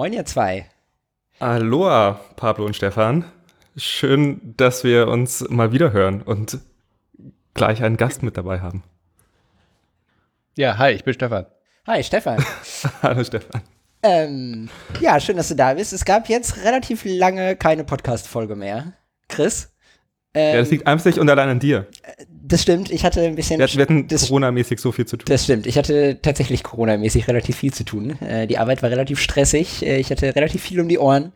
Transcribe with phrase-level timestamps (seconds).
[0.00, 0.64] Moin, ihr zwei.
[1.40, 3.26] Aloha, Pablo und Stefan.
[3.76, 6.56] Schön, dass wir uns mal wieder hören und
[7.52, 8.82] gleich einen Gast mit dabei haben.
[10.56, 11.44] Ja, hi, ich bin Stefan.
[11.86, 12.42] Hi, Stefan.
[13.02, 13.60] Hallo, Stefan.
[14.02, 14.70] Ähm,
[15.02, 15.92] ja, schön, dass du da bist.
[15.92, 18.94] Es gab jetzt relativ lange keine Podcast-Folge mehr.
[19.28, 19.70] Chris?
[20.32, 21.86] Ähm, ja, das liegt einzig und allein an dir.
[22.50, 23.58] Das stimmt, ich hatte ein bisschen.
[23.60, 25.26] Wir, wir hatten Corona-mäßig so viel zu tun.
[25.28, 28.20] Das stimmt, ich hatte tatsächlich Corona-mäßig relativ viel zu tun.
[28.20, 31.32] Äh, die Arbeit war relativ stressig, äh, ich hatte relativ viel um die Ohren.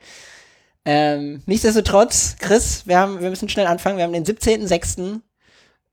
[0.84, 3.96] Ähm, nichtsdestotrotz, Chris, wir, haben, wir müssen schnell anfangen.
[3.96, 5.20] Wir haben den 17.06.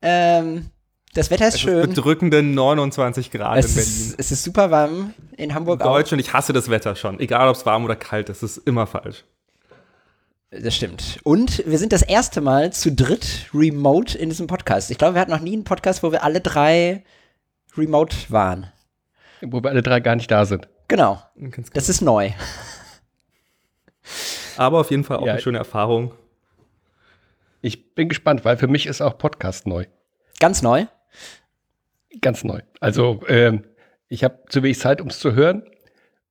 [0.02, 0.66] Ähm,
[1.14, 1.90] das Wetter ist es schön.
[1.90, 3.92] Ist bedrückende 29 Grad es in Berlin.
[3.92, 5.14] Ist, es ist super warm.
[5.38, 6.12] In Hamburg in Deutsch auch.
[6.14, 7.20] und ich hasse das Wetter schon.
[7.20, 9.24] Egal, ob es warm oder kalt ist, es ist immer falsch.
[10.54, 11.18] Das stimmt.
[11.24, 14.92] Und wir sind das erste Mal zu dritt remote in diesem Podcast.
[14.92, 17.06] Ich glaube, wir hatten noch nie einen Podcast, wo wir alle drei
[17.78, 18.70] remote waren.
[19.40, 20.68] Wo wir alle drei gar nicht da sind.
[20.90, 21.24] Genau.
[21.74, 22.32] Das ist neu.
[24.58, 26.14] Aber auf jeden Fall auch ja, eine schöne Erfahrung.
[27.62, 29.86] Ich bin gespannt, weil für mich ist auch Podcast neu.
[30.42, 30.86] Ganz neu?
[32.20, 32.60] Ganz neu.
[32.82, 33.64] Also ähm,
[34.10, 35.64] ich habe zu wenig Zeit, um es zu hören.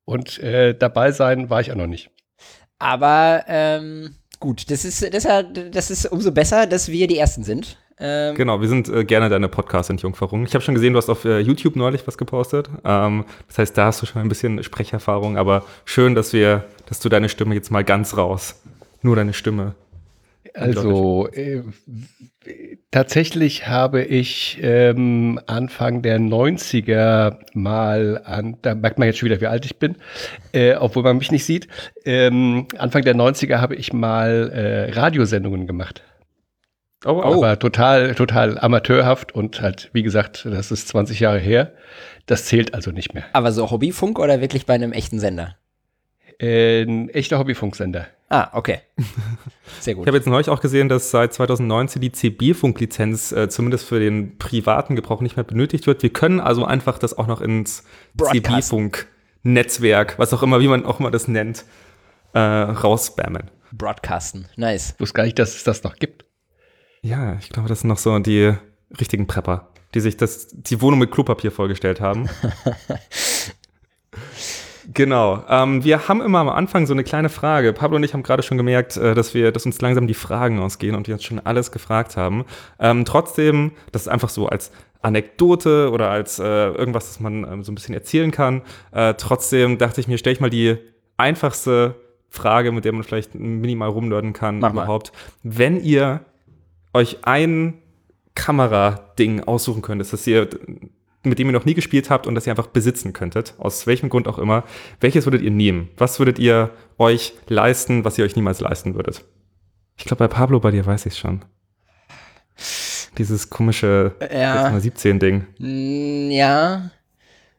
[0.05, 2.11] Und äh, dabei sein war ich auch noch nicht.
[2.81, 5.29] Aber ähm, gut, das ist, das,
[5.71, 7.77] das ist umso besser, dass wir die Ersten sind.
[8.01, 10.45] Ähm, genau, wir sind äh, gerne deine Podcast-Entjungferung.
[10.45, 12.71] Ich habe schon gesehen, du hast auf äh, YouTube neulich was gepostet.
[12.83, 17.01] Ähm, das heißt, da hast du schon ein bisschen Sprecherfahrung, aber schön, dass wir, dass
[17.01, 18.63] du deine Stimme jetzt mal ganz raus,
[19.03, 19.75] nur deine Stimme.
[20.55, 21.63] Also äh,
[22.91, 29.41] tatsächlich habe ich ähm, Anfang der 90er mal an, da merkt man jetzt schon wieder,
[29.41, 29.97] wie alt ich bin,
[30.53, 31.69] äh, obwohl man mich nicht sieht.
[32.05, 36.03] Ähm, Anfang der 90er habe ich mal äh, Radiosendungen gemacht.
[37.05, 37.23] Oh, oh.
[37.23, 41.73] Aber total, total amateurhaft und halt, wie gesagt, das ist 20 Jahre her.
[42.27, 43.25] Das zählt also nicht mehr.
[43.33, 45.57] Aber so Hobbyfunk oder wirklich bei einem echten Sender?
[46.39, 48.07] Äh, ein echter Hobbyfunksender.
[48.33, 48.79] Ah, okay.
[49.81, 50.05] Sehr gut.
[50.05, 54.39] Ich habe jetzt neulich auch gesehen, dass seit 2019 die CB-Funklizenz äh, zumindest für den
[54.39, 56.05] privaten Gebrauch nicht mehr benötigt wird.
[56.05, 57.83] Wir können also einfach das auch noch ins
[58.17, 61.65] CB-Funk-Netzwerk, was auch immer, wie man auch immer das nennt,
[62.33, 63.51] äh, rausspammen.
[63.73, 64.93] Broadcasten, nice.
[64.95, 66.25] Ich wusste gar nicht, dass es das noch gibt.
[67.03, 68.55] Ja, ich glaube, das sind noch so die
[69.01, 72.31] richtigen Prepper, die sich das, die Wohnung mit Klopapier vorgestellt haben.
[74.93, 75.45] Genau.
[75.49, 77.73] Ähm, wir haben immer am Anfang so eine kleine Frage.
[77.73, 80.59] Pablo und ich haben gerade schon gemerkt, äh, dass wir, dass uns langsam die Fragen
[80.59, 82.45] ausgehen und wir uns schon alles gefragt haben.
[82.79, 87.63] Ähm, trotzdem, das ist einfach so als Anekdote oder als äh, irgendwas, das man ähm,
[87.63, 88.63] so ein bisschen erzählen kann.
[88.93, 90.77] Äh, trotzdem dachte ich mir, stelle ich mal die
[91.17, 91.97] einfachste
[92.29, 95.13] Frage, mit der man vielleicht minimal rumnörden kann Mach überhaupt.
[95.13, 95.57] Mal.
[95.59, 96.21] Wenn ihr
[96.93, 97.79] euch ein
[98.35, 100.49] Kamerading aussuchen könnt, dass ihr
[101.23, 104.09] mit dem ihr noch nie gespielt habt und das ihr einfach besitzen könntet, aus welchem
[104.09, 104.65] Grund auch immer,
[105.01, 105.91] welches würdet ihr nehmen?
[105.97, 109.25] Was würdet ihr euch leisten, was ihr euch niemals leisten würdet?
[109.97, 111.45] Ich glaube, bei Pablo, bei dir weiß ich es schon.
[113.19, 114.69] Dieses komische ja.
[114.69, 115.47] 17-Ding.
[115.59, 116.91] Mm, ja.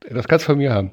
[0.09, 0.91] Das kannst du von mir haben.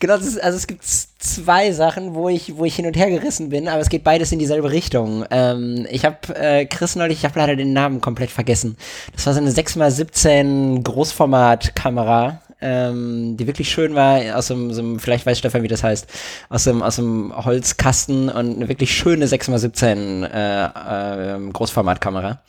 [0.00, 3.50] Genau, ist, also es gibt zwei Sachen, wo ich, wo ich hin und her gerissen
[3.50, 5.24] bin, aber es geht beides in dieselbe Richtung.
[5.30, 8.76] Ähm, ich habe äh, Chris neulich, ich habe leider den Namen komplett vergessen.
[9.14, 15.26] Das war so eine 6x17 Großformat-Kamera, ähm, die wirklich schön war, aus so einem, vielleicht
[15.26, 16.06] weiß Stefan, wie das heißt,
[16.48, 22.40] aus dem, aus dem Holzkasten und eine wirklich schöne 6x17 äh, äh, Großformatkamera.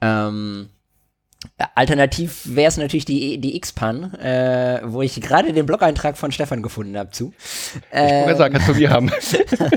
[0.00, 0.68] Ähm,
[1.74, 6.62] Alternativ wäre es natürlich die, die X-Pan, äh, wo ich gerade den Blog-Eintrag von Stefan
[6.62, 7.32] gefunden habe zu.
[7.92, 9.10] Äh, ich wollte sagen, kannst du wir haben.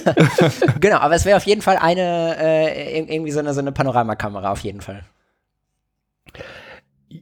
[0.79, 4.51] genau, aber es wäre auf jeden Fall eine, äh, irgendwie so eine, so eine Panoramakamera,
[4.51, 5.01] auf jeden Fall.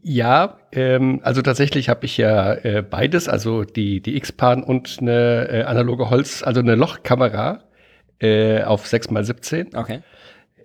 [0.01, 5.47] Ja, ähm, also tatsächlich habe ich ja äh, beides, also die, die X-Pan und eine
[5.49, 7.63] äh, analoge Holz, also eine Lochkamera
[8.19, 9.77] äh, auf 6x17.
[9.77, 10.01] Okay.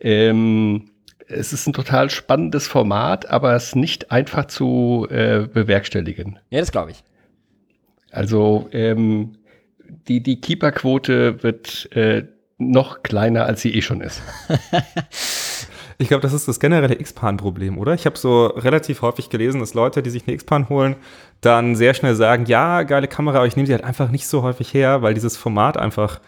[0.00, 0.90] Ähm,
[1.28, 6.38] es ist ein total spannendes Format, aber es ist nicht einfach zu äh, bewerkstelligen.
[6.50, 7.04] Ja, das glaube ich.
[8.10, 9.36] Also ähm,
[10.08, 12.24] die, die Keeper-Quote wird äh,
[12.56, 14.22] noch kleiner, als sie eh schon ist.
[15.98, 17.94] ich glaube, das ist das generelle X-Pan-Problem, oder?
[17.94, 20.96] Ich habe so relativ häufig gelesen, dass Leute, die sich eine X-Pan holen,
[21.40, 24.42] dann sehr schnell sagen, ja, geile Kamera, aber ich nehme sie halt einfach nicht so
[24.42, 26.20] häufig her, weil dieses Format einfach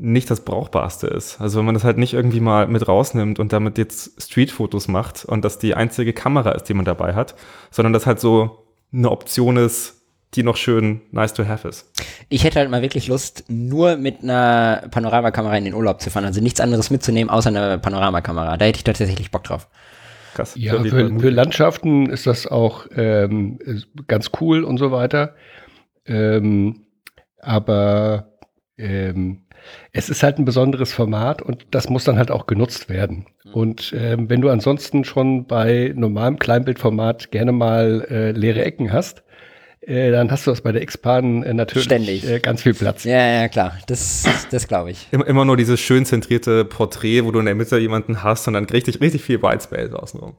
[0.00, 1.40] nicht das Brauchbarste ist.
[1.40, 5.24] Also wenn man das halt nicht irgendwie mal mit rausnimmt und damit jetzt Streetfotos macht
[5.24, 7.34] und das die einzige Kamera ist, die man dabei hat,
[7.70, 10.00] sondern das halt so eine Option ist,
[10.34, 11.92] die noch schön nice to have ist.
[12.28, 16.24] Ich hätte halt mal wirklich Lust, nur mit einer Panoramakamera in den Urlaub zu fahren,
[16.24, 18.56] also nichts anderes mitzunehmen, außer eine Panoramakamera.
[18.56, 19.68] Da hätte ich tatsächlich Bock drauf.
[20.34, 20.54] Krass.
[20.56, 23.58] Ja, für, für Landschaften ist das auch ähm,
[24.06, 25.34] ganz cool und so weiter.
[26.06, 26.86] Ähm,
[27.38, 28.32] aber
[28.78, 29.42] ähm,
[29.92, 33.26] es ist halt ein besonderes Format und das muss dann halt auch genutzt werden.
[33.44, 33.52] Mhm.
[33.52, 39.22] Und ähm, wenn du ansonsten schon bei normalem Kleinbildformat gerne mal äh, leere Ecken hast,
[39.80, 42.28] äh, dann hast du das bei der X-Pan äh, natürlich Ständig.
[42.28, 43.04] Äh, ganz viel Platz.
[43.04, 43.78] Ja, ja, klar.
[43.86, 45.08] Das, das glaube ich.
[45.10, 48.54] Immer, immer nur dieses schön zentrierte Porträt, wo du in der Mitte jemanden hast und
[48.54, 50.36] dann richtig, richtig viel Whitespace außenrum.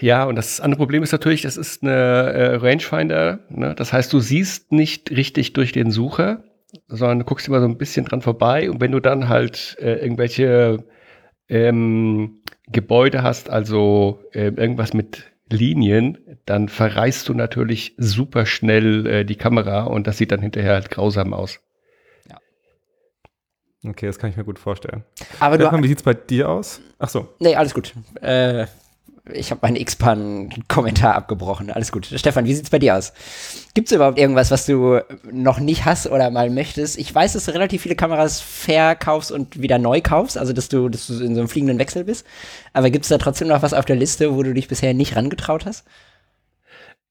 [0.00, 3.40] Ja, und das andere Problem ist natürlich, das ist eine äh, Rangefinder.
[3.48, 3.74] Ne?
[3.74, 6.42] Das heißt, du siehst nicht richtig durch den Sucher,
[6.88, 8.70] sondern du guckst immer so ein bisschen dran vorbei.
[8.70, 10.84] Und wenn du dann halt äh, irgendwelche
[11.48, 19.24] ähm, Gebäude hast, also äh, irgendwas mit Linien, dann verreißt du natürlich super schnell äh,
[19.24, 21.60] die Kamera und das sieht dann hinterher halt grausam aus.
[22.28, 22.38] Ja.
[23.88, 25.04] Okay, das kann ich mir gut vorstellen.
[25.38, 26.80] Aber Stefan, wie sieht es bei dir aus?
[26.98, 27.28] Ach so.
[27.38, 27.94] Nee, alles gut.
[28.20, 28.66] Äh,
[29.32, 31.70] ich habe meinen X-Pan-Kommentar abgebrochen.
[31.70, 32.06] Alles gut.
[32.06, 33.12] Stefan, wie sieht's bei dir aus?
[33.74, 35.00] Gibt es überhaupt irgendwas, was du
[35.30, 36.98] noch nicht hast oder mal möchtest?
[36.98, 40.88] Ich weiß, dass du relativ viele Kameras verkaufst und wieder neu kaufst, also dass du,
[40.88, 42.26] dass du in so einem fliegenden Wechsel bist.
[42.72, 45.16] Aber gibt es da trotzdem noch was auf der Liste, wo du dich bisher nicht
[45.16, 45.84] rangetraut hast?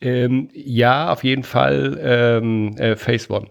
[0.01, 3.47] Ähm, ja, auf jeden Fall ähm, äh, Phase One.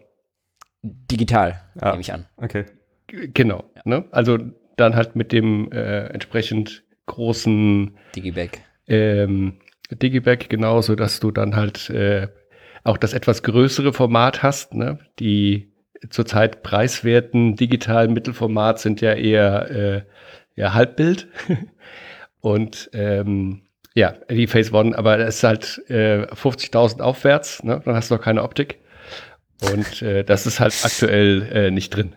[0.82, 1.90] Digital, ja.
[1.90, 2.26] nehme ich an.
[2.36, 2.66] Okay.
[3.06, 3.64] G genau.
[3.74, 3.82] Ja.
[3.84, 4.04] Ne?
[4.10, 4.38] Also
[4.76, 8.60] dann halt mit dem äh, entsprechend großen Digibag.
[8.86, 9.60] Ähm,
[9.90, 12.28] Digibag, genau, so dass du dann halt äh,
[12.84, 14.74] auch das etwas größere Format hast.
[14.74, 14.98] Ne?
[15.18, 15.72] Die
[16.10, 20.02] zurzeit preiswerten digitalen Mittelformat sind ja eher äh,
[20.54, 21.28] ja, Halbbild.
[22.40, 23.62] Und ähm,
[23.94, 27.80] ja, die Phase One, aber es ist halt äh, 50.000 aufwärts, ne?
[27.84, 28.80] dann hast du noch keine Optik.
[29.62, 32.12] Und äh, das ist halt aktuell äh, nicht drin.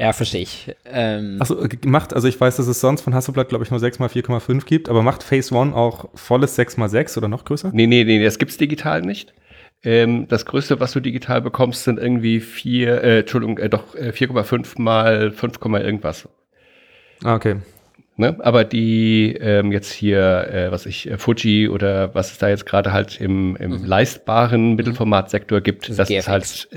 [0.00, 0.74] Ja, verstehe ich.
[0.86, 4.64] Ähm Achso, macht, also ich weiß, dass es sonst von Hasselblatt, glaube ich, nur 6x4,5
[4.64, 7.70] gibt, aber macht Phase One auch volles 6x6 oder noch größer?
[7.74, 9.34] Nee, nee, nee, das gibt es digital nicht.
[9.84, 14.08] Ähm, das größte, was du digital bekommst, sind irgendwie 4, äh, Entschuldigung, äh, doch äh,
[14.08, 16.26] 4,5 mal 5, irgendwas.
[17.22, 17.56] Ah, okay.
[18.20, 18.36] Ne?
[18.40, 22.66] Aber die ähm, jetzt hier, äh, was ich, äh, Fuji oder was es da jetzt
[22.66, 23.84] gerade halt im, im mhm.
[23.86, 26.68] leistbaren Mittelformatsektor gibt, das, das ist halt,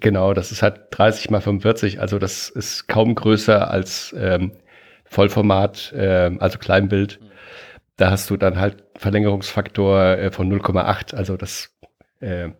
[0.00, 4.52] genau, das ist halt 30 mal 45, also das ist kaum größer als ähm,
[5.06, 7.20] Vollformat, äh, also Kleinbild.
[7.22, 7.26] Mhm.
[7.96, 11.70] Da hast du dann halt Verlängerungsfaktor äh, von 0,8, also das
[12.20, 12.50] äh,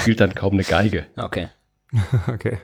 [0.00, 1.06] spielt dann kaum eine Geige.
[1.16, 1.48] Okay.
[2.26, 2.58] okay.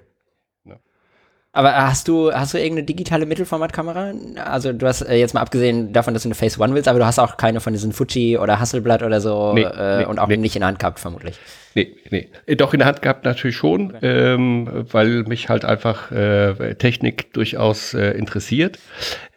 [1.55, 4.15] Aber hast du, hast du irgendeine digitale Mittelformatkamera?
[4.43, 6.99] Also du hast äh, jetzt mal abgesehen davon, dass du eine Phase One willst, aber
[6.99, 10.19] du hast auch keine von diesen Fuji oder Hasselblatt oder so nee, äh, nee, und
[10.19, 10.39] auch nee.
[10.39, 11.39] nicht in der Hand gehabt, vermutlich.
[11.75, 12.31] Nee, nee.
[12.47, 14.35] Äh, doch in der Hand gehabt natürlich schon, okay.
[14.35, 18.79] ähm, weil mich halt einfach äh, Technik durchaus äh, interessiert.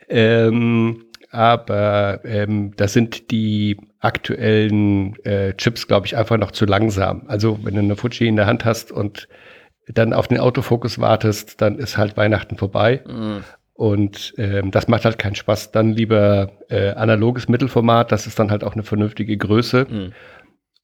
[0.08, 7.24] Ähm, aber ähm, da sind die aktuellen äh, Chips, glaube ich, einfach noch zu langsam.
[7.28, 9.28] Also wenn du eine Fuji in der Hand hast und
[9.88, 13.04] dann auf den Autofokus wartest, dann ist halt Weihnachten vorbei.
[13.08, 13.44] Mhm.
[13.74, 15.72] Und ähm, das macht halt keinen Spaß.
[15.72, 19.86] Dann lieber äh, analoges Mittelformat, das ist dann halt auch eine vernünftige Größe.
[19.90, 20.14] Mhm.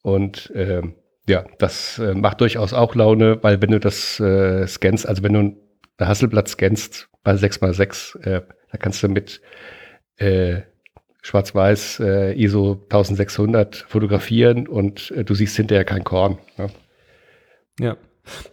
[0.01, 0.96] Und ähm,
[1.27, 5.34] ja, das äh, macht durchaus auch Laune, weil wenn du das äh, scannst, also wenn
[5.34, 5.58] du ein
[6.00, 8.41] Hasselblatt scannst bei 6x6, äh,
[8.72, 9.41] da kannst du mit
[10.17, 10.62] äh,
[11.22, 16.39] Schwarz-Weiß äh, ISO 1600 fotografieren und äh, du siehst hinterher kein Korn.
[16.58, 16.67] Ja.
[17.79, 17.98] ja.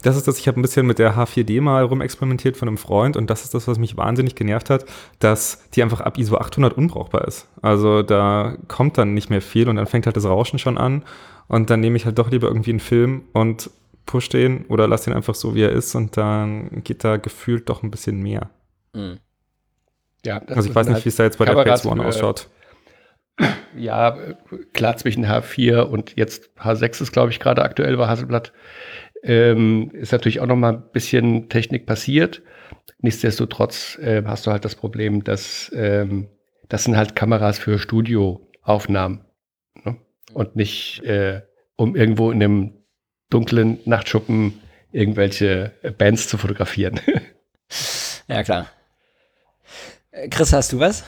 [0.03, 3.17] Das ist das, ich habe ein bisschen mit der H4D mal rumexperimentiert von einem Freund
[3.17, 4.85] und das ist das, was mich wahnsinnig genervt hat,
[5.19, 7.49] dass die einfach ab ISO 800 unbrauchbar ist.
[7.63, 11.05] Also da kommt dann nicht mehr viel und dann fängt halt das Rauschen schon an
[11.49, 13.71] und dann nehme ich halt doch lieber irgendwie einen Film und
[14.07, 17.69] push den oder lass den einfach so, wie er ist und dann geht da gefühlt
[17.69, 18.51] doch ein bisschen mehr.
[18.95, 19.19] Mhm.
[20.25, 22.49] Ja, also ich weiß nicht, wie es da jetzt bei Kameras der Phase One ausschaut.
[23.77, 24.17] Ja,
[24.73, 28.53] klar zwischen H4 und jetzt H6 ist, glaube ich, gerade aktuell bei Hasselblatt
[29.23, 32.43] ähm, ist natürlich auch noch mal ein bisschen Technik passiert.
[33.01, 36.29] Nichtsdestotrotz äh, hast du halt das Problem, dass ähm,
[36.69, 39.25] das sind halt Kameras für Studioaufnahmen
[39.85, 39.97] ne?
[40.33, 41.43] und nicht äh,
[41.77, 42.73] um irgendwo in einem
[43.31, 44.61] dunklen Nachtschuppen
[44.91, 47.01] irgendwelche Bands zu fotografieren.
[48.29, 48.67] ja, klar.
[50.11, 51.05] Äh, Chris, hast du was?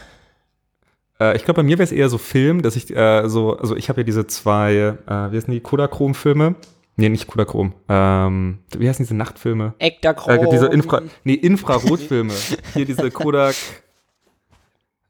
[1.18, 3.76] Äh, ich glaube, bei mir wäre es eher so Film, dass ich äh, so, also
[3.76, 6.56] ich habe ja diese zwei, äh, wie heißen die, Kodachrom-Filme
[7.00, 7.72] Nee, nicht Kodachrom.
[7.88, 9.72] Ähm, wie heißen diese Nachtfilme?
[9.78, 10.34] Ektachrom.
[10.34, 12.34] Äh, diese Infra nee, Infrarotfilme.
[12.74, 13.54] Hier diese Kodak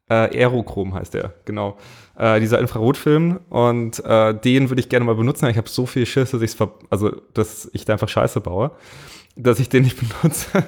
[0.09, 1.79] äh, Aerochrom heißt der, genau.
[2.17, 5.49] Äh, dieser Infrarotfilm und äh, den würde ich gerne mal benutzen.
[5.49, 6.57] Ich habe so viel Schiss, dass, ich's
[6.91, 8.71] also, dass ich da einfach Scheiße baue,
[9.35, 10.63] dass ich den nicht benutze.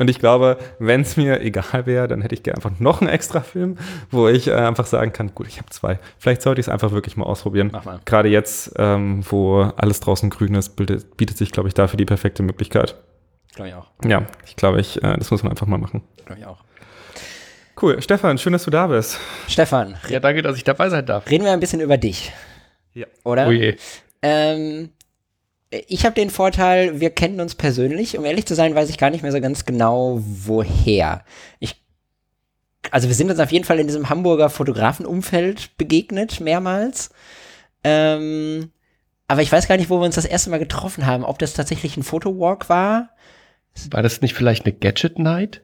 [0.00, 3.10] Und ich glaube, wenn es mir egal wäre, dann hätte ich gerne einfach noch einen
[3.10, 3.76] extra Film,
[4.10, 5.98] wo ich äh, einfach sagen kann, gut, ich habe zwei.
[6.18, 7.68] Vielleicht sollte ich es einfach wirklich mal ausprobieren.
[7.70, 8.00] Mach mal.
[8.06, 12.06] Gerade jetzt, ähm, wo alles draußen grün ist, bietet, bietet sich, glaube ich, dafür die
[12.06, 12.96] perfekte Möglichkeit.
[13.54, 13.88] Glaube ich auch.
[14.02, 16.02] Ja, ich glaube, ich, äh, das muss man einfach mal machen.
[16.24, 16.64] Glaube ich auch.
[17.80, 18.00] Cool.
[18.00, 19.18] Stefan, schön, dass du da bist.
[19.48, 19.98] Stefan.
[20.08, 21.28] Ja, danke, dass ich dabei sein darf.
[21.28, 22.32] Reden wir ein bisschen über dich.
[22.94, 23.06] Ja.
[23.24, 23.48] Oder?
[23.48, 23.76] Oh je.
[24.22, 24.90] Ähm,
[25.70, 28.18] ich habe den Vorteil, wir kennen uns persönlich.
[28.18, 31.24] Um ehrlich zu sein, weiß ich gar nicht mehr so ganz genau, woher.
[31.60, 31.80] Ich,
[32.90, 37.10] also wir sind uns auf jeden Fall in diesem Hamburger Fotografenumfeld begegnet, mehrmals.
[37.84, 38.72] Ähm,
[39.28, 41.24] aber ich weiß gar nicht, wo wir uns das erste Mal getroffen haben.
[41.24, 43.10] Ob das tatsächlich ein Fotowalk war?
[43.90, 45.62] War das nicht vielleicht eine Gadget Night?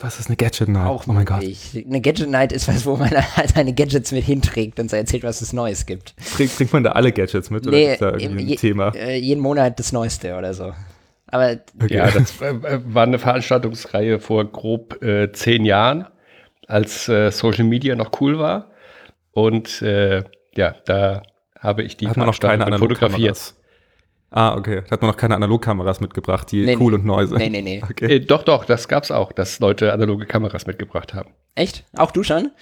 [0.00, 0.86] Was ist eine Gadget Night?
[0.86, 1.42] Auch oh mein Gott.
[1.42, 3.10] Eine Gadget Night ist was, wo man
[3.54, 6.14] seine Gadgets mit hinträgt und so erzählt, was es Neues gibt.
[6.34, 8.94] Bringt, bringt man da alle Gadgets mit nee, oder ist da irgendwie ein je, Thema?
[8.94, 10.72] Äh, jeden Monat das Neueste oder so.
[11.26, 11.94] Aber okay.
[11.94, 16.06] ja, das äh, war eine Veranstaltungsreihe vor grob äh, zehn Jahren,
[16.66, 18.70] als äh, Social Media noch cool war.
[19.32, 20.24] Und äh,
[20.56, 21.22] ja, da
[21.58, 23.54] habe ich die Hat man noch keine fotografiert.
[24.30, 24.82] Ah, okay.
[24.86, 26.98] Da hat man noch keine Analogkameras mitgebracht, die nee, cool nee.
[26.98, 27.38] und neu sind.
[27.38, 27.82] Nee, nee, nee.
[27.82, 28.16] Okay.
[28.16, 31.30] Äh, doch, doch, das gab's auch, dass Leute analoge Kameras mitgebracht haben.
[31.56, 31.84] Echt?
[31.96, 32.52] Auch du schon?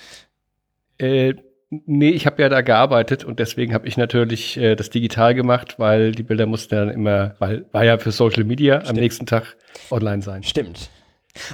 [0.96, 1.34] Äh,
[1.70, 5.78] nee, ich habe ja da gearbeitet und deswegen habe ich natürlich äh, das digital gemacht,
[5.78, 8.90] weil die Bilder mussten dann immer, weil war ja für Social Media Stimmt.
[8.90, 9.56] am nächsten Tag
[9.90, 10.42] online sein.
[10.42, 10.90] Stimmt.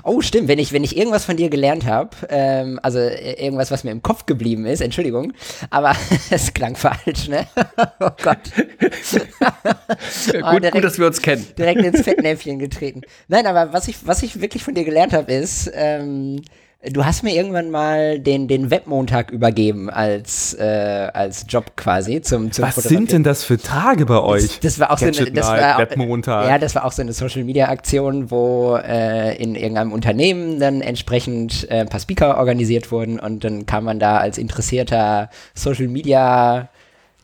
[0.02, 0.48] Oh, stimmt.
[0.48, 3.90] Wenn ich, wenn ich irgendwas von dir gelernt habe, ähm, also äh, irgendwas, was mir
[3.90, 5.32] im Kopf geblieben ist, Entschuldigung,
[5.70, 5.94] aber
[6.30, 7.46] es klang falsch, ne?
[8.00, 8.38] oh Gott.
[8.56, 11.46] oh, gut, direkt, gut, dass wir uns kennen.
[11.58, 13.02] Direkt ins Fettnäpfchen getreten.
[13.28, 16.42] Nein, aber was ich, was ich wirklich von dir gelernt habe, ist, ähm,
[16.90, 22.52] Du hast mir irgendwann mal den, den Webmontag übergeben als, äh, als Job quasi zum,
[22.52, 24.42] zum Was sind denn das für Tage bei euch?
[24.42, 26.48] Das, das war auch Gadget so eine, das war, Webmontag.
[26.48, 30.82] Ja, das war auch so eine Social Media Aktion, wo äh, in irgendeinem Unternehmen dann
[30.82, 35.88] entsprechend äh, ein paar Speaker organisiert wurden und dann kam man da als interessierter Social
[35.88, 36.68] Media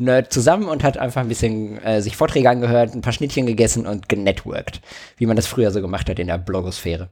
[0.01, 3.87] Nerd zusammen und hat einfach ein bisschen äh, sich Vorträge angehört, ein paar Schnittchen gegessen
[3.87, 4.81] und genetworked,
[5.19, 7.11] wie man das früher so gemacht hat in der Blogosphäre.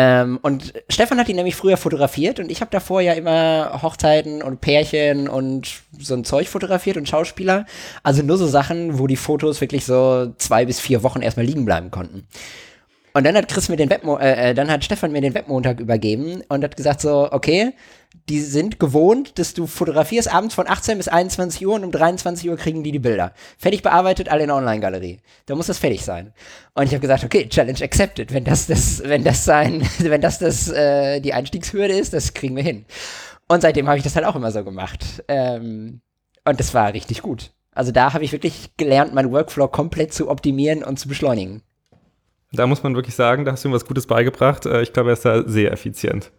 [0.00, 4.44] Ähm, und Stefan hat ihn nämlich früher fotografiert und ich habe davor ja immer Hochzeiten
[4.44, 7.66] und Pärchen und so ein Zeug fotografiert und Schauspieler.
[8.04, 11.64] Also nur so Sachen, wo die Fotos wirklich so zwei bis vier Wochen erstmal liegen
[11.64, 12.28] bleiben konnten.
[13.12, 15.80] Und dann hat Chris mir den Webmo äh, äh, dann hat Stefan mir den Webmontag
[15.80, 17.72] übergeben und hat gesagt so, okay,
[18.28, 22.48] die sind gewohnt, dass du fotografierst abends von 18 bis 21 Uhr und um 23
[22.48, 23.32] Uhr kriegen die die Bilder.
[23.58, 25.20] Fertig bearbeitet, alle in der Online-Galerie.
[25.46, 26.32] Da muss das fertig sein.
[26.74, 28.32] Und ich habe gesagt, okay, Challenge accepted.
[28.32, 32.56] Wenn das das, wenn das sein, wenn das das äh, die Einstiegshürde ist, das kriegen
[32.56, 32.84] wir hin.
[33.48, 35.24] Und seitdem habe ich das halt auch immer so gemacht.
[35.28, 36.02] Ähm,
[36.44, 37.50] und das war richtig gut.
[37.72, 41.62] Also da habe ich wirklich gelernt, meinen Workflow komplett zu optimieren und zu beschleunigen.
[42.52, 44.66] Da muss man wirklich sagen, da hast du ihm was Gutes beigebracht.
[44.66, 46.30] Äh, ich glaube, er ist da sehr effizient.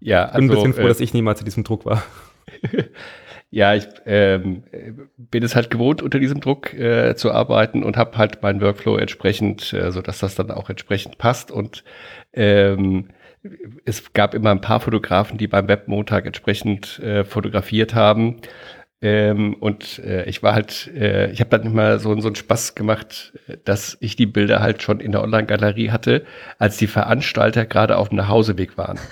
[0.00, 2.02] Ja, also, bin ein also, bisschen froh, äh, dass ich niemals in diesem Druck war.
[3.50, 4.62] ja, ich ähm,
[5.16, 8.96] bin es halt gewohnt, unter diesem Druck äh, zu arbeiten und habe halt meinen Workflow
[8.96, 11.50] entsprechend, äh, so dass das dann auch entsprechend passt.
[11.50, 11.84] Und
[12.32, 13.08] ähm,
[13.84, 18.36] es gab immer ein paar Fotografen, die beim Webmontag entsprechend äh, fotografiert haben.
[19.02, 22.74] Ähm, und äh, ich war halt, äh, ich habe dann immer so, so einen Spaß
[22.74, 23.32] gemacht,
[23.64, 26.26] dass ich die Bilder halt schon in der Online-Galerie hatte,
[26.58, 28.98] als die Veranstalter gerade auf dem Nachhauseweg waren.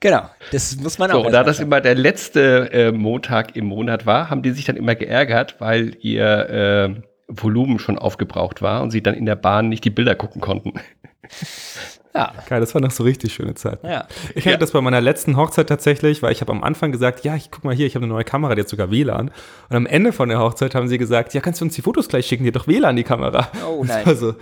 [0.00, 1.20] Genau, das muss man auch.
[1.20, 4.64] So, und da das immer der letzte äh, Montag im Monat war, haben die sich
[4.64, 9.36] dann immer geärgert, weil ihr äh, Volumen schon aufgebraucht war und sie dann in der
[9.36, 10.72] Bahn nicht die Bilder gucken konnten.
[12.14, 12.32] Ja.
[12.48, 13.82] Geil, das war noch so richtig schöne Zeit.
[13.82, 14.06] Ja.
[14.34, 14.56] Ich hatte ja.
[14.56, 17.64] das bei meiner letzten Hochzeit tatsächlich, weil ich habe am Anfang gesagt, ja, ich guck
[17.64, 19.30] mal hier, ich habe eine neue Kamera, die hat sogar WLAN.
[19.68, 22.08] Und am Ende von der Hochzeit haben sie gesagt, ja, kannst du uns die Fotos
[22.08, 23.48] gleich schicken, die hat doch WLAN, die Kamera.
[23.68, 24.06] Oh nein.
[24.06, 24.34] Also,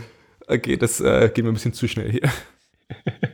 [0.46, 2.22] okay, das äh, geht mir ein bisschen zu schnell hier.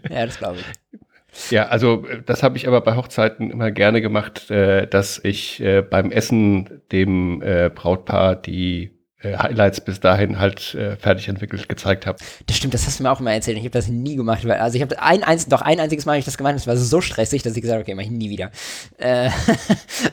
[0.09, 1.51] Ja, das glaube ich.
[1.51, 5.83] Ja, also das habe ich aber bei Hochzeiten immer gerne gemacht, äh, dass ich äh,
[5.83, 8.91] beim Essen dem äh, Brautpaar die
[9.23, 12.19] Highlights bis dahin halt äh, fertig entwickelt gezeigt habe.
[12.47, 13.59] Das stimmt, das hast du mir auch immer erzählt.
[13.59, 16.13] Ich habe das nie gemacht, weil also ich habe ein einziges, doch ein einziges Mal
[16.13, 16.55] habe ich das gemacht.
[16.55, 18.51] Das war so stressig, dass ich gesagt habe, okay, mache ich nie wieder.
[18.99, 19.31] Äh,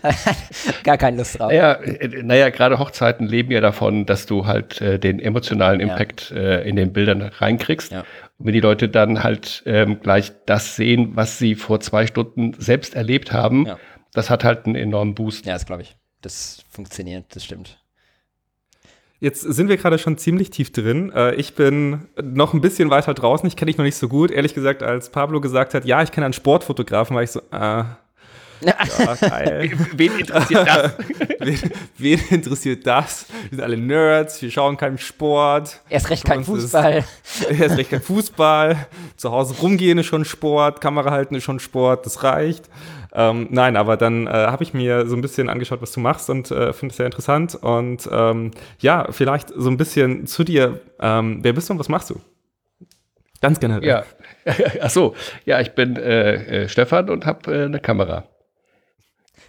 [0.83, 1.51] gar keine Lust drauf.
[1.51, 6.31] Ja, äh, naja, gerade Hochzeiten leben ja davon, dass du halt äh, den emotionalen Impact
[6.31, 6.37] ja.
[6.37, 7.91] äh, in den Bildern reinkriegst.
[7.91, 8.03] Ja.
[8.37, 12.53] Und wenn die Leute dann halt ähm, gleich das sehen, was sie vor zwei Stunden
[12.59, 13.79] selbst erlebt haben, ja.
[14.13, 15.45] das hat halt einen enormen Boost.
[15.45, 15.95] Ja, das glaube ich.
[16.21, 17.79] Das funktioniert, das stimmt.
[19.19, 21.11] Jetzt sind wir gerade schon ziemlich tief drin.
[21.11, 23.47] Äh, ich bin noch ein bisschen weiter draußen.
[23.47, 24.29] Ich kenne dich noch nicht so gut.
[24.29, 27.83] Ehrlich gesagt, als Pablo gesagt hat, ja, ich kenne einen Sportfotografen, war ich so, äh,
[28.61, 28.75] Ja,
[29.19, 29.71] geil.
[29.93, 30.91] wen interessiert das?
[31.39, 31.59] wen,
[31.97, 33.25] wen, interessiert das?
[33.49, 35.81] Wir sind alle Nerds, wir schauen keinen Sport.
[35.89, 36.97] Erst recht kein Fußball.
[37.23, 38.87] Ist, erst recht kein Fußball.
[39.15, 42.69] Zu Hause rumgehen ist schon Sport, Kamera halten ist schon Sport, das reicht.
[43.17, 46.29] Ähm, nein, aber dann äh, habe ich mir so ein bisschen angeschaut, was du machst
[46.29, 47.55] und äh, finde es sehr interessant.
[47.55, 50.81] Und ähm, ja, vielleicht so ein bisschen zu dir.
[50.99, 52.21] Ähm, wer bist du und was machst du?
[53.41, 53.87] Ganz generell.
[53.87, 54.03] Ja,
[54.81, 55.15] ach so.
[55.45, 58.25] Ja, ich bin äh, äh Stefan und habe äh, eine Kamera.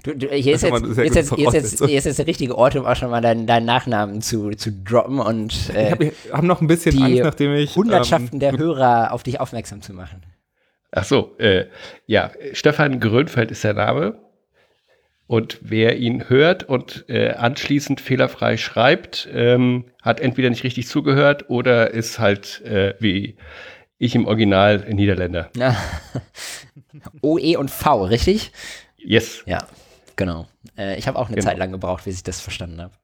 [0.03, 2.27] Du, du, hier, ist jetzt, hier, ist jetzt, hier, ist jetzt, hier ist jetzt der
[2.27, 5.91] richtige Ort, um auch schon mal deinen, deinen Nachnamen zu, zu droppen und äh, ich
[5.91, 9.41] habe hab noch ein bisschen die Angst, nachdem ich Hundertschaften ähm, der Hörer auf dich
[9.41, 10.23] aufmerksam zu machen.
[10.93, 11.67] Ach so, äh,
[12.07, 14.19] ja, Stefan Grönfeld ist der Name.
[15.27, 21.51] Und wer ihn hört und äh, anschließend fehlerfrei schreibt, ähm, hat entweder nicht richtig zugehört
[21.51, 23.37] oder ist halt äh, wie
[23.99, 25.51] ich im Original Niederländer.
[25.57, 25.77] Ja.
[27.21, 28.51] O, E und V, richtig?
[28.97, 29.43] Yes.
[29.47, 29.59] Ja,
[30.17, 30.47] genau.
[30.77, 31.47] Äh, ich habe auch eine genau.
[31.47, 32.95] Zeit lang gebraucht, bis ich das verstanden habe.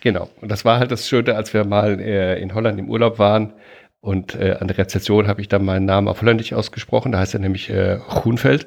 [0.00, 0.30] Genau.
[0.40, 3.52] Und das war halt das Schöne, als wir mal äh, in Holland im Urlaub waren.
[4.04, 7.12] Und äh, an der Rezession habe ich dann meinen Namen auf Holländisch ausgesprochen.
[7.12, 8.66] Da heißt er nämlich äh, Groenfeld.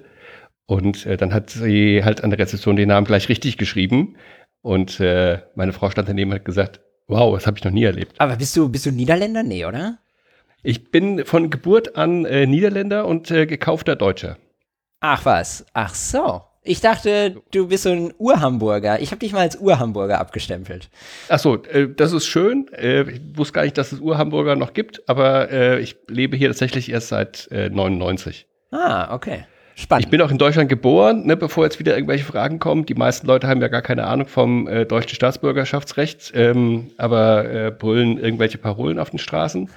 [0.66, 4.16] Und äh, dann hat sie halt an der Rezession den Namen gleich richtig geschrieben.
[4.64, 7.84] Und äh, meine Frau stand daneben und hat gesagt, wow, das habe ich noch nie
[7.84, 8.20] erlebt.
[8.20, 9.44] Aber bist du, bist du Niederländer?
[9.44, 10.00] Nee, oder?
[10.64, 14.40] Ich bin von Geburt an äh, Niederländer und äh, gekaufter Deutscher.
[15.02, 16.42] Ach was, ach so.
[16.68, 19.00] Ich dachte, du bist so ein Urhamburger.
[19.00, 20.90] Ich habe dich mal als Urhamburger abgestempelt.
[21.30, 22.68] Ach so, äh, das ist schön.
[22.74, 26.50] Äh, ich wusste gar nicht, dass es Urhamburger noch gibt, aber äh, ich lebe hier
[26.50, 28.48] tatsächlich erst seit 99.
[28.72, 29.46] Äh, ah, okay.
[29.76, 30.06] Spannend.
[30.06, 32.86] Ich bin auch in Deutschland geboren, ne, bevor jetzt wieder irgendwelche Fragen kommen.
[32.86, 38.58] Die meisten Leute haben ja gar keine Ahnung vom deutschen Staatsbürgerschaftsrecht, ähm, aber brüllen irgendwelche
[38.58, 39.70] Parolen auf den Straßen.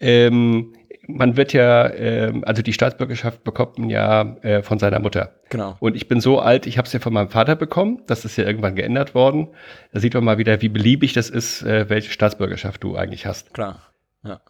[0.00, 0.72] Ähm,
[1.16, 5.34] man wird ja, äh, also die Staatsbürgerschaft bekommt man ja äh, von seiner Mutter.
[5.48, 5.76] Genau.
[5.80, 8.02] Und ich bin so alt, ich habe es ja von meinem Vater bekommen.
[8.06, 9.48] Das ist ja irgendwann geändert worden.
[9.92, 13.54] Da sieht man mal wieder, wie beliebig das ist, äh, welche Staatsbürgerschaft du eigentlich hast.
[13.54, 13.80] Klar.
[14.24, 14.40] Ja.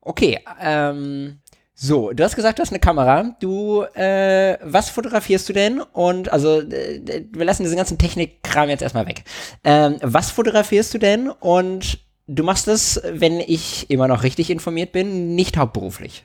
[0.00, 1.40] Okay, ähm,
[1.76, 3.34] so, du hast gesagt, du hast eine Kamera.
[3.40, 5.80] Du, äh, was fotografierst du denn?
[5.80, 9.24] Und also, äh, wir lassen diesen ganzen Technikkram jetzt erstmal weg.
[9.64, 11.30] Ähm, was fotografierst du denn?
[11.30, 16.24] Und du machst das, wenn ich immer noch richtig informiert bin, nicht hauptberuflich.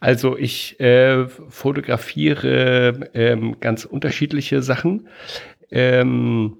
[0.00, 5.08] Also ich äh, fotografiere ähm, ganz unterschiedliche Sachen.
[5.70, 6.58] Ähm,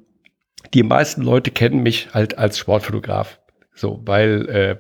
[0.73, 3.41] die meisten Leute kennen mich halt als Sportfotograf.
[3.75, 4.77] So, weil äh,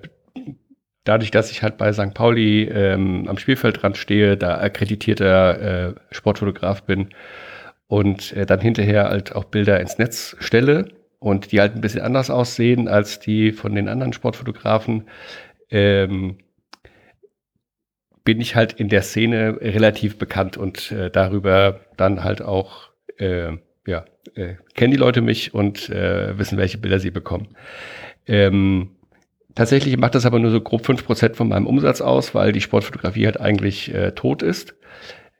[1.04, 2.14] dadurch, dass ich halt bei St.
[2.14, 7.10] Pauli ähm, am Spielfeldrand stehe, da akkreditierter äh, Sportfotograf bin
[7.86, 10.88] und äh, dann hinterher halt auch Bilder ins Netz stelle,
[11.24, 15.04] und die halt ein bisschen anders aussehen als die von den anderen Sportfotografen,
[15.70, 16.36] ähm,
[18.24, 23.52] bin ich halt in der Szene relativ bekannt und äh, darüber dann halt auch, äh,
[23.86, 27.56] ja, äh, kennen die Leute mich und äh, wissen, welche Bilder sie bekommen.
[28.26, 28.90] Ähm,
[29.54, 32.60] tatsächlich macht das aber nur so grob fünf Prozent von meinem Umsatz aus, weil die
[32.60, 34.74] Sportfotografie halt eigentlich äh, tot ist.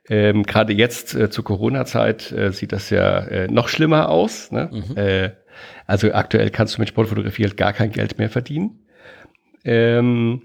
[0.08, 4.50] Ähm, Gerade jetzt äh, zur Corona-Zeit äh, sieht das ja äh, noch schlimmer aus.
[4.50, 4.70] Ne?
[4.72, 5.34] Mhm.
[5.54, 8.80] Äh, also aktuell kannst du mit Sportfotografie halt gar kein Geld mehr verdienen.
[9.64, 10.42] Ähm,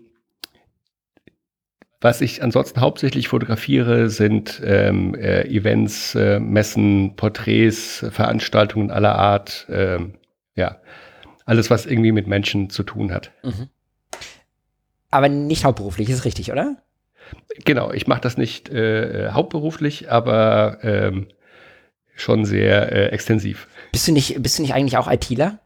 [2.02, 9.68] was ich ansonsten hauptsächlich fotografiere, sind ähm, äh, Events, äh, Messen, Porträts, Veranstaltungen aller Art.
[9.70, 10.14] Ähm,
[10.56, 10.78] ja,
[11.46, 13.32] alles, was irgendwie mit Menschen zu tun hat.
[13.44, 13.68] Mhm.
[15.12, 16.78] Aber nicht hauptberuflich, ist richtig, oder?
[17.66, 21.28] Genau, ich mache das nicht äh, hauptberuflich, aber ähm,
[22.16, 23.68] schon sehr äh, extensiv.
[23.92, 25.60] Bist du nicht, bist du nicht eigentlich auch ITler?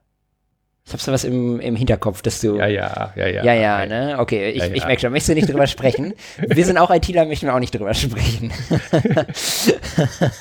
[0.85, 2.57] Ich habe so was im, im Hinterkopf, dass du.
[2.57, 3.43] Ja, ja, ja, ja.
[3.43, 4.17] Ja, ja, ne?
[4.19, 4.75] Okay, ich, ja, ja.
[4.75, 6.13] ich merke schon, möchtest du nicht drüber sprechen?
[6.37, 8.51] Wir sind auch ITler, möchten wir auch nicht drüber sprechen.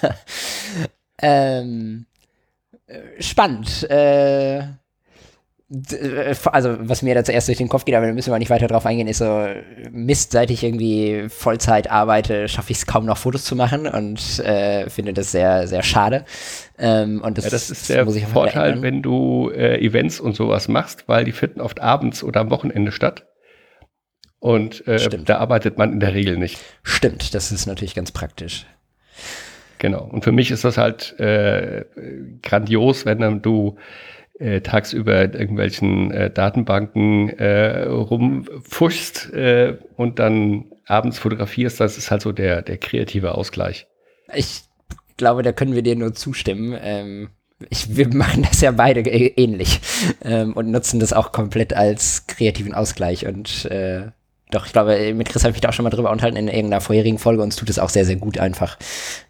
[1.23, 2.07] ähm,
[2.87, 3.89] äh, spannend.
[3.89, 4.65] Äh,
[6.51, 8.67] also was mir da zuerst durch den Kopf geht, aber da müssen wir nicht weiter
[8.67, 9.47] drauf eingehen, ist so,
[9.91, 14.39] Mist, seit ich irgendwie Vollzeit arbeite, schaffe ich es kaum noch Fotos zu machen und
[14.41, 16.25] äh, finde das sehr, sehr schade.
[16.79, 21.09] Ähm, und das, ja, das ist der Vorteil, wenn du äh, Events und sowas machst,
[21.09, 23.27] weil die finden oft abends oder am Wochenende statt.
[24.39, 26.59] Und äh, da arbeitet man in der Regel nicht.
[26.83, 28.67] Stimmt, das ist natürlich ganz praktisch.
[29.79, 30.05] Genau.
[30.05, 31.85] Und für mich ist das halt äh,
[32.43, 33.77] grandios, wenn du
[34.43, 42.11] äh, tagsüber in irgendwelchen äh, Datenbanken äh, rumfuschst äh, und dann abends fotografierst, das ist
[42.11, 43.87] halt so der, der kreative Ausgleich.
[44.35, 44.63] Ich
[45.17, 46.77] glaube, da können wir dir nur zustimmen.
[46.83, 47.31] Ähm,
[47.71, 49.81] ich, wir machen das ja beide ähnlich
[50.25, 54.09] ähm, und nutzen das auch komplett als kreativen Ausgleich und äh,
[54.51, 56.47] doch, ich glaube, mit Chris habe ich mich da auch schon mal drüber unterhalten in
[56.47, 57.43] irgendeiner vorherigen Folge.
[57.43, 58.77] Uns tut es auch sehr, sehr gut, einfach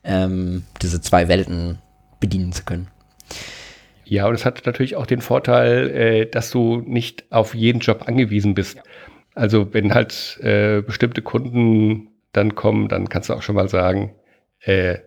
[0.03, 1.79] ähm, diese zwei Welten
[2.19, 2.89] bedienen zu können.
[4.13, 8.07] Ja, und es hat natürlich auch den Vorteil, äh, dass du nicht auf jeden Job
[8.07, 8.77] angewiesen bist.
[8.77, 8.83] Ja.
[9.35, 14.15] Also wenn halt äh, bestimmte Kunden dann kommen, dann kannst du auch schon mal sagen,
[14.61, 14.99] äh,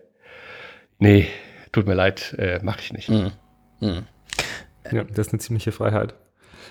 [0.98, 1.28] nee,
[1.70, 3.08] tut mir leid, äh, mache ich nicht.
[3.08, 3.30] Mhm.
[3.78, 4.06] Mhm.
[4.90, 6.16] Ja, das ist eine ziemliche Freiheit.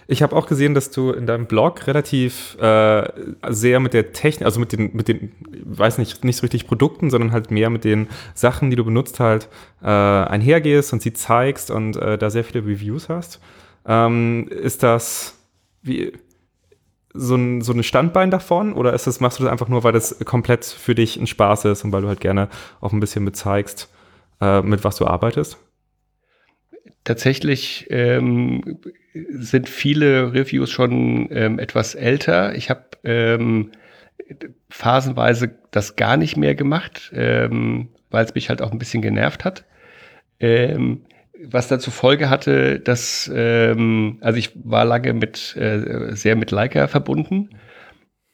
[0.08, 3.08] Ich habe auch gesehen, dass du in deinem Blog relativ äh,
[3.50, 5.32] sehr mit der Technik, also mit den, mit den,
[5.64, 9.20] weiß nicht, nicht so richtig Produkten, sondern halt mehr mit den Sachen, die du benutzt
[9.20, 9.50] halt,
[9.82, 13.40] äh, einhergehst und sie zeigst und äh, da sehr viele Reviews hast.
[13.88, 15.38] Ähm, ist das
[15.82, 16.14] wie
[17.14, 19.94] so ein, so ein Standbein davon oder ist das, machst du das einfach nur, weil
[19.94, 22.50] das komplett für dich ein Spaß ist und weil du halt gerne
[22.82, 23.90] auch ein bisschen bezeigst,
[24.42, 25.58] äh, mit was du arbeitest?
[27.06, 28.80] Tatsächlich ähm,
[29.14, 32.56] sind viele Reviews schon ähm, etwas älter.
[32.56, 33.72] Ich habe ähm,
[34.70, 39.46] phasenweise das gar nicht mehr gemacht, ähm, weil es mich halt auch ein bisschen genervt
[39.46, 39.66] hat.
[40.40, 41.04] Ähm,
[41.44, 46.88] was dazu Folge hatte, dass, ähm, also ich war lange mit, äh, sehr mit Leica
[46.88, 47.50] verbunden.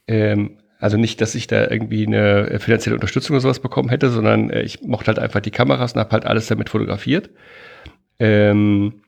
[0.07, 4.49] Ähm, also nicht, dass ich da irgendwie eine finanzielle Unterstützung oder sowas bekommen hätte, sondern
[4.49, 7.29] äh, ich mochte halt einfach die Kameras und habe halt alles damit fotografiert.
[8.21, 9.01] Ähm,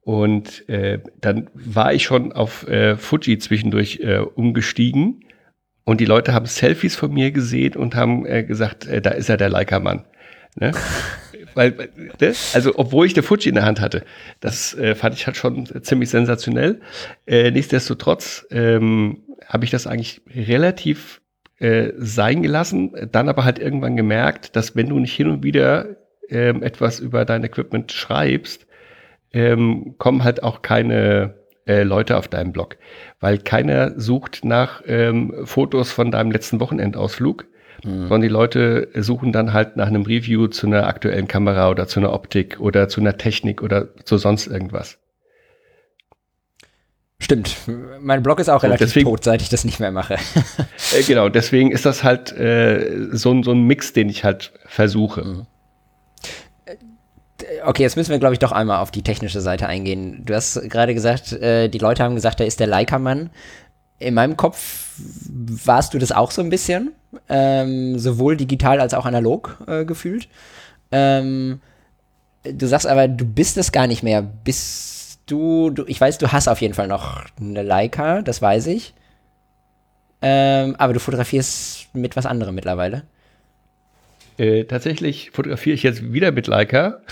[0.00, 5.24] und äh, dann war ich schon auf äh, Fuji zwischendurch äh, umgestiegen
[5.84, 9.28] und die Leute haben Selfies von mir gesehen und haben äh, gesagt, äh, da ist
[9.28, 10.04] ja der Leica-Mann.
[10.56, 10.72] Ne?
[11.54, 12.32] Weil, ne?
[12.54, 14.04] also obwohl ich der Fuji in der Hand hatte,
[14.40, 16.80] das äh, fand ich halt schon ziemlich sensationell.
[17.26, 21.20] Äh, nichtsdestotrotz ähm, habe ich das eigentlich relativ
[21.60, 25.99] äh, sein gelassen, dann aber halt irgendwann gemerkt, dass wenn du nicht hin und wieder
[26.30, 28.66] ähm, etwas über dein Equipment schreibst,
[29.32, 31.34] ähm, kommen halt auch keine
[31.66, 32.76] äh, Leute auf deinem Blog,
[33.20, 37.46] weil keiner sucht nach ähm, Fotos von deinem letzten Wochenendausflug,
[37.84, 38.02] mhm.
[38.02, 42.00] sondern die Leute suchen dann halt nach einem Review zu einer aktuellen Kamera oder zu
[42.00, 44.98] einer Optik oder zu einer Technik oder zu sonst irgendwas.
[47.22, 47.54] Stimmt.
[48.00, 50.14] Mein Blog ist auch relativ deswegen, tot, seit ich das nicht mehr mache.
[50.14, 55.22] äh, genau, deswegen ist das halt äh, so, so ein Mix, den ich halt versuche.
[55.22, 55.46] Mhm
[57.64, 60.22] okay, jetzt müssen wir, glaube ich, doch einmal auf die technische Seite eingehen.
[60.24, 63.30] Du hast gerade gesagt, äh, die Leute haben gesagt, er ist der Leica-Mann.
[63.98, 66.92] In meinem Kopf warst du das auch so ein bisschen,
[67.28, 70.28] ähm, sowohl digital als auch analog äh, gefühlt.
[70.90, 71.60] Ähm,
[72.42, 74.22] du sagst aber, du bist es gar nicht mehr.
[74.22, 78.66] Bist du, du, ich weiß, du hast auf jeden Fall noch eine Leica, das weiß
[78.68, 78.94] ich.
[80.22, 83.04] Ähm, aber du fotografierst mit was anderem mittlerweile.
[84.40, 87.02] Äh, tatsächlich fotografiere ich jetzt wieder mit Leica.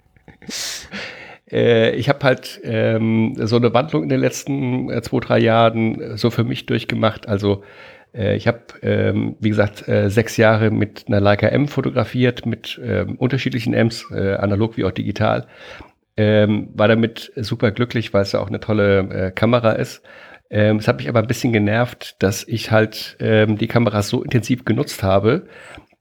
[1.50, 6.00] äh, ich habe halt ähm, so eine Wandlung in den letzten äh, zwei, drei Jahren
[6.00, 7.26] äh, so für mich durchgemacht.
[7.26, 7.64] Also
[8.14, 12.80] äh, ich habe, ähm, wie gesagt, äh, sechs Jahre mit einer Leica M fotografiert, mit
[12.80, 15.48] ähm, unterschiedlichen Ms, analog wie auch digital.
[16.16, 20.02] Ähm, war damit super glücklich, weil es ja auch eine tolle Kamera ist.
[20.48, 24.22] Ähm, es hat mich aber ein bisschen genervt, dass ich halt ähm, die Kameras so
[24.22, 25.46] intensiv genutzt habe,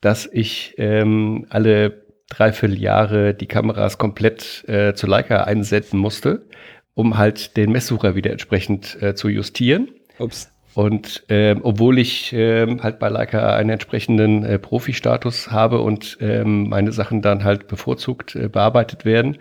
[0.01, 6.45] dass ich ähm, alle dreiviertel Jahre die Kameras komplett äh, zu Leica einsenden musste,
[6.93, 9.89] um halt den Messsucher wieder entsprechend äh, zu justieren.
[10.17, 10.51] Ups.
[10.73, 16.69] Und ähm, obwohl ich ähm, halt bei Leica einen entsprechenden äh, Profi-Status habe und ähm,
[16.69, 19.37] meine Sachen dann halt bevorzugt äh, bearbeitet werden,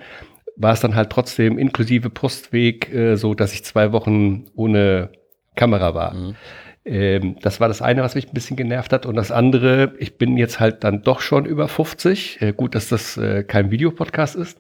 [0.57, 5.11] war es dann halt trotzdem inklusive Postweg äh, so, dass ich zwei Wochen ohne
[5.55, 6.15] Kamera war.
[6.15, 6.37] Mhm.
[6.85, 9.07] Ähm, das war das eine, was mich ein bisschen genervt hat.
[9.07, 12.41] Und das andere, ich bin jetzt halt dann doch schon über 50.
[12.41, 14.59] Äh, gut, dass das äh, kein Videopodcast ist.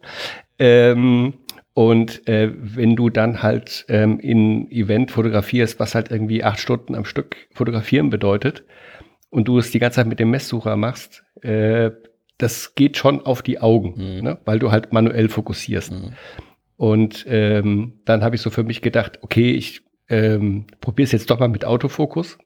[0.59, 1.35] Ähm,
[1.73, 6.95] und äh, wenn du dann halt ähm, in Event fotografierst, was halt irgendwie acht Stunden
[6.95, 8.65] am Stück fotografieren bedeutet,
[9.31, 11.91] und du es die ganze Zeit mit dem Messsucher machst, äh,
[12.37, 14.23] das geht schon auf die Augen, mhm.
[14.23, 14.39] ne?
[14.45, 15.93] weil du halt manuell fokussierst.
[15.93, 16.13] Mhm.
[16.77, 21.31] Und ähm, dann habe ich so für mich gedacht, okay, ich ähm, probiere es jetzt
[21.31, 22.39] doch mal mit Autofokus.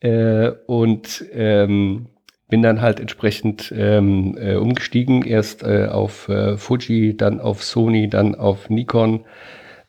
[0.00, 2.06] Äh, und ähm,
[2.48, 8.10] bin dann halt entsprechend ähm, äh, umgestiegen, erst äh, auf äh, Fuji, dann auf Sony,
[8.10, 9.24] dann auf Nikon,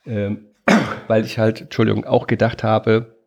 [0.05, 0.45] ähm,
[1.07, 3.17] weil ich halt, Entschuldigung, auch gedacht habe,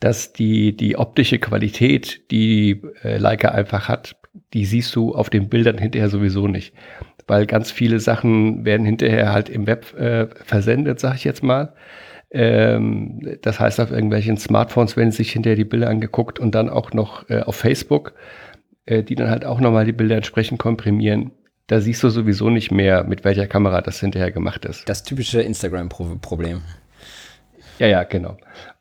[0.00, 4.16] dass die, die optische Qualität, die äh, Leica einfach hat,
[4.54, 6.74] die siehst du auf den Bildern hinterher sowieso nicht.
[7.26, 11.74] Weil ganz viele Sachen werden hinterher halt im Web äh, versendet, sag ich jetzt mal.
[12.32, 16.92] Ähm, das heißt, auf irgendwelchen Smartphones werden sich hinterher die Bilder angeguckt und dann auch
[16.92, 18.14] noch äh, auf Facebook,
[18.86, 21.32] äh, die dann halt auch nochmal die Bilder entsprechend komprimieren.
[21.66, 24.88] Da siehst du sowieso nicht mehr, mit welcher Kamera das hinterher gemacht ist.
[24.88, 26.62] Das typische Instagram-Problem.
[27.78, 28.38] Ja, ja, genau.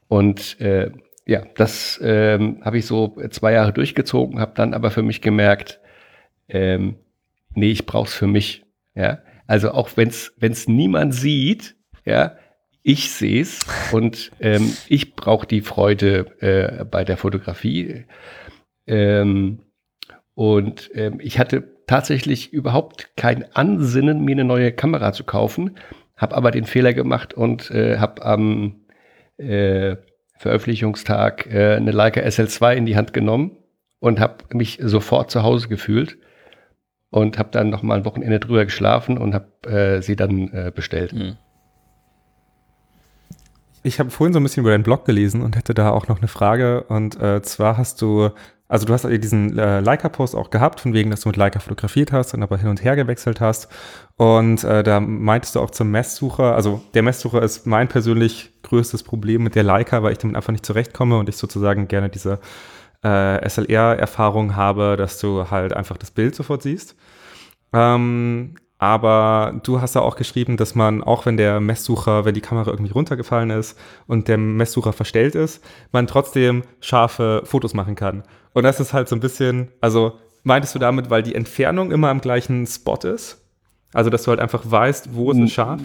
[0.07, 0.91] Und äh,
[1.25, 5.79] ja, das ähm, habe ich so zwei Jahre durchgezogen, habe dann aber für mich gemerkt,
[6.47, 6.95] ähm,
[7.53, 8.63] nee, ich brauche es für mich.
[8.95, 12.35] Ja, also auch wenn es niemand sieht, ja,
[12.83, 13.59] ich sehe es
[13.91, 18.05] und ähm, ich brauche die Freude äh, bei der Fotografie.
[18.87, 19.59] Ähm,
[20.33, 25.77] und ähm, ich hatte tatsächlich überhaupt kein Ansinnen, mir eine neue Kamera zu kaufen,
[26.15, 28.81] habe aber den Fehler gemacht und äh, habe am
[29.37, 29.97] äh,
[30.37, 33.57] Veröffentlichungstag äh, eine Leica SL2 in die Hand genommen
[33.99, 36.17] und habe mich sofort zu Hause gefühlt
[37.11, 40.71] und habe dann noch mal ein Wochenende drüber geschlafen und habe äh, sie dann äh,
[40.73, 41.13] bestellt.
[41.13, 41.37] Mhm.
[43.83, 46.19] Ich habe vorhin so ein bisschen über deinen Blog gelesen und hätte da auch noch
[46.19, 46.83] eine Frage.
[46.83, 48.29] Und äh, zwar hast du,
[48.67, 52.11] also du hast diesen äh, Leica-Post auch gehabt, von wegen, dass du mit Leica fotografiert
[52.11, 53.69] hast und aber hin und her gewechselt hast.
[54.17, 59.01] Und äh, da meintest du auch zum Messsucher, also der Messsucher ist mein persönlich größtes
[59.01, 62.39] Problem mit der Leica, weil ich damit einfach nicht zurechtkomme und ich sozusagen gerne diese
[63.03, 66.95] äh, SLR-Erfahrung habe, dass du halt einfach das Bild sofort siehst.
[67.73, 72.41] Ähm, aber du hast ja auch geschrieben, dass man, auch wenn der Messsucher, wenn die
[72.41, 78.23] Kamera irgendwie runtergefallen ist und der Messsucher verstellt ist, man trotzdem scharfe Fotos machen kann.
[78.53, 82.09] Und das ist halt so ein bisschen, also meintest du damit, weil die Entfernung immer
[82.09, 83.45] am gleichen Spot ist?
[83.93, 85.81] Also, dass du halt einfach weißt, wo ist es scharf?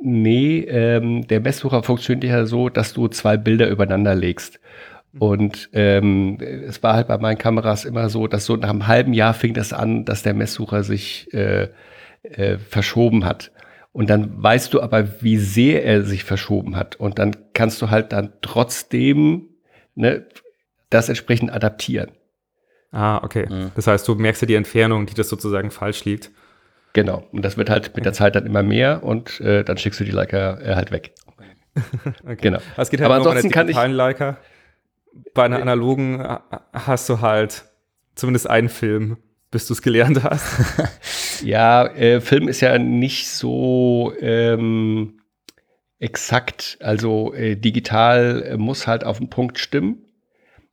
[0.00, 4.60] Nee, ähm, der Messsucher funktioniert ja so, dass du zwei Bilder übereinander legst.
[5.12, 5.22] Mhm.
[5.22, 9.12] Und ähm, es war halt bei meinen Kameras immer so, dass so nach einem halben
[9.12, 11.68] Jahr fing das an, dass der Messsucher sich äh,
[12.22, 13.52] äh, verschoben hat.
[13.92, 16.96] Und dann weißt du aber, wie sehr er sich verschoben hat.
[16.96, 19.48] Und dann kannst du halt dann trotzdem
[19.94, 20.26] ne,
[20.90, 22.12] das entsprechend adaptieren.
[22.92, 23.46] Ah, okay.
[23.48, 23.72] Mhm.
[23.74, 26.30] Das heißt, du merkst ja die Entfernung, die das sozusagen falsch liegt.
[26.92, 27.24] Genau.
[27.32, 30.04] Und das wird halt mit der Zeit dann immer mehr und äh, dann schickst du
[30.04, 31.12] die Leica äh, halt weg.
[32.24, 32.36] okay.
[32.40, 32.58] Genau.
[32.76, 34.38] Es geht halt aber ansonsten kann ich Leica.
[35.34, 36.38] Bei einer analogen äh,
[36.72, 37.64] hast du halt
[38.14, 39.18] zumindest einen Film,
[39.50, 41.42] bis du es gelernt hast.
[41.44, 45.20] ja, äh, Film ist ja nicht so ähm,
[45.98, 46.78] exakt.
[46.80, 50.04] Also äh, digital äh, muss halt auf den Punkt stimmen.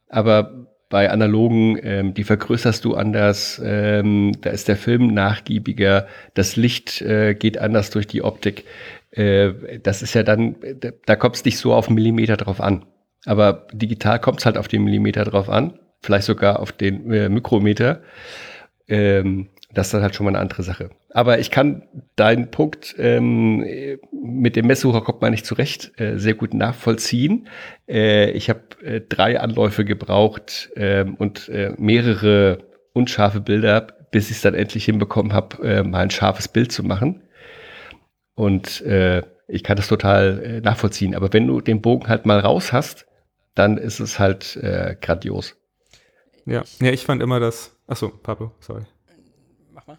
[0.09, 6.55] Aber bei analogen, ähm, die vergrößerst du anders, ähm, da ist der Film nachgiebiger, das
[6.55, 8.65] Licht äh, geht anders durch die Optik.
[9.11, 12.61] Äh, das ist ja dann, da, da kommt es nicht so auf einen Millimeter drauf
[12.61, 12.85] an.
[13.25, 17.29] Aber digital kommt es halt auf den Millimeter drauf an, vielleicht sogar auf den äh,
[17.29, 18.01] Mikrometer.
[18.87, 20.89] Ähm, das ist dann halt schon mal eine andere Sache.
[21.09, 21.83] Aber ich kann
[22.15, 23.65] deinen Punkt ähm,
[24.11, 27.47] mit dem Messsucher kommt man nicht zurecht äh, sehr gut nachvollziehen.
[27.87, 32.59] Äh, ich habe äh, drei Anläufe gebraucht ähm, und äh, mehrere
[32.93, 36.83] unscharfe Bilder, bis ich es dann endlich hinbekommen habe, äh, mal ein scharfes Bild zu
[36.83, 37.23] machen.
[38.35, 41.15] Und äh, ich kann das total nachvollziehen.
[41.15, 43.05] Aber wenn du den Bogen halt mal raus hast,
[43.55, 45.55] dann ist es halt äh, grandios.
[46.45, 47.75] Ja, ja, ich fand immer das.
[47.87, 48.83] Achso, Pablo, sorry.
[49.73, 49.97] Mach mal.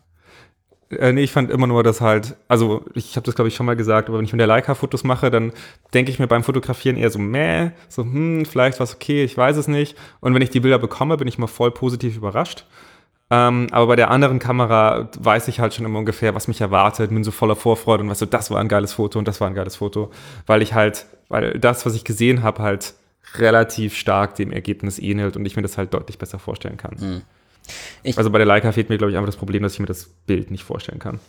[0.91, 3.67] Äh, nee, ich fand immer nur, dass halt, also ich habe das glaube ich schon
[3.67, 5.53] mal gesagt, aber wenn ich mit der Leica Fotos mache, dann
[5.93, 9.57] denke ich mir beim Fotografieren eher so, meh, so, hm, vielleicht was okay, ich weiß
[9.57, 9.97] es nicht.
[10.21, 12.67] Und wenn ich die Bilder bekomme, bin ich mal voll positiv überrascht.
[13.29, 17.11] Ähm, aber bei der anderen Kamera weiß ich halt schon immer ungefähr, was mich erwartet,
[17.11, 19.49] bin so voller Vorfreude und weißt du, das war ein geiles Foto und das war
[19.49, 20.11] ein geiles Foto,
[20.47, 22.95] weil ich halt, weil das, was ich gesehen habe, halt
[23.39, 26.97] relativ stark dem Ergebnis ähnelt und ich mir das halt deutlich besser vorstellen kann.
[26.99, 27.23] Mhm.
[28.17, 30.07] also bei der Leica fehlt mir, glaube ich, einfach das Problem, dass ich mir das
[30.27, 31.21] Bild nicht vorstellen kann.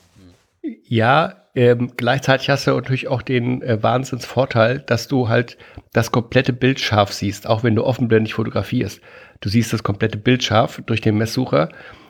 [0.83, 5.57] Ja, ähm, gleichzeitig hast du natürlich auch den äh, Wahnsinnsvorteil, dass du halt
[5.93, 9.01] das komplette Bild scharf siehst, auch wenn du offenblendig fotografierst.
[9.39, 11.69] Du siehst das komplette Bild scharf durch den Messsucher.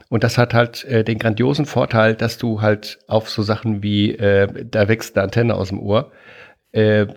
[0.09, 4.11] Und das hat halt äh, den grandiosen Vorteil, dass du halt auf so Sachen wie,
[4.15, 6.11] äh, da wächst eine Antenne aus dem Ohr,
[6.71, 7.07] äh,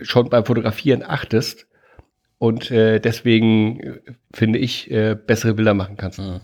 [0.00, 1.66] schon beim Fotografieren achtest
[2.38, 4.00] und äh, deswegen äh,
[4.32, 6.18] finde ich äh, bessere Bilder machen kannst.
[6.18, 6.40] Mhm.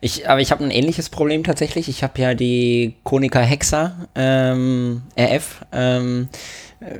[0.00, 1.88] Ich, aber ich habe ein ähnliches Problem tatsächlich.
[1.88, 5.64] Ich habe ja die Konica Hexa ähm, RF.
[5.72, 6.28] Ähm,
[6.80, 6.98] äh,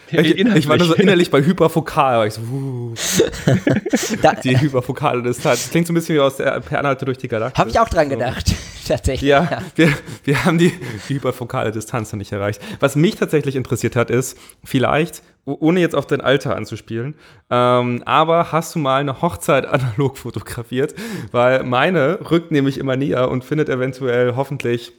[0.10, 0.56] Innerlich.
[0.56, 2.94] Ich war nur so innerlich bei Hyperfokal, weil ich so, uh,
[4.46, 5.64] die hyperfokale Distanz.
[5.64, 7.60] Das klingt so ein bisschen wie aus der Per Anhalte durch die Galaxie.
[7.60, 8.56] Habe ich auch dran gedacht, so.
[8.88, 9.30] tatsächlich.
[9.30, 9.62] Ja, ja.
[9.76, 9.94] Wir,
[10.24, 10.72] wir haben die,
[11.10, 12.62] die hyperfokale Distanz noch nicht erreicht.
[12.80, 17.16] Was mich tatsächlich interessiert hat, ist, vielleicht, ohne jetzt auf dein Alter anzuspielen,
[17.50, 20.96] ähm, aber hast du mal eine Hochzeit analog fotografiert?
[21.34, 24.94] Weil meine rückt nämlich immer näher und findet eventuell hoffentlich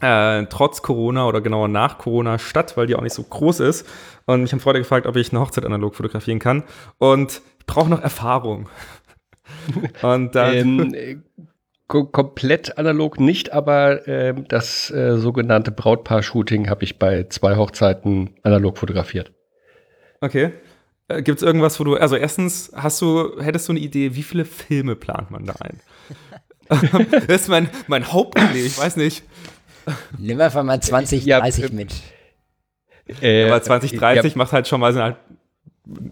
[0.00, 3.86] äh, trotz Corona oder genauer nach Corona statt, weil die auch nicht so groß ist.
[4.26, 6.64] Und mich haben Freunde gefragt, ob ich eine Hochzeit analog fotografieren kann.
[6.98, 8.68] Und ich brauche noch Erfahrung.
[10.02, 10.54] Und dann.
[10.54, 11.22] Ähm,
[11.88, 18.76] komplett analog nicht, aber äh, das äh, sogenannte Brautpaar-Shooting habe ich bei zwei Hochzeiten analog
[18.78, 19.30] fotografiert.
[20.20, 20.50] Okay.
[21.06, 24.24] Äh, Gibt es irgendwas, wo du, also erstens, hast du, hättest du eine Idee, wie
[24.24, 25.80] viele Filme plant man da ein?
[27.28, 29.22] das ist mein, mein Hauptproblem, ich weiß nicht.
[30.18, 31.94] Nimm einfach mal 20, ja, 30 äh, mit.
[33.22, 34.38] Äh, aber 20, 30 ja.
[34.38, 35.16] macht halt schon mal sind halt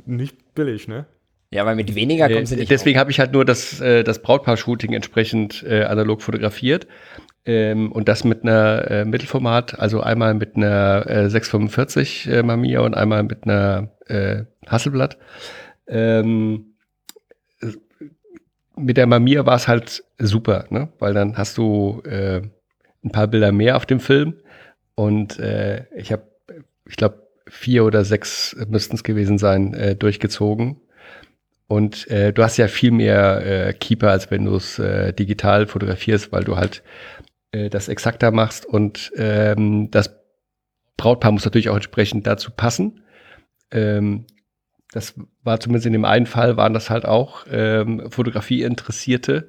[0.07, 1.07] nicht billig, ne?
[1.51, 2.71] Ja, weil mit weniger kommst du nicht.
[2.71, 6.89] Deswegen habe ich halt nur das, äh, das Brautpaar-Shooting entsprechend äh, analog fotografiert.
[7.47, 12.81] Ähm, und das mit einer äh, Mittelformat, also einmal mit einer äh, 645 äh, Mamiya
[12.81, 15.19] und einmal mit einer äh, Hasselblatt.
[15.87, 16.75] Ähm,
[18.77, 20.89] mit der Mamiya war es halt super, ne?
[20.99, 22.43] weil dann hast du äh,
[23.05, 24.35] ein paar Bilder mehr auf dem Film.
[24.95, 26.23] Und äh, ich habe,
[26.87, 30.81] ich glaube, vier oder sechs müssten es gewesen sein, äh, durchgezogen.
[31.67, 35.67] Und äh, du hast ja viel mehr äh, Keeper, als wenn du es äh, digital
[35.67, 36.83] fotografierst, weil du halt
[37.53, 40.14] äh, das exakter machst und ähm, das
[40.97, 43.03] Brautpaar muss natürlich auch entsprechend dazu passen.
[43.71, 44.27] Ähm,
[44.93, 49.49] das war zumindest in dem einen Fall, waren das halt auch ähm, Fotografie-Interessierte,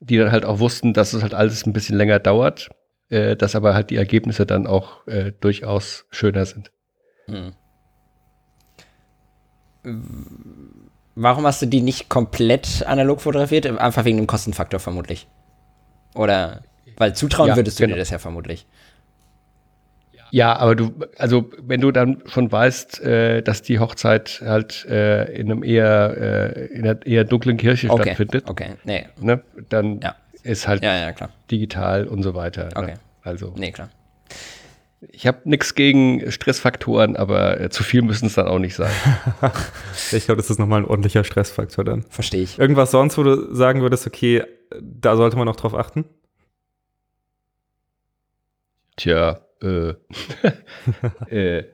[0.00, 2.68] die dann halt auch wussten, dass es halt alles ein bisschen länger dauert
[3.10, 6.70] äh, dass aber halt die Ergebnisse dann auch äh, durchaus schöner sind.
[7.26, 7.52] Hm.
[11.14, 13.66] Warum hast du die nicht komplett analog fotografiert?
[13.66, 15.28] Einfach wegen dem Kostenfaktor vermutlich.
[16.14, 16.62] Oder
[16.96, 17.94] weil zutrauen ja, würdest du genau.
[17.94, 18.66] dir das ja vermutlich.
[20.30, 25.30] Ja, aber du, also wenn du dann schon weißt, äh, dass die Hochzeit halt äh,
[25.32, 26.16] in einem eher
[26.56, 28.02] äh, in einer eher dunklen Kirche okay.
[28.02, 29.06] stattfindet, okay, nee.
[29.20, 31.12] ne, dann ja ist halt ja, ja,
[31.50, 32.66] digital und so weiter.
[32.66, 32.76] Ne?
[32.76, 32.92] Okay.
[32.92, 33.00] Ne?
[33.22, 33.52] Also.
[33.56, 33.88] Nee, klar.
[35.10, 38.92] Ich habe nichts gegen Stressfaktoren, aber äh, zu viel müssen es dann auch nicht sein.
[40.12, 42.02] ich glaube, das ist nochmal ein ordentlicher Stressfaktor dann.
[42.08, 42.58] Verstehe ich.
[42.58, 44.44] Irgendwas sonst, wo du sagen würdest, okay,
[44.80, 46.06] da sollte man noch drauf achten?
[48.96, 49.94] Tja, äh,
[51.28, 51.64] äh,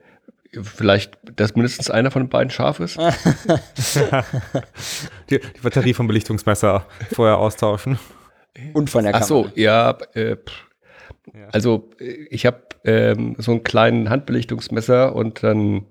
[0.61, 2.97] vielleicht, dass mindestens einer von den beiden scharf ist.
[5.29, 7.97] die, die Batterie vom Belichtungsmesser vorher austauschen.
[8.73, 9.23] Und von der Kamera.
[9.23, 10.37] Ach so, ja, äh,
[11.33, 11.47] ja.
[11.51, 15.85] Also äh, ich habe ähm, so einen kleinen Handbelichtungsmesser und dann,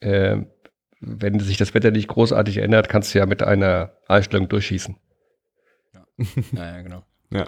[0.00, 0.38] äh,
[1.00, 4.96] wenn sich das Wetter nicht großartig ändert, kannst du ja mit einer Einstellung durchschießen.
[5.94, 6.06] Ja,
[6.52, 7.04] ja, ja genau.
[7.30, 7.46] ja.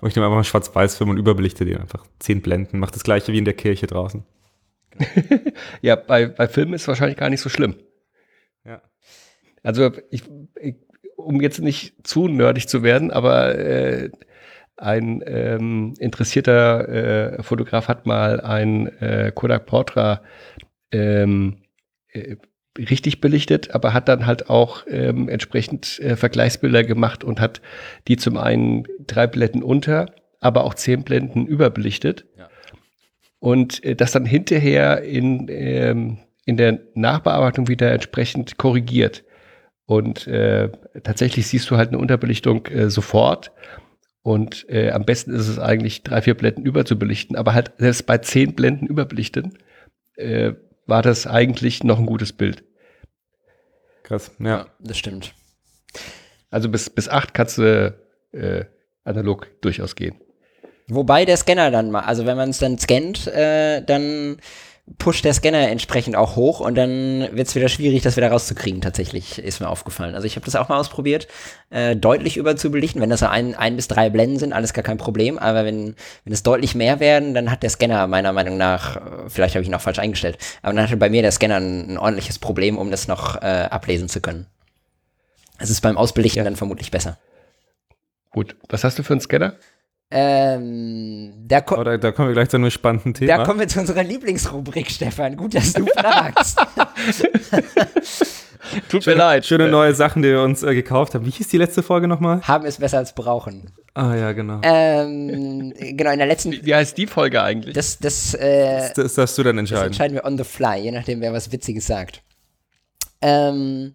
[0.00, 2.04] Und ich nehme einfach mal Schwarz-Weiß-Film und überbelichte den einfach.
[2.18, 4.24] Zehn Blenden, macht das gleiche wie in der Kirche draußen.
[5.82, 7.76] ja, bei, bei Filmen ist es wahrscheinlich gar nicht so schlimm.
[8.64, 8.82] Ja.
[9.62, 10.24] Also ich,
[10.60, 10.76] ich
[11.24, 14.10] um jetzt nicht zu nerdig zu werden, aber äh,
[14.76, 16.88] ein ähm, interessierter
[17.38, 20.22] äh, Fotograf hat mal ein äh, Kodak Portra
[20.90, 21.58] ähm,
[22.12, 22.36] äh,
[22.76, 27.60] richtig belichtet, aber hat dann halt auch ähm, entsprechend äh, Vergleichsbilder gemacht und hat
[28.08, 30.06] die zum einen drei Blenden unter,
[30.40, 32.26] aber auch zehn Blenden überbelichtet.
[32.36, 32.48] Ja.
[33.38, 39.24] Und äh, das dann hinterher in, ähm, in der Nachbearbeitung wieder entsprechend korrigiert.
[39.86, 40.70] Und äh,
[41.02, 43.52] tatsächlich siehst du halt eine Unterbelichtung äh, sofort.
[44.22, 47.36] Und äh, am besten ist es eigentlich, drei, vier Blenden überzubelichten.
[47.36, 49.58] Aber halt selbst bei zehn Blenden überbelichten,
[50.16, 50.52] äh,
[50.86, 52.64] war das eigentlich noch ein gutes Bild.
[54.02, 54.66] Krass, ja.
[54.80, 55.34] Das stimmt.
[56.50, 57.94] Also bis, bis acht kannst du
[58.32, 58.64] äh,
[59.04, 60.16] analog durchaus gehen.
[60.88, 64.36] Wobei der Scanner dann mal, also wenn man es dann scannt, äh, dann
[64.98, 68.82] pusht der Scanner entsprechend auch hoch und dann wird es wieder schwierig, das wieder rauszukriegen,
[68.82, 70.14] tatsächlich, ist mir aufgefallen.
[70.14, 71.26] Also ich habe das auch mal ausprobiert,
[71.70, 73.00] äh, deutlich überzubelichten.
[73.00, 75.38] Wenn das so ein, ein bis drei Blenden sind, alles gar kein Problem.
[75.38, 79.00] Aber wenn, wenn es deutlich mehr werden, dann hat der Scanner meiner Meinung nach, äh,
[79.28, 81.92] vielleicht habe ich ihn auch falsch eingestellt, aber dann hatte bei mir der Scanner ein,
[81.92, 84.46] ein ordentliches Problem, um das noch äh, ablesen zu können.
[85.58, 86.44] Es ist beim Ausbelichten ja.
[86.44, 87.18] dann vermutlich besser.
[88.30, 89.54] Gut, was hast du für einen Scanner?
[90.16, 93.36] Ähm, da, oh, da, da, kommen wir gleich zu einem spannenden Thema.
[93.36, 95.36] Da kommen wir zu unserer Lieblingsrubrik, Stefan.
[95.36, 96.56] Gut, dass du fragst.
[98.88, 99.44] Tut mir leid.
[99.44, 101.26] Schöne neue Sachen, die wir uns äh, gekauft haben.
[101.26, 102.42] Wie hieß die letzte Folge nochmal?
[102.42, 103.72] Haben es besser als brauchen.
[103.94, 104.60] Ah ja, genau.
[104.62, 106.52] Ähm, genau, in der letzten.
[106.52, 107.74] Wie, wie heißt die Folge eigentlich?
[107.74, 109.80] Das, das, äh, das, das darfst du dann entscheiden.
[109.80, 112.22] Das entscheiden wir on the fly, je nachdem, wer was Witziges sagt.
[113.20, 113.94] Ähm,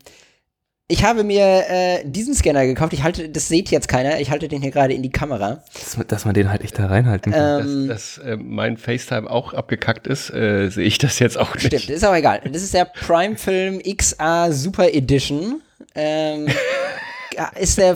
[0.92, 2.94] ich habe mir äh, diesen Scanner gekauft.
[2.94, 4.20] Ich halte, das seht jetzt keiner.
[4.20, 5.62] Ich halte den hier gerade in die Kamera.
[5.74, 7.62] Dass, dass, man den halt echt da reinhalten kann.
[7.62, 11.54] Ähm, dass, dass äh, mein FaceTime auch abgekackt ist, äh, sehe ich das jetzt auch
[11.54, 11.68] nicht.
[11.68, 12.42] Stimmt, ist auch egal.
[12.52, 15.62] Das ist der Prime Film XA Super Edition.
[15.94, 16.48] Ähm,
[17.60, 17.96] ist der,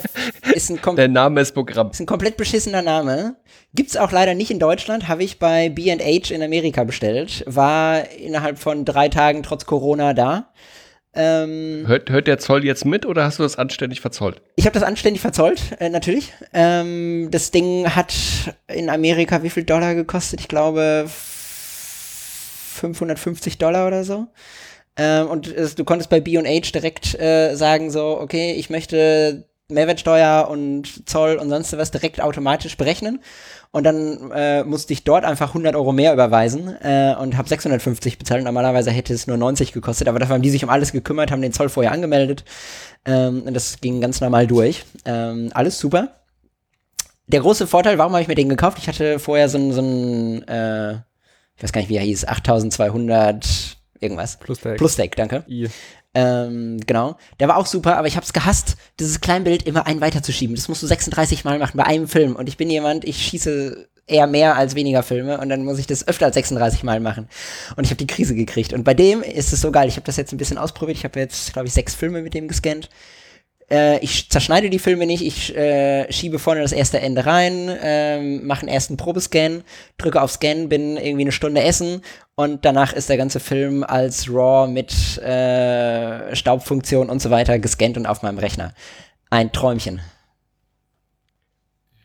[0.53, 1.89] ist ein der Name ist Programm.
[1.89, 3.37] Ist ein komplett beschissener Name.
[3.73, 5.07] Gibt's auch leider nicht in Deutschland.
[5.07, 7.43] Habe ich bei B&H in Amerika bestellt.
[7.47, 10.53] War innerhalb von drei Tagen trotz Corona da.
[11.15, 14.41] Ähm, hört, hört der Zoll jetzt mit oder hast du das anständig verzollt?
[14.55, 16.33] Ich habe das anständig verzollt, äh, natürlich.
[16.53, 18.15] Ähm, das Ding hat
[18.67, 20.41] in Amerika wie viel Dollar gekostet?
[20.41, 24.25] Ich glaube 550 Dollar oder so.
[24.97, 30.47] Ähm, und äh, du konntest bei B&H direkt äh, sagen so, okay, ich möchte Mehrwertsteuer
[30.49, 33.19] und Zoll und sonst was direkt automatisch berechnen.
[33.75, 38.19] Und dann äh, musste ich dort einfach 100 Euro mehr überweisen äh, und habe 650
[38.19, 38.43] bezahlt.
[38.43, 41.41] Normalerweise hätte es nur 90 gekostet, aber dafür haben die sich um alles gekümmert, haben
[41.41, 42.45] den Zoll vorher angemeldet.
[43.03, 44.85] Ähm, und das ging ganz normal durch.
[45.05, 46.09] Ähm, alles super.
[47.25, 48.77] Der große Vorteil, warum habe ich mir den gekauft?
[48.77, 50.91] Ich hatte vorher so ein, so äh,
[51.55, 54.37] ich weiß gar nicht, wie er hieß, 8200 irgendwas.
[54.37, 54.77] Plus Deck.
[54.77, 55.45] Plus Deck, danke.
[55.47, 55.67] I.
[56.15, 57.17] Ähm, genau.
[57.39, 60.55] Der war auch super, aber ich habe es gehasst, dieses Kleinbild immer einen weiterzuschieben.
[60.55, 62.35] Das musst du 36 Mal machen bei einem Film.
[62.35, 65.87] Und ich bin jemand, ich schieße eher mehr als weniger Filme und dann muss ich
[65.87, 67.29] das öfter als 36 Mal machen.
[67.77, 68.73] Und ich habe die Krise gekriegt.
[68.73, 69.87] Und bei dem ist es so geil.
[69.87, 70.97] Ich habe das jetzt ein bisschen ausprobiert.
[70.97, 72.89] Ich habe jetzt, glaube ich, sechs Filme mit dem gescannt.
[73.73, 78.21] Äh, ich zerschneide die Filme nicht, ich äh, schiebe vorne das erste Ende rein, äh,
[78.21, 79.63] mache einen ersten Probescan,
[79.97, 82.03] drücke auf Scan, bin irgendwie eine Stunde essen
[82.35, 87.97] und danach ist der ganze Film als RAW mit äh, Staubfunktion und so weiter gescannt
[87.97, 88.75] und auf meinem Rechner.
[89.31, 90.01] Ein Träumchen.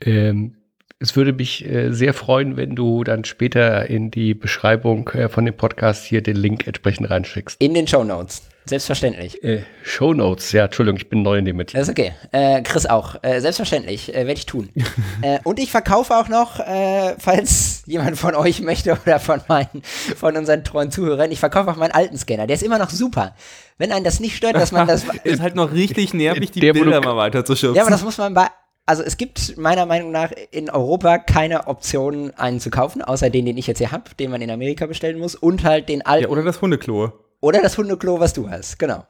[0.00, 0.56] Ähm,
[1.00, 5.44] es würde mich äh, sehr freuen, wenn du dann später in die Beschreibung äh, von
[5.44, 7.60] dem Podcast hier den Link entsprechend reinschickst.
[7.60, 8.48] In den Show Notes.
[8.68, 9.42] Selbstverständlich.
[9.42, 11.74] Äh, Show Notes, ja, Entschuldigung, ich bin neu in dem mit.
[11.74, 12.12] Das ist okay.
[12.32, 13.22] Äh, Chris auch.
[13.22, 14.68] Äh, selbstverständlich, äh, werde ich tun.
[15.22, 19.82] äh, und ich verkaufe auch noch, äh, falls jemand von euch möchte oder von meinen,
[20.16, 22.46] von unseren treuen Zuhörern, ich verkaufe auch meinen alten Scanner.
[22.46, 23.34] Der ist immer noch super.
[23.78, 25.04] Wenn einen das nicht stört, dass man das.
[25.24, 27.76] ist halt noch richtig nervig, die Bilder mal weiter zu schubsen.
[27.76, 28.48] Ja, aber das muss man bei
[28.88, 33.44] also es gibt meiner Meinung nach in Europa keine Option, einen zu kaufen, außer den,
[33.44, 36.24] den ich jetzt hier habe, den man in Amerika bestellen muss und halt den alten.
[36.24, 37.12] Ja, oder das Hundeklo.
[37.40, 39.06] Oder das Hundeklo, was du hast, genau.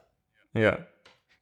[0.53, 0.77] Ja.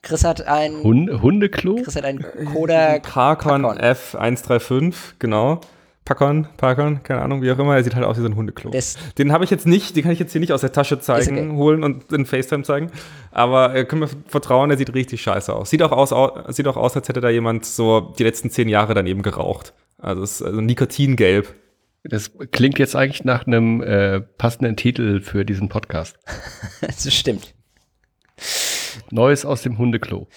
[0.02, 1.76] Chris hat ein Hund Hundeklo?
[1.84, 2.24] Chris hat ein
[2.54, 5.60] Kodak Parkon F135, genau.
[6.06, 7.76] Packon, Packon, keine Ahnung, wie auch immer.
[7.76, 8.72] Er sieht halt aus wie so ein Hundeklo.
[8.72, 11.02] Das den habe ich jetzt nicht, den kann ich jetzt hier nicht aus der Tasche
[11.02, 11.58] zeigen, okay.
[11.58, 12.92] holen und in FaceTime zeigen.
[13.32, 15.70] Aber äh, können wir vertrauen, der sieht richtig scheiße aus.
[15.70, 18.70] Sieht auch aus, au, sieht auch aus, als hätte da jemand so die letzten zehn
[18.70, 19.74] Jahre daneben geraucht.
[19.98, 21.54] Also es ist also Nikotingelb.
[22.04, 26.18] Das klingt jetzt eigentlich nach einem äh, passenden Titel für diesen Podcast.
[26.82, 27.54] das stimmt.
[29.10, 30.28] Neues aus dem Hundeklo.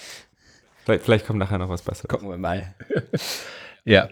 [0.84, 2.08] Vielleicht, vielleicht kommt nachher noch was Besseres.
[2.08, 2.74] Gucken wir mal.
[3.84, 4.08] Ja,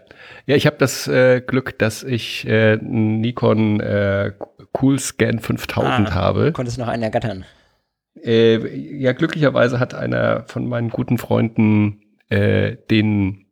[0.47, 4.33] ja, ich habe das äh, Glück, dass ich äh, Nikon äh,
[4.73, 6.53] Coolscan 5000 ah, habe.
[6.53, 7.45] Konntest noch einen ergattern?
[8.23, 8.57] Äh,
[8.99, 13.47] ja, glücklicherweise hat einer von meinen guten Freunden äh, den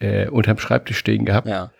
[0.00, 1.48] äh, unterm Schreibtisch stehen gehabt.
[1.48, 1.70] Ja.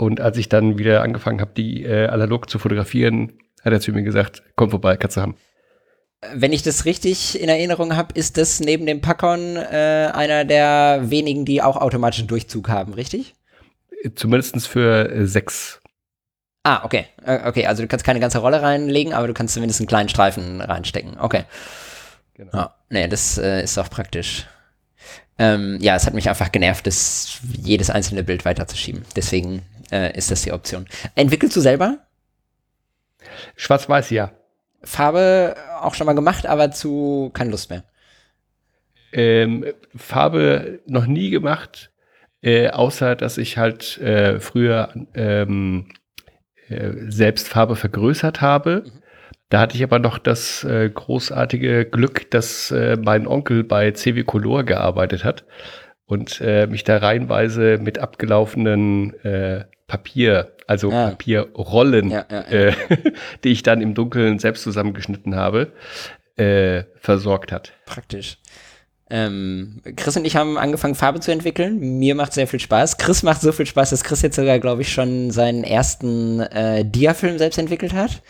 [0.00, 3.92] Und als ich dann wieder angefangen habe, die äh, analog zu fotografieren, hat er zu
[3.92, 5.36] mir gesagt, komm vorbei, kannst du haben.
[6.32, 11.10] Wenn ich das richtig in Erinnerung habe, ist das neben dem Packon äh, einer der
[11.10, 13.34] wenigen, die auch automatischen Durchzug haben, richtig?
[14.14, 15.82] Zumindest für äh, sechs.
[16.62, 17.04] Ah, okay.
[17.26, 20.08] Äh, okay, also du kannst keine ganze Rolle reinlegen, aber du kannst zumindest einen kleinen
[20.08, 21.20] Streifen reinstecken.
[21.20, 21.44] Okay.
[22.32, 22.56] Genau.
[22.56, 24.46] Ja, nee, das äh, ist auch praktisch.
[25.38, 29.04] Ähm, ja, es hat mich einfach genervt, das jedes einzelne Bild weiterzuschieben.
[29.14, 30.86] Deswegen äh, ist das die Option.
[31.14, 31.98] Entwickelst du selber?
[33.56, 34.32] Schwarz-Weiß, ja.
[34.82, 37.84] Farbe auch schon mal gemacht, aber zu keine Lust mehr.
[39.12, 39.66] Ähm,
[39.96, 41.90] Farbe noch nie gemacht,
[42.42, 45.88] äh, außer dass ich halt äh, früher ähm,
[46.68, 48.84] äh, selbst Farbe vergrößert habe.
[48.86, 49.02] Mhm.
[49.48, 54.22] Da hatte ich aber noch das äh, großartige Glück, dass äh, mein Onkel bei CW
[54.22, 55.44] Color gearbeitet hat
[56.06, 59.14] und äh, mich da reihenweise mit abgelaufenen
[59.90, 61.08] Papier, also ja.
[61.08, 62.72] Papierrollen, ja, ja, äh,
[63.44, 65.72] die ich dann im Dunkeln selbst zusammengeschnitten habe,
[66.36, 67.72] äh, versorgt hat.
[67.86, 68.38] Praktisch.
[69.10, 71.98] Ähm, Chris und ich haben angefangen, Farbe zu entwickeln.
[71.98, 72.98] Mir macht sehr viel Spaß.
[72.98, 76.84] Chris macht so viel Spaß, dass Chris jetzt sogar, glaube ich, schon seinen ersten äh,
[76.84, 78.22] Dia-Film selbst entwickelt hat.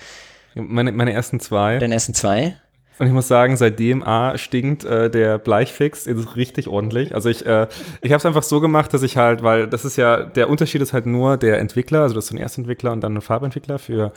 [0.54, 1.78] Meine, meine ersten zwei.
[1.78, 2.56] Deine ersten zwei.
[3.00, 7.14] Und ich muss sagen, seitdem A stinkt äh, der Bleichfix ist richtig ordentlich.
[7.14, 7.66] Also ich, äh,
[8.02, 10.82] ich habe es einfach so gemacht, dass ich halt, weil das ist ja, der Unterschied
[10.82, 14.12] ist halt nur der Entwickler, also das ist ein Erstentwickler und dann ein Farbentwickler für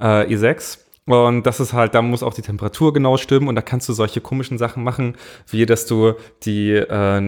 [0.00, 0.78] äh, i6.
[1.06, 3.94] Und das ist halt, da muss auch die Temperatur genau stimmen und da kannst du
[3.94, 5.16] solche komischen Sachen machen,
[5.48, 6.12] wie dass du
[6.44, 7.20] die, äh,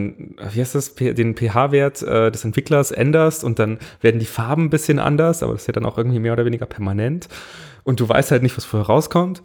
[0.53, 4.71] wie heißt das, den pH-Wert äh, des Entwicklers änderst und dann werden die Farben ein
[4.71, 7.29] bisschen anders, aber das ist ja dann auch irgendwie mehr oder weniger permanent
[7.83, 9.43] und du weißt halt nicht, was vorher rauskommt.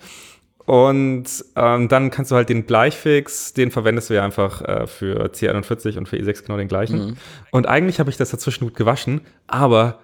[0.68, 5.28] Und ähm, dann kannst du halt den Bleichfix, den verwendest du ja einfach äh, für
[5.32, 7.05] C41 und für E6 genau den gleichen.
[7.05, 7.18] Mhm.
[7.51, 9.99] Und eigentlich habe ich das dazwischen gut gewaschen, aber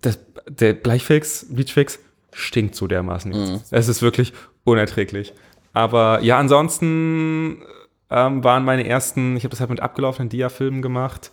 [0.00, 2.00] das, der Bleichfix, Bleachfix,
[2.32, 3.60] stinkt so dermaßen Mhm.
[3.70, 4.32] Es ist wirklich
[4.64, 5.34] unerträglich.
[5.72, 7.62] Aber ja, ansonsten
[8.10, 11.30] ähm, waren meine ersten, ich habe das halt mit abgelaufenen Dia-Filmen gemacht.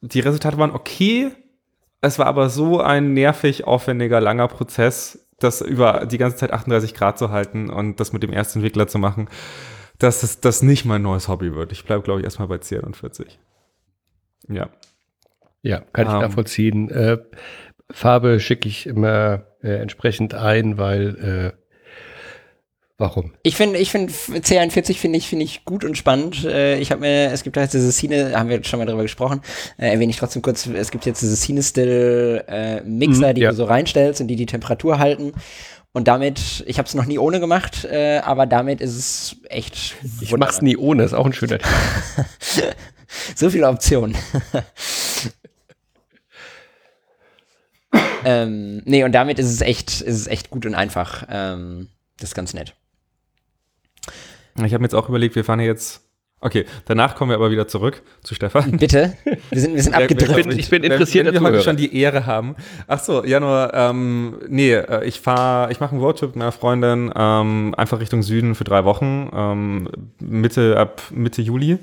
[0.00, 1.30] Die Resultate waren okay.
[2.00, 6.94] Es war aber so ein nervig, aufwendiger, langer Prozess, das über die ganze Zeit 38
[6.94, 9.28] Grad zu halten und das mit dem ersten Entwickler zu machen,
[9.98, 11.72] dass das, das nicht mein neues Hobby wird.
[11.72, 13.38] Ich bleibe, glaube ich, erstmal bei 10 und 40.
[14.48, 14.70] Ja.
[15.62, 16.22] Ja, kann ich um, ähm.
[16.22, 16.90] nachvollziehen.
[16.90, 17.18] Äh,
[17.90, 21.65] Farbe schicke ich immer äh, entsprechend ein, weil äh,
[22.98, 23.34] Warum?
[23.42, 26.46] Ich finde, ich finde C41 finde ich finde ich gut und spannend.
[26.46, 29.42] Äh, ich habe mir, es gibt halt diese Cine, haben wir schon mal drüber gesprochen.
[29.76, 30.66] Äh, erwähne ich trotzdem kurz.
[30.66, 33.50] Es gibt jetzt diese Cine Still äh, Mixer, mhm, die ja.
[33.50, 35.34] du so reinstellst und die die Temperatur halten.
[35.92, 39.96] Und damit, ich habe es noch nie ohne gemacht, äh, aber damit ist es echt.
[40.22, 41.66] Ich mach's nie ohne, ist auch ein schöner Tipp.
[43.34, 44.16] so viele Optionen.
[48.24, 51.26] ähm, nee, und damit ist es echt, ist es echt gut und einfach.
[51.30, 51.88] Ähm,
[52.18, 52.74] das ist ganz nett.
[54.64, 56.02] Ich habe mir jetzt auch überlegt, wir fahren jetzt.
[56.40, 58.76] Okay, danach kommen wir aber wieder zurück zu Stefan.
[58.76, 59.16] Bitte?
[59.50, 60.58] Wir sind, wir sind abgedriftet.
[60.58, 62.56] Ich bin interessiert, wenn, wenn wir heute schon die Ehre haben.
[62.86, 66.52] Ach so, ja nur, ähm, nee, äh, ich fahre, ich mache einen Roadtrip mit meiner
[66.52, 69.88] Freundin ähm, einfach Richtung Süden für drei Wochen, ähm,
[70.20, 71.78] Mitte, ab Mitte Juli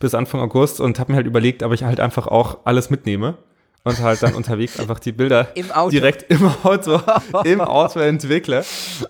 [0.00, 3.38] bis Anfang August und habe mir halt überlegt, ob ich halt einfach auch alles mitnehme
[3.84, 5.48] und halt dann unterwegs einfach die Bilder
[5.90, 7.00] direkt im Auto,
[7.44, 8.64] im Auto entwickle.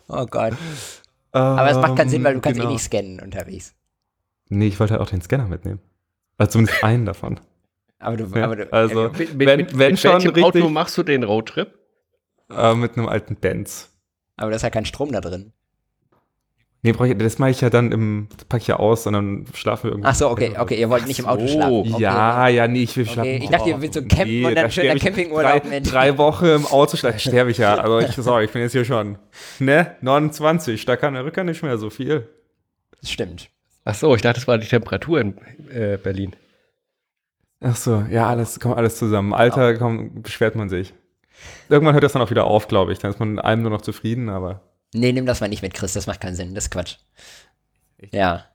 [0.08, 0.52] Oh Gott.
[1.32, 2.70] Aber es macht keinen Sinn, weil du kannst eh genau.
[2.70, 3.74] eh nicht scannen unterwegs.
[4.48, 5.80] Nee, ich wollte halt auch den Scanner mitnehmen.
[6.36, 7.40] Also zumindest einen davon.
[7.98, 10.98] Aber du, ja, aber du also, mit, wenn, mit, wenn mit schon richtig, Auto machst
[10.98, 11.72] du den Roadtrip?
[12.50, 13.90] Äh, mit einem alten Benz.
[14.36, 15.52] Aber da ist ja kein Strom da drin.
[16.84, 19.84] Nee, ich, das mache ich ja dann im, packe ich ja aus und dann schlafen
[19.84, 20.08] wir irgendwo.
[20.08, 21.72] Ach so, okay, okay, ihr wollt nicht im Auto schlafen.
[21.72, 22.02] Okay.
[22.02, 23.30] Ja, ja, nee, ich will schlafen.
[23.30, 23.40] Okay.
[23.44, 26.66] Ich dachte, ihr wollt so campen nee, und dann schöner Campingurlaub drei, drei Wochen im
[26.66, 27.76] Auto schlafen, sterbe ich ja.
[27.76, 29.16] Also ich, sorry, ich bin jetzt hier schon,
[29.60, 32.28] ne, 29, da kann der Rücker nicht mehr so viel.
[33.00, 33.48] Das stimmt.
[33.84, 35.38] Ach so, ich dachte, das war die Temperatur in
[35.70, 36.34] äh, Berlin.
[37.60, 39.34] Ach so, ja, alles, kommt alles zusammen.
[39.34, 40.94] Alter, komm, beschwert man sich.
[41.68, 42.98] Irgendwann hört das dann auch wieder auf, glaube ich.
[42.98, 44.62] Dann ist man mit allem nur noch zufrieden, aber.
[44.95, 46.97] Nee, nimm das mal nicht mit, Chris, das macht keinen Sinn, das ist Quatsch.
[48.11, 48.47] Ja.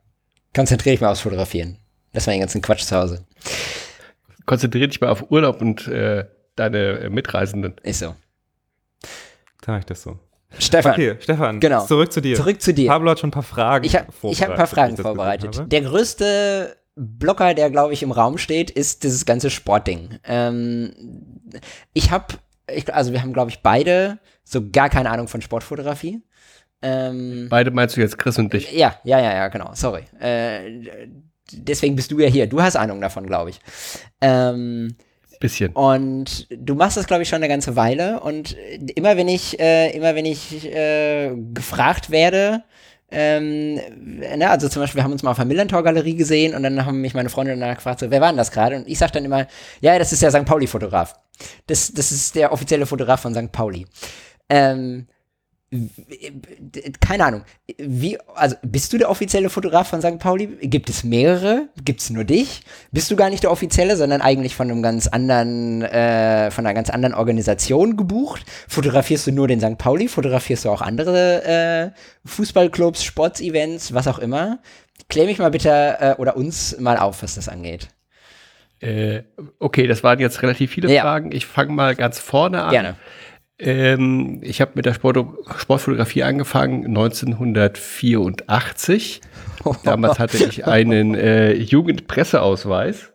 [0.54, 1.78] Konzentriere dich mal aufs Fotografieren.
[2.14, 3.26] Lass mal den ganzen Quatsch zu Hause.
[4.46, 6.26] Konzentriere dich mal auf Urlaub und äh,
[6.56, 7.76] deine äh, Mitreisenden.
[7.84, 8.16] Ist so.
[9.62, 10.20] Da mache ich das so.
[10.60, 10.94] Stefan.
[10.94, 11.86] Okay, Stefan, genau.
[11.86, 12.36] zurück zu dir.
[12.36, 12.88] Zurück zu dir.
[12.88, 15.72] Pablo hat schon ein paar Fragen ich hab, Ich habe ein paar Fragen vorbereitet.
[15.72, 20.18] Der größte Blocker, der, glaube ich, im Raum steht, ist dieses ganze Sportding.
[20.24, 20.94] Ähm,
[21.94, 22.36] ich habe,
[22.91, 26.22] also wir haben, glaube ich, beide so gar keine Ahnung von Sportfotografie.
[26.82, 28.72] Ähm, Beide meinst du jetzt Chris und dich?
[28.72, 29.72] Ja, ja, ja, ja, genau.
[29.74, 30.03] Sorry.
[30.20, 31.09] Äh,
[31.51, 32.47] deswegen bist du ja hier.
[32.47, 33.59] Du hast Ahnung davon, glaube ich.
[34.22, 34.95] Ähm,
[35.39, 35.72] Bisschen.
[35.74, 38.20] Und du machst das, glaube ich, schon eine ganze Weile.
[38.22, 38.55] Und
[38.95, 42.63] immer wenn ich, äh, immer wenn ich äh, gefragt werde,
[43.10, 46.86] ähm, ne, also zum Beispiel, wir haben uns mal auf der Millantor-Galerie gesehen und dann
[46.86, 48.76] haben mich meine Freunde danach gefragt, so, wer war denn das gerade?
[48.76, 49.47] Und ich sage dann immer,
[49.80, 50.45] ja, das ist der St.
[50.45, 51.16] Pauli-Fotograf.
[51.68, 53.51] Das, das ist der offizielle Fotograf von St.
[53.51, 53.86] Pauli.
[54.49, 55.08] Ähm,
[57.01, 57.41] keine Ahnung,
[57.78, 60.18] wie, also bist du der offizielle Fotograf von St.
[60.18, 60.47] Pauli?
[60.61, 61.68] Gibt es mehrere?
[61.84, 62.61] Gibt es nur dich?
[62.93, 66.74] Bist du gar nicht der offizielle, sondern eigentlich von einem ganz anderen, äh, von einer
[66.74, 68.45] ganz anderen Organisation gebucht?
[68.70, 69.78] Fotografierst du nur den St.
[69.78, 70.07] Pauli?
[70.07, 71.89] Fotografierst du auch andere äh,
[72.26, 74.59] Fußballclubs, Sportsevents, was auch immer?
[75.09, 77.89] Klär mich mal bitte äh, oder uns mal auf, was das angeht.
[78.80, 79.24] Äh,
[79.59, 81.01] okay, das waren jetzt relativ viele ja.
[81.01, 81.32] Fragen.
[81.32, 82.72] Ich fange mal ganz vorne an.
[82.72, 82.95] Gerne.
[83.60, 85.18] Ähm, ich habe mit der Sport
[85.58, 89.22] Sportfotografie angefangen 1984.
[89.84, 93.12] Damals hatte ich einen äh, Jugendpresseausweis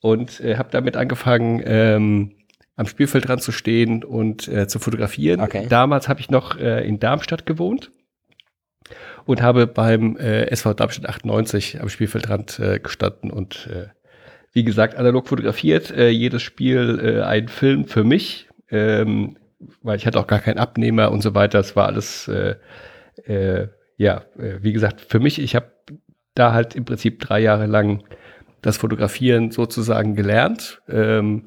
[0.00, 2.32] und äh, habe damit angefangen, ähm,
[2.74, 5.40] am Spielfeld dran zu stehen und äh, zu fotografieren.
[5.40, 5.66] Okay.
[5.68, 7.90] Damals habe ich noch äh, in Darmstadt gewohnt
[9.24, 13.86] und habe beim äh, SV Darmstadt 98 am Spielfeldrand äh, gestanden und äh,
[14.52, 15.90] wie gesagt analog fotografiert.
[15.90, 18.48] Äh, jedes Spiel äh, ein Film für mich.
[18.70, 19.38] Ähm,
[19.82, 21.58] weil ich hatte auch gar keinen Abnehmer und so weiter.
[21.58, 22.56] Das war alles, äh,
[23.24, 25.72] äh, ja, äh, wie gesagt, für mich, ich habe
[26.34, 28.04] da halt im Prinzip drei Jahre lang
[28.62, 30.82] das Fotografieren sozusagen gelernt.
[30.88, 31.44] Ähm,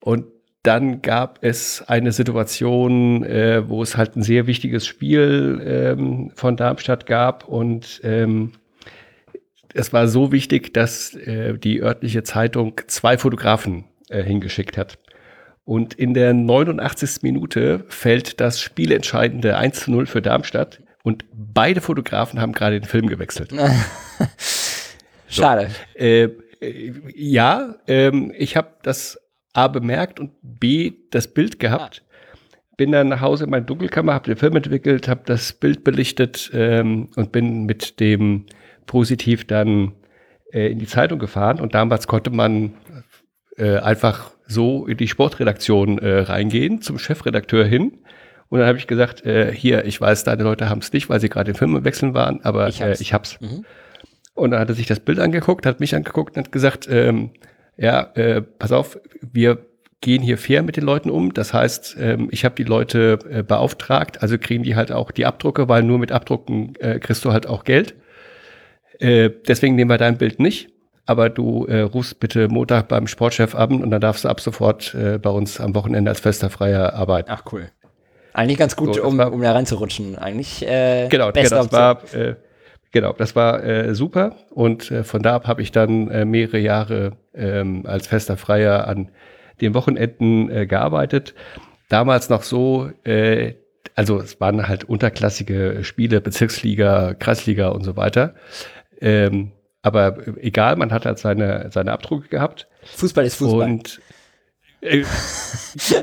[0.00, 0.26] und
[0.62, 6.56] dann gab es eine Situation, äh, wo es halt ein sehr wichtiges Spiel ähm, von
[6.56, 8.52] Darmstadt gab und ähm,
[9.74, 14.98] es war so wichtig, dass äh, die örtliche Zeitung zwei Fotografen äh, hingeschickt hat.
[15.68, 17.20] Und in der 89.
[17.20, 20.82] Minute fällt das spielentscheidende 1 zu 0 für Darmstadt.
[21.02, 23.52] Und beide Fotografen haben gerade den Film gewechselt.
[25.28, 25.68] Schade.
[25.68, 26.30] So, äh,
[27.14, 29.20] ja, ähm, ich habe das
[29.52, 32.02] A bemerkt und B das Bild gehabt.
[32.78, 36.50] Bin dann nach Hause in meine Dunkelkammer, habe den Film entwickelt, habe das Bild belichtet
[36.54, 38.46] ähm, und bin mit dem
[38.86, 39.92] Positiv dann
[40.50, 41.60] äh, in die Zeitung gefahren.
[41.60, 42.72] Und damals konnte man
[43.58, 47.98] äh, einfach so in die Sportredaktion äh, reingehen, zum Chefredakteur hin.
[48.48, 51.20] Und dann habe ich gesagt, äh, hier, ich weiß, deine Leute haben es nicht, weil
[51.20, 53.00] sie gerade im Film wechseln waren, aber ich hab's.
[53.00, 53.40] Äh, ich hab's.
[53.40, 53.64] Mhm.
[54.34, 57.30] Und dann hat er sich das Bild angeguckt, hat mich angeguckt und hat gesagt, ähm,
[57.76, 59.66] ja, äh, pass auf, wir
[60.00, 61.34] gehen hier fair mit den Leuten um.
[61.34, 65.26] Das heißt, ähm, ich habe die Leute äh, beauftragt, also kriegen die halt auch die
[65.26, 67.96] Abdrucke, weil nur mit Abdrucken äh, kriegst du halt auch Geld.
[69.00, 70.70] Äh, deswegen nehmen wir dein Bild nicht
[71.08, 74.94] aber du äh, rufst bitte Montag beim Sportchef ab und dann darfst du ab sofort
[74.94, 77.30] äh, bei uns am Wochenende als fester Freier arbeiten.
[77.32, 77.70] Ach cool.
[78.34, 80.18] Eigentlich ganz gut, so, um, war, um da reinzurutschen.
[80.18, 82.34] Eigentlich äh, genau, beste genau, das war äh,
[82.92, 86.58] genau, das war äh, super und äh, von da ab habe ich dann äh, mehrere
[86.58, 89.10] Jahre ähm, als fester Freier an
[89.62, 91.34] den Wochenenden äh, gearbeitet.
[91.88, 93.54] Damals noch so, äh,
[93.94, 98.34] also es waren halt unterklassige Spiele, Bezirksliga, Kreisliga und so weiter.
[99.00, 99.52] Ähm,
[99.82, 102.68] aber egal, man hat halt seine, seine Abdrücke gehabt.
[102.96, 103.62] Fußball ist Fußball.
[103.62, 104.00] Und
[104.80, 105.04] äh,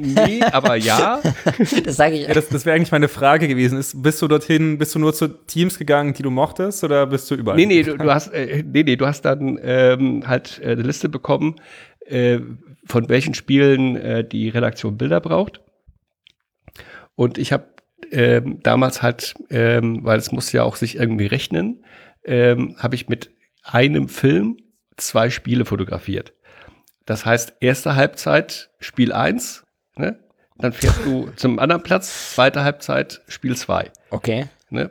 [0.02, 1.22] nee, aber ja.
[1.84, 2.28] Das sage ich.
[2.28, 3.78] Ja, das, das wäre eigentlich meine Frage gewesen.
[3.78, 7.30] Ist, bist du dorthin, bist du nur zu Teams gegangen, die du mochtest, oder bist
[7.32, 7.58] du überall?
[7.58, 10.82] Nee, nee, du, du hast, äh, nee, nee, du hast dann ähm, halt äh, eine
[10.82, 11.56] Liste bekommen,
[12.06, 12.40] äh,
[12.86, 15.62] von welchen Spielen äh, die Redaktion Bilder braucht.
[17.16, 17.68] Und ich habe
[18.12, 21.86] ähm, damals halt, ähm, weil es muss ja auch sich irgendwie rechnen,
[22.26, 23.35] ähm, habe ich mit
[23.66, 24.58] einem Film
[24.98, 26.34] zwei Spiele fotografiert.
[27.06, 29.64] Das heißt, erste Halbzeit Spiel 1,
[29.98, 30.20] ne?
[30.58, 33.92] dann fährst du zum anderen Platz, zweite Halbzeit Spiel 2.
[34.10, 34.46] Okay.
[34.70, 34.90] Ne?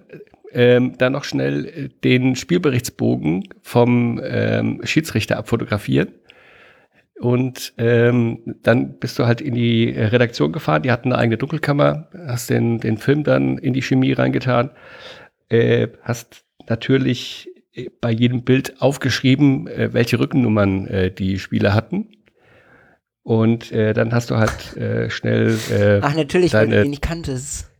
[0.52, 6.12] Ähm, dann noch schnell äh, den Spielberichtsbogen vom ähm, Schiedsrichter abfotografieren.
[7.18, 12.08] Und ähm, dann bist du halt in die Redaktion gefahren, die hatten eine eigene Dunkelkammer,
[12.26, 14.70] hast den, den Film dann in die Chemie reingetan,
[15.48, 17.48] äh, hast natürlich
[18.00, 22.08] bei jedem Bild aufgeschrieben, äh, welche Rückennummern äh, die Spieler hatten.
[23.22, 25.58] Und äh, dann hast du halt äh, schnell.
[25.70, 27.70] Äh, Ach, natürlich, weil du die nicht kanntest.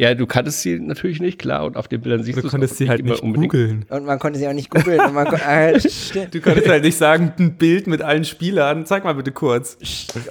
[0.00, 2.78] Ja, du kanntest sie natürlich nicht, klar, und auf den Bildern siehst du Du konntest
[2.78, 3.84] sie halt nicht googeln.
[3.90, 4.98] Und man konnte sie auch nicht googeln.
[4.98, 5.72] äh,
[6.32, 9.76] du konntest halt nicht sagen, ein Bild mit allen Spielern, zeig mal bitte kurz.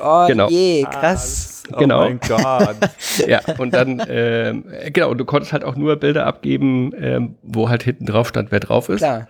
[0.04, 0.50] Oh genau.
[0.50, 1.66] je, krass.
[1.70, 2.00] Ah, oh genau.
[2.00, 2.78] mein Gott.
[3.28, 7.70] ja, und dann, ähm, genau, und du konntest halt auch nur Bilder abgeben, ähm, wo
[7.70, 9.02] halt hinten drauf stand, wer drauf ist.
[9.02, 9.28] Klar.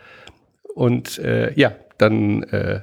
[0.73, 2.79] Und äh, ja, dann äh,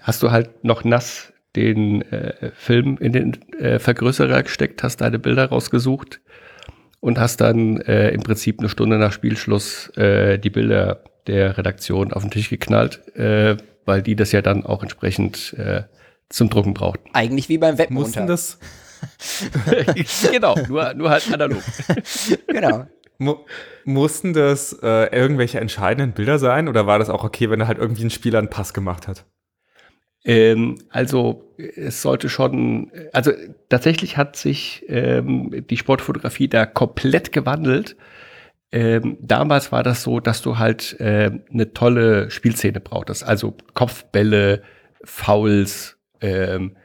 [0.00, 5.18] hast du halt noch nass den äh, Film in den äh, Vergrößerer gesteckt, hast deine
[5.18, 6.20] Bilder rausgesucht
[7.00, 12.12] und hast dann äh, im Prinzip eine Stunde nach Spielschluss äh, die Bilder der Redaktion
[12.12, 15.84] auf den Tisch geknallt, äh, weil die das ja dann auch entsprechend äh,
[16.28, 17.08] zum Drucken brauchten.
[17.12, 18.26] Eigentlich wie beim Webmontag.
[18.26, 18.58] Mussten das
[20.32, 21.62] genau, nur, nur halt analog.
[22.46, 22.86] genau.
[23.18, 23.36] Mu
[23.84, 27.78] mussten das äh, irgendwelche entscheidenden Bilder sein oder war das auch okay, wenn da halt
[27.78, 29.24] irgendwie ein Spieler einen Pass gemacht hat?
[30.26, 33.30] Ähm, also es sollte schon, also
[33.68, 37.96] tatsächlich hat sich ähm, die Sportfotografie da komplett gewandelt.
[38.72, 43.22] Ähm, damals war das so, dass du halt äh, eine tolle Spielszene brauchtest.
[43.22, 44.62] Also Kopfbälle,
[45.04, 46.76] Fouls, ähm,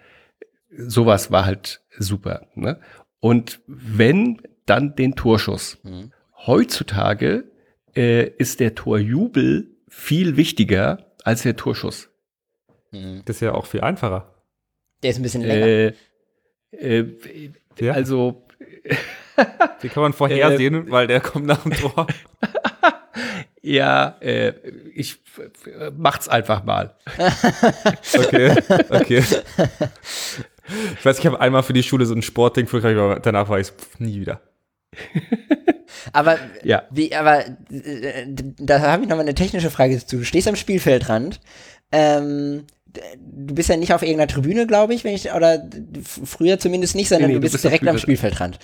[0.69, 2.47] sowas war halt super.
[2.53, 2.79] Ne?
[3.19, 5.79] Und wenn, dann den Torschuss.
[5.83, 6.11] Mhm.
[6.45, 7.45] Heutzutage
[7.95, 12.10] äh, ist der Torjubel viel wichtiger als der Torschuss.
[12.91, 13.21] Mhm.
[13.25, 14.33] Das ist ja auch viel einfacher.
[15.03, 15.65] Der ist ein bisschen länger.
[15.65, 15.93] Äh,
[16.71, 17.93] äh, ja?
[17.93, 18.43] Also.
[19.81, 22.05] Den kann man vorhersehen, äh, weil der kommt nach dem Tor.
[23.61, 24.53] ja, äh,
[24.93, 25.19] ich
[25.95, 26.95] mach's einfach mal.
[28.17, 28.55] okay,
[28.89, 29.23] okay.
[30.97, 33.67] Ich weiß, ich habe einmal für die Schule so ein Sportding fotografiert, danach war ich
[33.67, 34.41] pff, nie wieder.
[36.13, 36.83] aber, ja.
[36.91, 40.17] wie, aber äh, da habe ich noch mal eine technische Frage dazu.
[40.17, 41.39] Du stehst am Spielfeldrand.
[41.91, 45.67] Ähm, du bist ja nicht auf irgendeiner Tribüne, glaube ich, wenn ich, oder
[46.03, 48.59] früher zumindest nicht, sondern nee, nee, du, bist du, bist direkt am Spielfeldrand.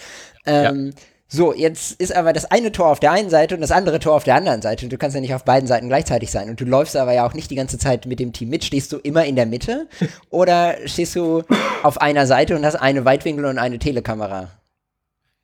[0.46, 1.02] Ähm, ja.
[1.30, 4.16] So, jetzt ist aber das eine Tor auf der einen Seite und das andere Tor
[4.16, 4.86] auf der anderen Seite.
[4.86, 6.50] Und du kannst ja nicht auf beiden Seiten gleichzeitig sein.
[6.50, 8.64] Und du läufst aber ja auch nicht die ganze Zeit mit dem Team mit.
[8.64, 9.88] Stehst du immer in der Mitte
[10.30, 11.44] oder stehst du
[11.84, 14.52] auf einer Seite und hast eine Weitwinkel und eine Telekamera?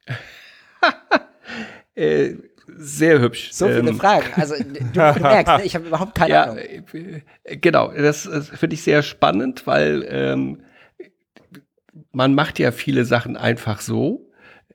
[1.95, 2.35] äh,
[2.75, 3.51] sehr hübsch.
[3.51, 3.97] So viele ähm.
[3.97, 4.25] Fragen.
[4.35, 5.65] Also du, du merkst, ne?
[5.65, 6.57] ich habe überhaupt keine ja, Ahnung.
[6.57, 10.61] Äh, genau, das, das finde ich sehr spannend, weil ähm,
[12.11, 14.29] man macht ja viele Sachen einfach so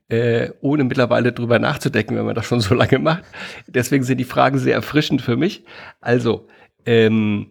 [0.09, 3.25] äh, ohne mittlerweile drüber nachzudenken, wenn man das schon so lange macht.
[3.67, 5.65] Deswegen sind die Fragen sehr erfrischend für mich.
[6.01, 6.49] Also,
[6.87, 7.51] ähm,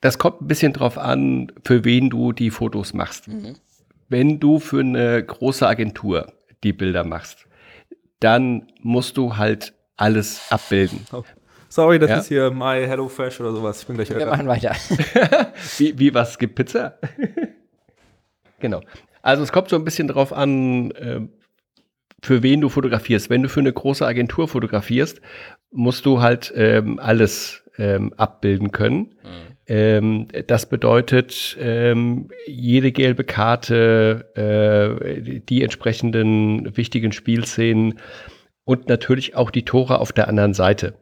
[0.00, 3.28] das kommt ein bisschen drauf an, für wen du die Fotos machst.
[3.28, 3.56] Mhm.
[4.08, 7.45] Wenn du für eine große Agentur die Bilder machst,
[8.20, 11.06] dann musst du halt alles abbilden.
[11.12, 11.22] Oh.
[11.68, 12.18] Sorry, das ja?
[12.18, 13.80] ist hier My Hello Fresh oder sowas.
[13.80, 14.74] Ich bin gleich Wir machen weiter.
[15.78, 16.38] wie, wie was?
[16.38, 16.98] Gibt Pizza?
[18.60, 18.80] genau.
[19.22, 21.20] Also es kommt so ein bisschen drauf an, äh,
[22.22, 23.28] für wen du fotografierst.
[23.28, 25.20] Wenn du für eine große Agentur fotografierst,
[25.70, 29.16] musst du halt ähm, alles ähm, abbilden können.
[29.22, 29.55] Mhm.
[29.68, 37.98] Ähm, das bedeutet, ähm, jede gelbe Karte, äh, die entsprechenden wichtigen Spielszenen
[38.64, 40.94] und natürlich auch die Tore auf der anderen Seite.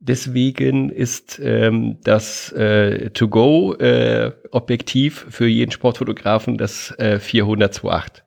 [0.00, 8.20] Deswegen ist ähm, das äh, To-Go-Objektiv äh, für jeden Sportfotografen das äh, 400-2.8.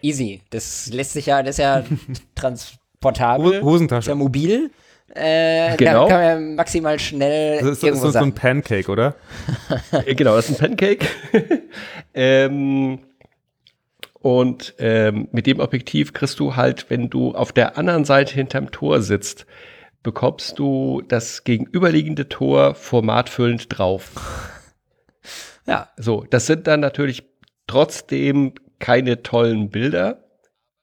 [0.00, 0.40] Easy.
[0.48, 1.84] Das lässt sich ja, das ist ja
[2.34, 3.62] transportabel.
[3.62, 4.00] Hosentasche.
[4.00, 4.70] Ist ja mobil.
[5.14, 6.06] Äh, genau.
[6.06, 7.58] kann man maximal schnell.
[7.60, 9.16] Das ist, das ist so ein Pancake, oder?
[10.06, 11.06] Äh, genau, das ist ein Pancake.
[12.14, 13.00] ähm,
[14.20, 18.70] und ähm, mit dem Objektiv kriegst du halt, wenn du auf der anderen Seite hinterm
[18.70, 19.46] Tor sitzt,
[20.02, 24.12] bekommst du das gegenüberliegende Tor formatfüllend drauf.
[25.66, 27.22] Ja, so, das sind dann natürlich
[27.68, 30.24] trotzdem keine tollen Bilder,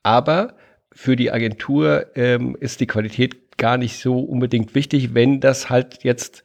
[0.02, 0.56] aber
[0.94, 6.04] für die Agentur ähm, ist die Qualität gar nicht so unbedingt wichtig, wenn das halt
[6.04, 6.44] jetzt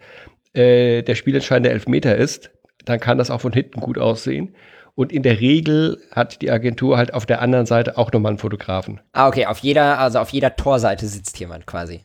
[0.54, 2.50] äh, der spielentscheidende Elfmeter ist,
[2.84, 4.54] dann kann das auch von hinten gut aussehen.
[4.94, 8.38] Und in der Regel hat die Agentur halt auf der anderen Seite auch nochmal einen
[8.38, 9.00] Fotografen.
[9.12, 12.04] Ah, okay, auf jeder, also auf jeder Torseite sitzt jemand quasi.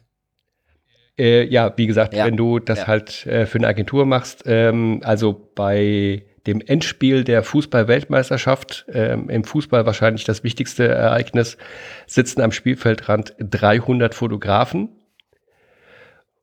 [1.18, 2.26] Äh, ja, wie gesagt, ja.
[2.26, 2.88] wenn du das ja.
[2.88, 9.43] halt äh, für eine Agentur machst, ähm, also bei dem Endspiel der Fußball-Weltmeisterschaft, ähm, im
[9.43, 11.58] Fußball wahrscheinlich das wichtigste Ereignis,
[12.05, 14.89] sitzen am Spielfeldrand 300 Fotografen.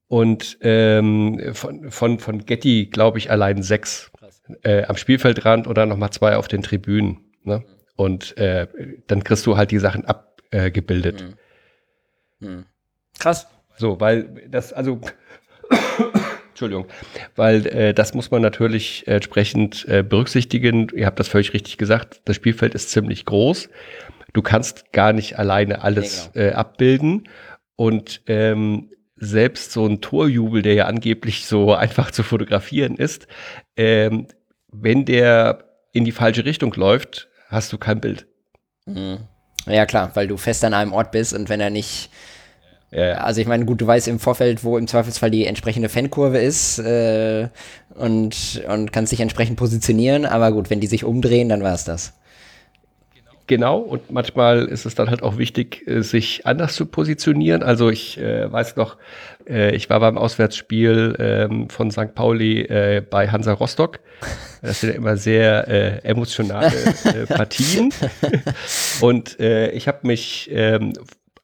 [0.09, 4.11] Und ähm, von, von, von Getty, glaube ich, allein sechs
[4.63, 7.19] äh, am Spielfeldrand oder nochmal zwei auf den Tribünen.
[7.43, 7.59] Ne?
[7.59, 7.65] Mhm.
[7.97, 8.67] Und äh,
[9.07, 11.37] dann kriegst du halt die Sachen abgebildet.
[12.41, 12.49] Mhm.
[12.49, 12.67] Mhm.
[13.19, 13.47] Krass.
[13.77, 15.01] So, weil das, also,
[16.51, 16.87] Entschuldigung,
[17.35, 20.89] weil äh, das muss man natürlich entsprechend äh, berücksichtigen.
[20.95, 22.21] Ihr habt das völlig richtig gesagt.
[22.25, 23.69] Das Spielfeld ist ziemlich groß.
[24.33, 27.29] Du kannst gar nicht alleine alles äh, abbilden.
[27.77, 28.91] Und ähm,
[29.25, 33.27] selbst so ein Torjubel, der ja angeblich so einfach zu fotografieren ist,
[33.77, 34.29] ähm,
[34.73, 38.27] wenn der in die falsche Richtung läuft, hast du kein Bild.
[38.87, 39.19] Mhm.
[39.67, 42.11] Ja, klar, weil du fest an einem Ort bist und wenn er nicht
[42.95, 46.39] ja, also ich meine, gut, du weißt im Vorfeld, wo im Zweifelsfall die entsprechende Fankurve
[46.39, 47.49] ist äh,
[47.97, 51.83] und, und kannst dich entsprechend positionieren, aber gut, wenn die sich umdrehen, dann war es
[51.83, 52.13] das.
[53.47, 57.63] Genau, und manchmal ist es dann halt auch wichtig, äh, sich anders zu positionieren.
[57.63, 58.97] Also ich äh, weiß noch,
[59.47, 62.15] äh, ich war beim Auswärtsspiel ähm, von St.
[62.15, 64.01] Pauli äh, bei Hansa Rostock.
[64.63, 66.73] Das sind ja immer sehr äh, emotionale
[67.05, 67.93] äh, Partien.
[69.03, 70.95] und äh, ich habe mich ähm,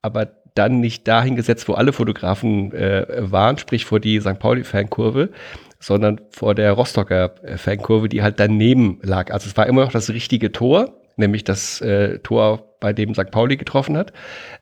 [0.01, 4.39] aber dann nicht dahin gesetzt, wo alle Fotografen äh, waren, sprich vor die St.
[4.39, 5.31] Pauli-Fankurve,
[5.79, 9.31] sondern vor der Rostocker äh, Fankurve, die halt daneben lag.
[9.33, 13.31] Also es war immer noch das richtige Tor, nämlich das äh, Tor, bei dem St.
[13.31, 14.13] Pauli getroffen hat,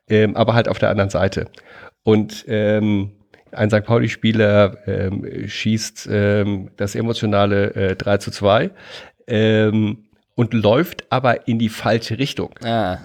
[0.09, 1.47] ähm, aber halt auf der anderen Seite.
[2.03, 3.13] Und ähm,
[3.53, 3.85] ein St.
[3.85, 8.71] Pauli-Spieler ähm, schießt ähm, das emotionale äh, 3 zu 2
[9.27, 10.05] ähm,
[10.35, 12.51] und läuft aber in die falsche Richtung.
[12.63, 12.99] Ah.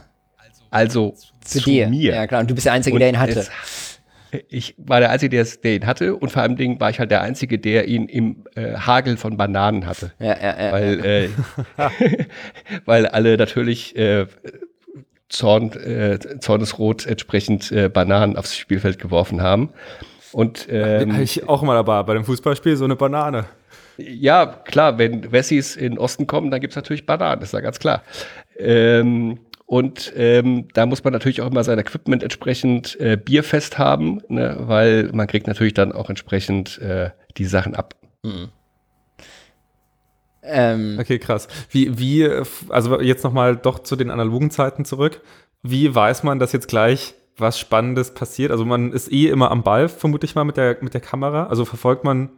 [0.69, 1.13] Also
[1.45, 1.87] zu, zu dir.
[1.87, 2.15] mir.
[2.15, 2.41] Ja, klar.
[2.41, 3.39] Und du bist der Einzige, und der ihn hatte.
[3.39, 3.92] Es,
[4.49, 7.11] ich war der Einzige, der, der, ihn hatte und vor allem Dingen war ich halt
[7.11, 10.11] der Einzige, der ihn im äh, Hagel von Bananen hatte.
[10.19, 10.71] Ja, ja, ja.
[10.71, 11.29] Weil, äh,
[12.85, 14.27] weil alle natürlich äh,
[15.29, 19.69] Zorn, äh, Zornesrot entsprechend äh, Bananen aufs Spielfeld geworfen haben.
[20.31, 23.45] Und ähm, ich auch mal dabei bei dem Fußballspiel so eine Banane.
[23.97, 27.53] Ja, klar, wenn Wessis in den Osten kommen, dann gibt es natürlich Bananen, das ist
[27.53, 28.03] ja ganz klar.
[28.57, 34.21] Ähm, und ähm, da muss man natürlich auch immer sein Equipment entsprechend äh, bierfest haben,
[34.27, 34.57] ne?
[34.59, 37.95] weil man kriegt natürlich dann auch entsprechend äh, die Sachen ab.
[38.23, 38.49] Mhm.
[40.43, 40.97] Ähm.
[40.99, 41.47] Okay, krass.
[41.69, 42.29] Wie, wie,
[42.69, 45.21] also jetzt nochmal doch zu den analogen Zeiten zurück.
[45.61, 48.51] Wie weiß man, dass jetzt gleich was Spannendes passiert?
[48.51, 51.47] Also man ist eh immer am Ball, vermute ich mal, mit der, mit der Kamera.
[51.47, 52.29] Also verfolgt man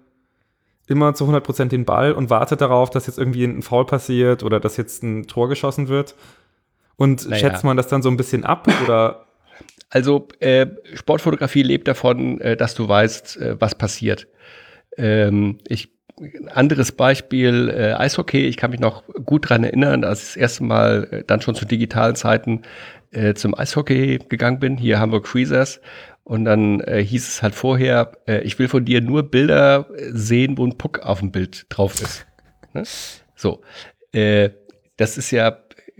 [0.87, 4.59] immer zu 100% den Ball und wartet darauf, dass jetzt irgendwie ein Foul passiert oder
[4.59, 6.15] dass jetzt ein Tor geschossen wird.
[6.97, 7.39] Und naja.
[7.39, 9.25] schätzt man das dann so ein bisschen ab oder?
[9.89, 14.27] Also äh, Sportfotografie lebt davon, äh, dass du weißt, äh, was passiert.
[14.97, 18.47] Ähm, ich ein anderes Beispiel, äh, Eishockey.
[18.47, 21.55] Ich kann mich noch gut dran erinnern, als ich das erste Mal äh, dann schon
[21.55, 22.61] zu digitalen Zeiten
[23.11, 25.81] äh, zum Eishockey gegangen bin, hier Hamburg Freezers.
[26.23, 30.57] Und dann äh, hieß es halt vorher, äh, ich will von dir nur Bilder sehen,
[30.57, 32.25] wo ein Puck auf dem Bild drauf ist.
[32.73, 32.83] Ne?
[33.35, 33.61] So.
[34.11, 34.51] Äh,
[34.97, 35.51] das ist ja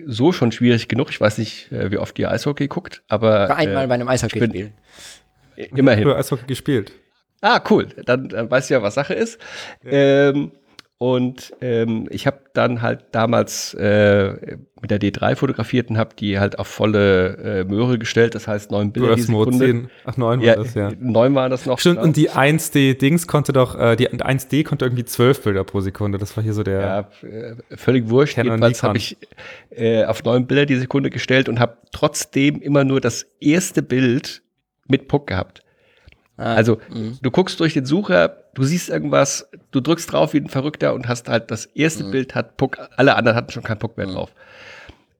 [0.06, 1.10] so schon schwierig genug.
[1.10, 3.56] Ich weiß nicht, äh, wie oft ihr Eishockey guckt, aber.
[3.56, 4.72] Einmal äh, bei einem Eishockey-Spiel.
[5.56, 6.00] Immerhin.
[6.02, 6.91] Ich habe Eishockey gespielt.
[7.41, 7.88] Ah, cool.
[8.06, 9.39] Dann, dann weißt du ja, was Sache ist.
[9.84, 9.91] Ja.
[9.91, 10.52] Ähm,
[10.98, 16.39] und ähm, ich habe dann halt damals äh, mit der D3 fotografiert und habe die
[16.39, 18.34] halt auf volle äh, Möhre gestellt.
[18.34, 19.58] Das heißt neun Bilder die Sekunde.
[19.58, 19.89] 10.
[20.06, 20.91] Ach, neun war ja, das, ja.
[20.98, 21.80] Neun waren das noch.
[21.80, 22.08] Stimmt, genau.
[22.08, 26.18] und die 1D-Dings konnte doch, äh, die 1D konnte irgendwie zwölf Bilder pro Sekunde.
[26.18, 26.80] Das war hier so der.
[26.80, 28.38] Ja, äh, völlig wurscht.
[28.38, 29.18] Jedenfalls habe ich
[29.72, 34.43] äh, auf neun Bilder die Sekunde gestellt und habe trotzdem immer nur das erste Bild
[34.88, 35.64] mit Puck gehabt.
[36.38, 37.19] Ah, also mh.
[37.21, 41.07] du guckst durch den Sucher, du siehst irgendwas, du drückst drauf wie ein Verrückter und
[41.07, 42.11] hast halt das erste mh.
[42.11, 44.33] Bild hat Puck, alle anderen hatten schon keinen Puck mehr drauf.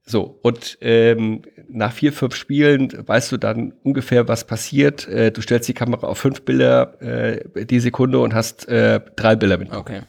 [0.08, 5.08] So, und ähm, nach vier, fünf Spielen weißt du dann ungefähr, was passiert.
[5.08, 9.34] Äh, du stellst die Kamera auf fünf Bilder äh, die Sekunde und hast äh, drei
[9.34, 9.72] Bilder mit.
[9.72, 10.02] Okay.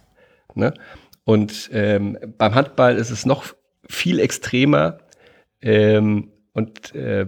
[0.53, 0.73] Ne?
[1.23, 3.45] Und ähm, beim Handball ist es noch
[3.89, 4.99] viel extremer.
[5.61, 7.25] Ähm, und äh,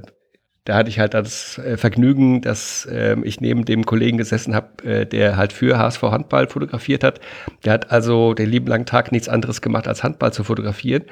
[0.69, 4.83] da hatte ich halt das äh, Vergnügen, dass äh, ich neben dem Kollegen gesessen habe,
[4.83, 7.19] äh, der halt für HSV Handball fotografiert hat.
[7.65, 11.05] Der hat also den lieben langen Tag nichts anderes gemacht, als Handball zu fotografieren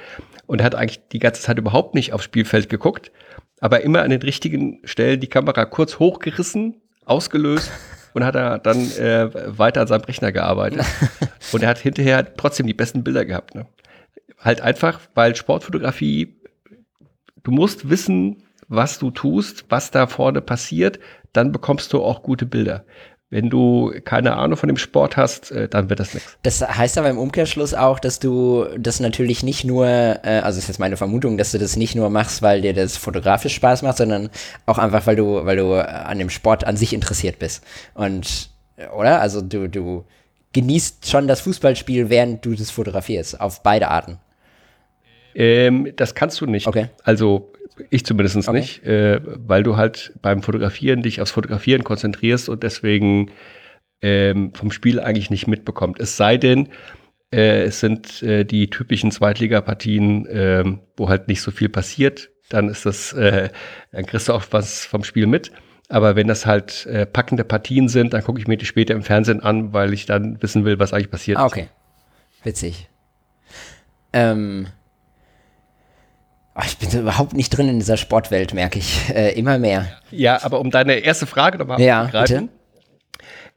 [0.45, 3.11] und hat eigentlich die ganze Zeit überhaupt nicht aufs Spielfeld geguckt,
[3.59, 7.71] aber immer an den richtigen Stellen die Kamera kurz hochgerissen, ausgelöst
[8.13, 10.85] und hat er dann äh, weiter an seinem Rechner gearbeitet.
[11.51, 13.55] und er hat hinterher trotzdem die besten Bilder gehabt.
[13.55, 13.65] Ne?
[14.37, 16.35] Halt einfach, weil Sportfotografie,
[17.43, 20.99] du musst wissen, was du tust, was da vorne passiert,
[21.33, 22.83] dann bekommst du auch gute Bilder.
[23.29, 26.37] Wenn du keine Ahnung von dem Sport hast, äh, dann wird das nichts.
[26.43, 30.69] Das heißt aber im Umkehrschluss auch, dass du das natürlich nicht nur, äh, also ist
[30.69, 33.97] jetzt meine Vermutung, dass du das nicht nur machst, weil dir das fotografisch Spaß macht,
[33.97, 34.29] sondern
[34.65, 37.65] auch einfach, weil du, weil du an dem Sport an sich interessiert bist.
[37.95, 38.49] Und,
[38.95, 39.19] oder?
[39.19, 40.05] Also du, du
[40.53, 44.19] genießt schon das Fußballspiel, während du das fotografierst, auf beide Arten.
[45.35, 46.65] Ähm, das kannst du nicht.
[46.65, 46.89] Okay.
[47.03, 47.51] Also
[47.89, 48.57] ich zumindest okay.
[48.57, 53.31] nicht, äh, weil du halt beim Fotografieren dich aufs Fotografieren konzentrierst und deswegen
[54.01, 55.99] ähm, vom Spiel eigentlich nicht mitbekommt.
[55.99, 56.69] Es sei denn,
[57.31, 60.63] äh, es sind äh, die typischen Zweitligapartien, äh,
[60.95, 63.49] wo halt nicht so viel passiert, dann ist das, äh,
[63.91, 65.51] dann kriegst du auch was vom Spiel mit.
[65.89, 69.03] Aber wenn das halt äh, packende Partien sind, dann gucke ich mir die später im
[69.03, 71.69] Fernsehen an, weil ich dann wissen will, was eigentlich passiert ah, okay.
[72.43, 72.89] Witzig.
[74.13, 74.67] Ähm,
[76.65, 79.09] ich bin überhaupt nicht drin in dieser Sportwelt, merke ich.
[79.09, 79.87] Äh, immer mehr.
[80.11, 82.49] Ja, aber um deine erste Frage nochmal ja, abzugreifen.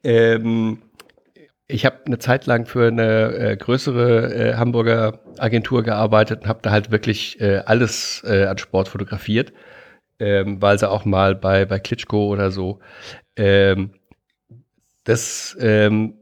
[0.02, 0.82] Ähm,
[1.66, 6.60] ich habe eine Zeit lang für eine äh, größere äh, Hamburger Agentur gearbeitet und habe
[6.62, 9.52] da halt wirklich äh, alles äh, an Sport fotografiert,
[10.18, 12.80] ähm, weil sie auch mal bei, bei Klitschko oder so.
[13.36, 13.92] Ähm,
[15.04, 16.14] das ähm,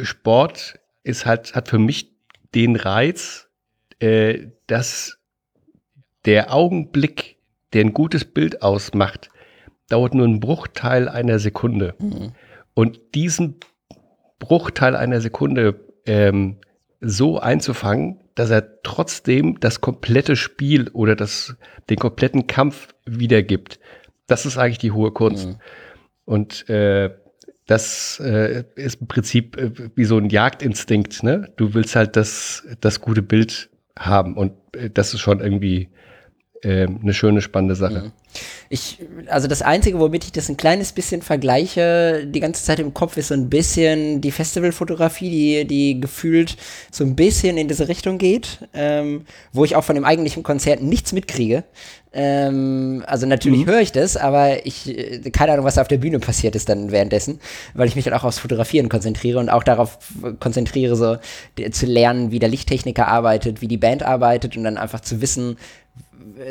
[0.00, 2.12] Sport ist halt, hat für mich
[2.54, 3.48] den Reiz,
[4.00, 5.18] äh, dass
[6.24, 7.36] der Augenblick,
[7.72, 9.30] der ein gutes Bild ausmacht,
[9.88, 11.94] dauert nur einen Bruchteil einer Sekunde.
[11.98, 12.32] Mhm.
[12.74, 13.56] Und diesen
[14.38, 16.56] Bruchteil einer Sekunde ähm,
[17.00, 21.56] so einzufangen, dass er trotzdem das komplette Spiel oder das,
[21.90, 23.78] den kompletten Kampf wiedergibt.
[24.26, 25.48] Das ist eigentlich die hohe Kunst.
[25.48, 25.56] Mhm.
[26.24, 27.10] Und äh,
[27.66, 31.22] das äh, ist im Prinzip äh, wie so ein Jagdinstinkt.
[31.22, 31.52] Ne?
[31.56, 35.88] Du willst halt das, das gute Bild haben und äh, das ist schon irgendwie
[36.62, 38.04] äh, eine schöne, spannende Sache.
[38.04, 38.12] Mhm.
[38.68, 42.94] Ich, also das Einzige, womit ich das ein kleines bisschen vergleiche, die ganze Zeit im
[42.94, 46.56] Kopf, ist so ein bisschen die Festivalfotografie, die, die gefühlt
[46.90, 50.82] so ein bisschen in diese Richtung geht, ähm, wo ich auch von dem eigentlichen Konzert
[50.82, 51.64] nichts mitkriege.
[52.14, 53.70] Ähm, also natürlich mhm.
[53.70, 56.92] höre ich das, aber ich, äh, keine Ahnung, was auf der Bühne passiert ist dann
[56.92, 57.40] währenddessen,
[57.74, 59.98] weil ich mich dann auch aufs Fotografieren konzentriere und auch darauf
[60.38, 61.16] konzentriere, so
[61.70, 65.56] zu lernen, wie der Lichttechniker arbeitet, wie die Band arbeitet und dann einfach zu wissen,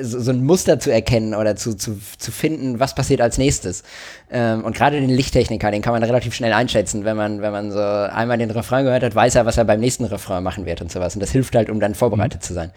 [0.02, 3.84] so, ein Muster zu erkennen oder zu, zu, zu finden, was passiert als nächstes.
[4.30, 7.72] Ähm, und gerade den Lichttechniker, den kann man relativ schnell einschätzen, wenn man, wenn man
[7.72, 10.82] so einmal den Refrain gehört hat, weiß er, was er beim nächsten Refrain machen wird
[10.82, 11.16] und sowas.
[11.16, 12.46] Und das hilft halt, um dann vorbereitet mhm.
[12.46, 12.72] zu sein.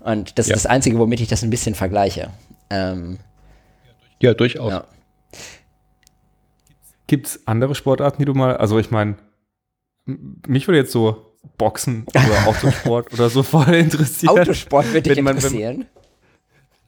[0.00, 0.56] Und das ja.
[0.56, 2.30] ist das Einzige, womit ich das ein bisschen vergleiche.
[2.70, 3.18] Ähm,
[4.20, 4.72] ja, durchaus.
[4.72, 4.84] Ja.
[7.06, 9.16] Gibt es andere Sportarten, die du mal, also ich meine,
[10.06, 14.38] mich würde jetzt so Boxen oder Autosport oder so voll interessieren.
[14.38, 15.78] Autosport würde dich interessieren.
[15.78, 15.99] Wenn,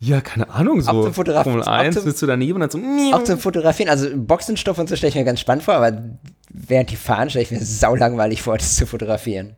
[0.04, 3.38] ja, keine Ahnung, so Formel 1 zum, bist du daneben und dann so Auch zum
[3.38, 6.02] Fotografieren, also Boxenstoff und so stelle ich mir ganz spannend vor, aber
[6.50, 9.54] während die fahren stelle ich mir sau langweilig vor, das zu fotografieren.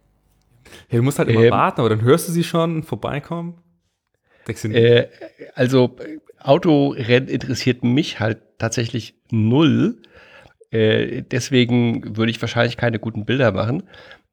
[0.91, 3.55] Ja, du musst halt immer ähm, warten, aber dann hörst du sie schon vorbeikommen.
[4.65, 5.07] Äh,
[5.55, 5.97] also
[6.41, 9.97] Autorennen interessiert mich halt tatsächlich null.
[10.71, 13.85] Äh, deswegen würde ich wahrscheinlich keine guten Bilder machen.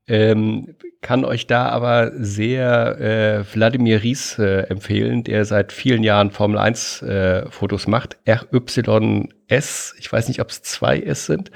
[0.08, 6.32] Ähm, kann euch da aber sehr äh, Wladimir Ries äh, empfehlen, der seit vielen Jahren
[6.32, 8.18] Formel 1 äh, Fotos macht.
[8.28, 11.52] RYS, ich weiß nicht, ob es zwei S sind.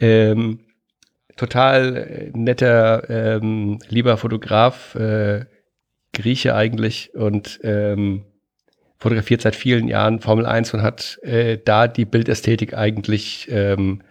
[0.00, 0.60] Ähm,
[1.36, 5.46] total äh, netter, ähm, lieber Fotograf, äh,
[6.12, 8.24] Grieche eigentlich und ähm,
[8.98, 14.02] fotografiert seit vielen Jahren Formel 1 und hat äh, da die Bildästhetik eigentlich ähm,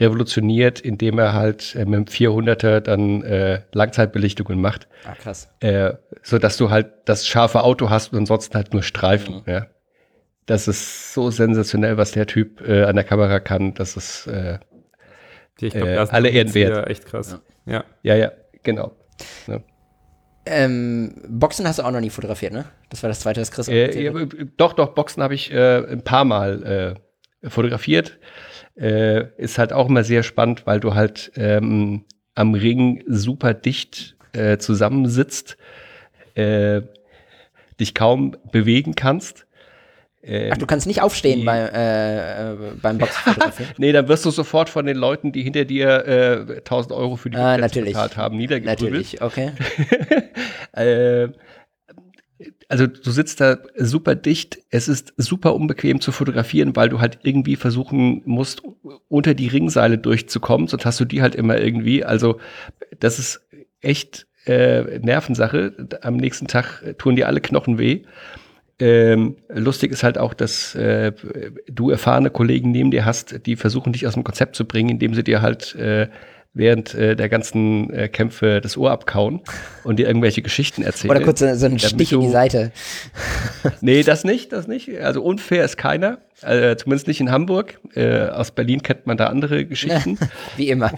[0.00, 4.88] revolutioniert, indem er halt äh, mit dem 400er dann äh, Langzeitbelichtungen macht.
[5.04, 5.48] Ah, krass.
[5.60, 9.36] Äh, so dass du halt das scharfe Auto hast und ansonsten halt nur Streifen.
[9.36, 9.52] Mhm.
[9.52, 9.66] Ja.
[10.46, 13.74] Das ist so sensationell, was der Typ äh, an der Kamera kann.
[13.74, 14.58] Das ist äh,
[15.60, 16.88] ich glaub, äh, alle Ehren wert.
[16.88, 17.38] Echt krass.
[17.66, 18.32] Ja, ja, ja, ja
[18.62, 18.96] genau.
[19.46, 19.60] Ja.
[20.46, 22.64] Ähm, Boxen hast du auch noch nie fotografiert, ne?
[22.88, 24.12] Das war das zweite, das Chris äh, ja,
[24.56, 26.96] Doch, doch, Boxen habe ich äh, ein paar Mal
[27.42, 28.18] äh, fotografiert
[28.80, 32.04] äh, ist halt auch immer sehr spannend, weil du halt ähm,
[32.34, 35.56] am Ring super dicht äh, zusammensitzt,
[36.34, 36.82] äh,
[37.78, 39.46] dich kaum bewegen kannst.
[40.22, 43.64] Ach, du kannst nicht aufstehen bei, äh, äh, beim Boxfotografie?
[43.78, 47.30] nee, dann wirst du sofort von den Leuten, die hinter dir äh, 1000 Euro für
[47.30, 49.16] die ah, bezahlt haben, niedergeprügelt.
[49.16, 49.52] Natürlich, okay.
[50.72, 51.28] äh,
[52.70, 54.60] also du sitzt da super dicht.
[54.70, 58.62] Es ist super unbequem zu fotografieren, weil du halt irgendwie versuchen musst,
[59.08, 60.68] unter die Ringseile durchzukommen.
[60.68, 62.04] Sonst hast du die halt immer irgendwie.
[62.04, 62.38] Also
[63.00, 63.40] das ist
[63.80, 65.88] echt äh, Nervensache.
[66.02, 68.04] Am nächsten Tag tun dir alle Knochen weh.
[68.78, 71.12] Ähm, lustig ist halt auch, dass äh,
[71.66, 75.14] du erfahrene Kollegen neben dir hast, die versuchen, dich aus dem Konzept zu bringen, indem
[75.14, 76.08] sie dir halt äh,
[76.52, 79.40] während äh, der ganzen äh, Kämpfe das Ohr abkauen
[79.84, 81.10] und dir irgendwelche Geschichten erzählen.
[81.12, 82.72] Oder kurz so, so einen Stich in die Seite.
[83.80, 85.00] nee, das nicht, das nicht.
[85.00, 87.78] Also unfair ist keiner, äh, zumindest nicht in Hamburg.
[87.94, 90.18] Äh, aus Berlin kennt man da andere Geschichten.
[90.56, 90.92] Wie immer.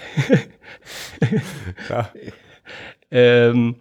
[1.89, 2.11] ja.
[3.11, 3.77] ähm,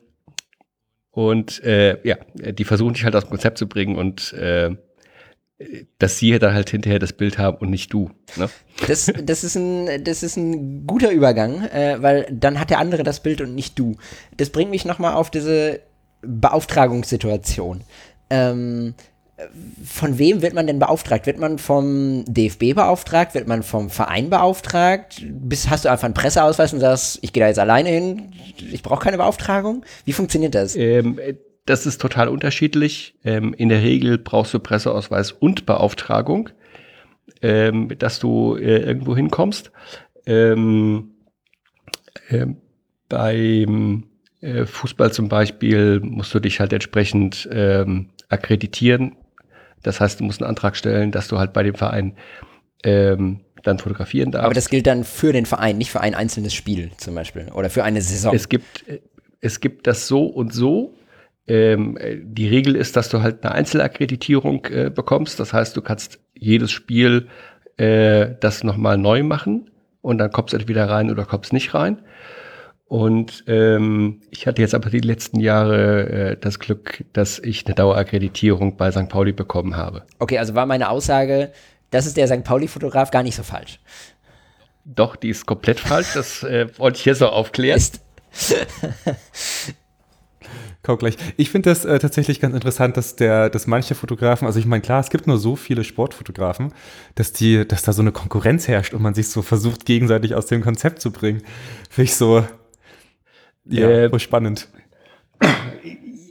[1.11, 4.71] und äh, ja, die versuchen dich halt aus dem Konzept zu bringen und äh,
[5.99, 8.09] dass sie dann halt hinterher das Bild haben und nicht du.
[8.35, 8.49] Ne?
[8.87, 13.03] Das, das, ist ein, das ist ein guter Übergang, äh, weil dann hat der andere
[13.03, 13.95] das Bild und nicht du.
[14.37, 15.81] Das bringt mich nochmal auf diese
[16.21, 17.81] Beauftragungssituation.
[18.29, 18.93] Ähm,
[19.83, 21.25] von wem wird man denn beauftragt?
[21.25, 23.33] Wird man vom DFB beauftragt?
[23.33, 25.21] Wird man vom Verein beauftragt?
[25.25, 28.33] Bist, hast du einfach einen Presseausweis und sagst, ich gehe da jetzt alleine hin,
[28.71, 29.83] ich brauche keine Beauftragung?
[30.05, 30.75] Wie funktioniert das?
[30.75, 31.19] Ähm,
[31.65, 33.15] das ist total unterschiedlich.
[33.23, 36.49] Ähm, in der Regel brauchst du Presseausweis und Beauftragung,
[37.41, 39.71] ähm, dass du äh, irgendwo hinkommst.
[40.25, 41.11] Ähm,
[42.29, 42.47] äh,
[43.09, 44.05] beim
[44.41, 49.15] äh, Fußball zum Beispiel musst du dich halt entsprechend ähm, akkreditieren.
[49.83, 52.15] Das heißt, du musst einen Antrag stellen, dass du halt bei dem Verein
[52.83, 54.45] ähm, dann fotografieren darfst.
[54.45, 57.69] Aber das gilt dann für den Verein, nicht für ein einzelnes Spiel zum Beispiel oder
[57.69, 58.33] für eine Saison.
[58.33, 58.85] Es gibt,
[59.39, 60.95] es gibt das so und so.
[61.47, 65.39] Ähm, die Regel ist, dass du halt eine Einzelakkreditierung äh, bekommst.
[65.39, 67.27] Das heißt, du kannst jedes Spiel
[67.77, 69.69] äh, das nochmal neu machen.
[70.01, 72.01] und dann kommst du entweder rein oder kommst nicht rein.
[72.85, 77.75] Und ähm, ich hatte jetzt aber die letzten Jahre äh, das Glück, dass ich eine
[77.75, 79.07] Dauerakkreditierung bei St.
[79.07, 80.03] Pauli bekommen habe.
[80.19, 81.53] Okay, also war meine Aussage,
[81.89, 82.43] das ist der St.
[82.43, 83.79] Pauli-Fotograf gar nicht so falsch.
[84.83, 86.15] Doch, die ist komplett falsch.
[86.15, 87.81] Das äh, wollte ich hier so aufklären.
[90.81, 91.15] Ist Kaum gleich.
[91.37, 94.81] Ich finde das äh, tatsächlich ganz interessant, dass der, dass manche Fotografen, also ich meine,
[94.81, 96.73] klar, es gibt nur so viele Sportfotografen,
[97.13, 100.47] dass die, dass da so eine Konkurrenz herrscht und man sich so versucht, gegenseitig aus
[100.47, 101.43] dem Konzept zu bringen.
[101.87, 102.43] Finde ich so,
[103.65, 104.69] ja, äh, spannend.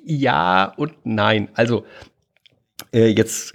[0.04, 1.48] Ja und nein.
[1.54, 1.84] Also,
[2.92, 3.54] äh, jetzt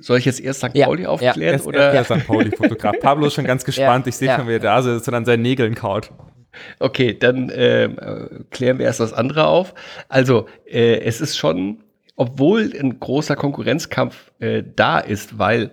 [0.00, 0.74] soll ich jetzt erst St.
[0.74, 1.60] Ja, Pauli aufklären?
[1.60, 1.94] Ja, oder?
[1.94, 2.26] Ja, St.
[2.26, 2.96] Pauli-Fotograf.
[3.00, 4.08] Pablo ist schon ganz gespannt.
[4.08, 6.10] ich sehe schon, wie er da sitzt und an seinen Nägeln kaut.
[6.78, 7.88] Okay, dann äh,
[8.50, 9.74] klären wir erst das andere auf.
[10.08, 11.84] Also, äh, es ist schon,
[12.16, 15.70] obwohl ein großer Konkurrenzkampf äh, da ist, weil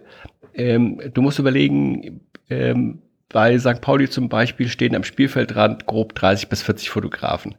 [0.53, 3.81] ähm, du musst überlegen, ähm, bei St.
[3.81, 7.55] Pauli zum Beispiel stehen am Spielfeldrand grob 30 bis 40 Fotografen.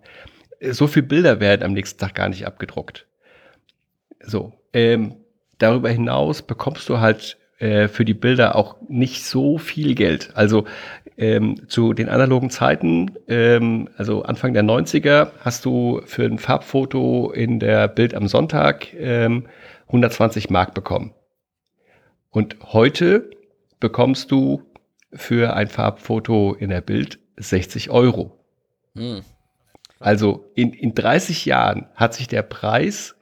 [0.60, 3.06] So viele Bilder werden am nächsten Tag gar nicht abgedruckt.
[4.20, 5.16] So, ähm,
[5.58, 10.30] darüber hinaus bekommst du halt äh, für die Bilder auch nicht so viel Geld.
[10.34, 10.64] Also
[11.16, 17.32] ähm, zu den analogen Zeiten, ähm, also Anfang der 90er, hast du für ein Farbfoto
[17.32, 19.46] in der Bild am Sonntag ähm,
[19.88, 21.14] 120 Mark bekommen.
[22.30, 23.30] Und heute
[23.80, 24.62] bekommst du
[25.12, 28.38] für ein Farbfoto in der Bild 60 Euro.
[28.94, 29.22] Hm.
[29.98, 33.16] Also in, in 30 Jahren hat sich der Preis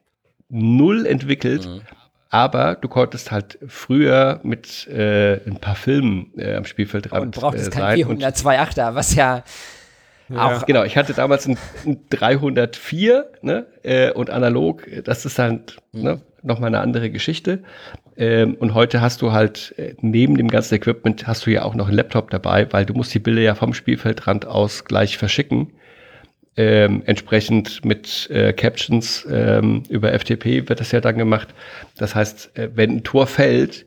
[0.49, 1.65] null entwickelt.
[1.65, 1.81] Hm.
[2.29, 7.23] Aber du konntest halt früher mit äh, ein paar Filmen äh, am Spielfeld dran.
[7.23, 9.45] Und brauchtest äh, kein 402,8er, was ja,
[10.29, 10.57] ja.
[10.57, 15.77] Auch, genau, ich hatte damals ein, ein 304 ne, äh, und analog, das ist halt
[15.93, 16.03] mhm.
[16.03, 17.63] ne, nochmal eine andere Geschichte.
[18.17, 21.75] Ähm, und heute hast du halt äh, neben dem ganzen Equipment hast du ja auch
[21.75, 25.73] noch einen Laptop dabei, weil du musst die Bilder ja vom Spielfeldrand aus gleich verschicken
[26.57, 31.49] ähm, entsprechend mit äh, Captions ähm, über FTP wird das ja dann gemacht.
[31.97, 33.87] Das heißt, äh, wenn ein Tor fällt,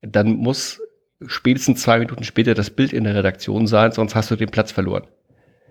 [0.00, 0.80] dann muss
[1.26, 4.72] spätestens zwei Minuten später das Bild in der Redaktion sein, sonst hast du den Platz
[4.72, 5.04] verloren.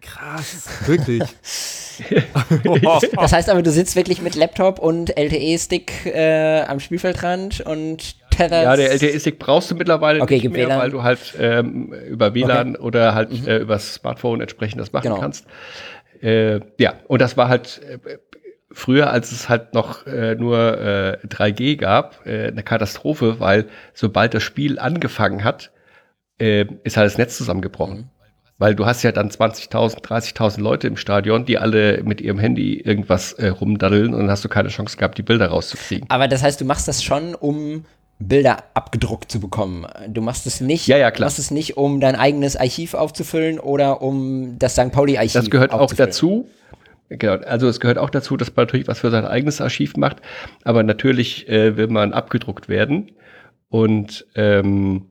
[0.01, 1.23] Krass, wirklich.
[3.15, 8.65] das heißt aber, du sitzt wirklich mit Laptop und LTE-Stick äh, am Spielfeldrand und tetherst.
[8.65, 10.79] Ja, der LTE-Stick brauchst du mittlerweile okay, nicht mehr, WLAN.
[10.79, 12.85] weil du halt ähm, über WLAN okay.
[12.85, 13.47] oder halt mhm.
[13.47, 15.19] äh, über Smartphone entsprechend das machen genau.
[15.19, 15.45] kannst.
[16.26, 18.17] Äh, ja, und das war halt äh,
[18.71, 24.34] früher, als es halt noch äh, nur äh, 3G gab, äh, eine Katastrophe, weil sobald
[24.34, 25.71] das Spiel angefangen hat,
[26.39, 28.09] äh, ist halt das Netz zusammengebrochen.
[28.57, 32.80] Weil du hast ja dann 20.000, 30.000 Leute im Stadion, die alle mit ihrem Handy
[32.80, 36.09] irgendwas äh, rumdaddeln und dann hast du keine Chance gehabt, die Bilder rauszukriegen.
[36.09, 37.86] Aber das heißt, du machst das schon, um
[38.20, 39.86] Bilder abgedruckt zu bekommen.
[40.07, 41.28] Du machst es nicht, ja, ja, klar.
[41.28, 44.91] machst es nicht, um dein eigenes Archiv aufzufüllen oder um das St.
[44.91, 46.47] Pauli-Archiv Das gehört auch dazu.
[47.09, 50.18] Genau, also es gehört auch dazu, dass man natürlich was für sein eigenes Archiv macht,
[50.63, 53.11] aber natürlich äh, will man abgedruckt werden.
[53.70, 55.07] Und ähm,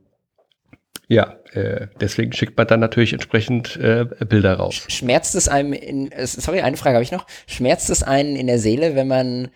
[1.07, 4.87] ja, äh, deswegen schickt man dann natürlich entsprechend äh, Bilder raus.
[4.89, 7.27] Schmerzt es einem in, sorry, eine Frage habe ich noch.
[7.47, 9.49] Schmerzt es einen in der Seele, wenn man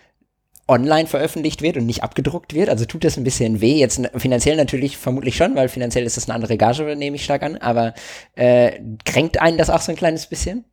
[0.69, 2.69] online veröffentlicht wird und nicht abgedruckt wird.
[2.69, 3.79] Also tut das ein bisschen weh.
[3.79, 7.43] Jetzt finanziell natürlich vermutlich schon, weil finanziell ist das eine andere Gage, nehme ich stark
[7.43, 7.57] an.
[7.57, 7.95] Aber
[8.37, 10.65] äh, kränkt einen das auch so ein kleines bisschen?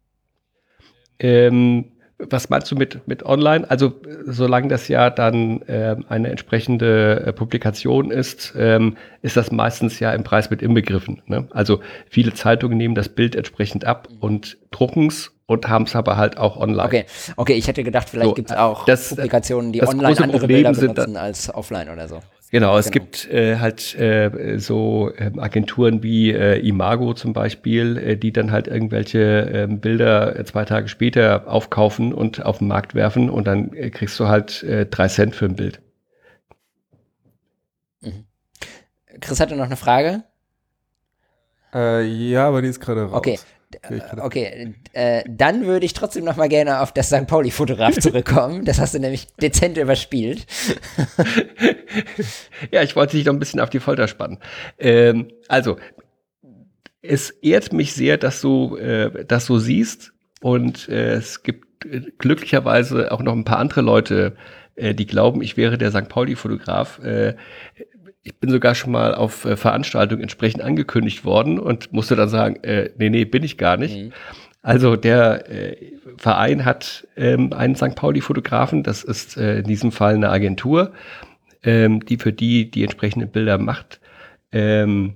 [1.19, 3.69] Ähm, was meinst du mit, mit online?
[3.69, 3.93] Also
[4.25, 10.13] solange das ja dann äh, eine entsprechende äh, Publikation ist, ähm, ist das meistens ja
[10.13, 11.21] im Preis mit inbegriffen.
[11.25, 11.47] Ne?
[11.51, 16.17] Also viele Zeitungen nehmen das Bild entsprechend ab und drucken es und haben es aber
[16.17, 16.83] halt auch online.
[16.83, 20.39] Okay, okay, ich hätte gedacht, vielleicht so, gibt es auch das, Publikationen, die online andere
[20.39, 22.19] Problem Bilder benutzen als offline oder so.
[22.51, 23.05] Genau, es genau.
[23.05, 28.51] gibt äh, halt äh, so äh, Agenturen wie äh, Imago zum Beispiel, äh, die dann
[28.51, 33.45] halt irgendwelche äh, Bilder äh, zwei Tage später aufkaufen und auf den Markt werfen und
[33.45, 35.81] dann äh, kriegst du halt äh, drei Cent für ein Bild.
[38.01, 38.25] Mhm.
[39.19, 40.23] Chris hatte noch eine Frage.
[41.73, 43.17] Äh, ja, aber die ist gerade raus.
[43.17, 43.37] Okay,
[44.21, 47.27] Okay, äh, dann würde ich trotzdem noch mal gerne auf das St.
[47.27, 48.65] Pauli-Fotograf zurückkommen.
[48.65, 50.45] Das hast du nämlich dezent überspielt.
[52.71, 54.39] ja, ich wollte dich noch ein bisschen auf die Folter spannen.
[54.77, 55.77] Ähm, also,
[57.01, 60.13] es ehrt mich sehr, dass du äh, das so siehst.
[60.41, 64.35] Und äh, es gibt äh, glücklicherweise auch noch ein paar andere Leute,
[64.75, 66.09] äh, die glauben, ich wäre der St.
[66.09, 66.99] Pauli-Fotograf.
[68.25, 72.55] Ich bin sogar schon mal auf äh, Veranstaltungen entsprechend angekündigt worden und musste dann sagen,
[72.63, 73.95] äh, nee, nee, bin ich gar nicht.
[73.95, 74.13] Mhm.
[74.63, 77.93] Also der äh, Verein hat ähm, einen St.
[77.95, 80.91] Pauli-Fotografen, das ist äh, in diesem Fall eine Agentur,
[81.61, 84.01] ähm, die für die die entsprechenden Bilder macht.
[84.51, 85.13] Ähm,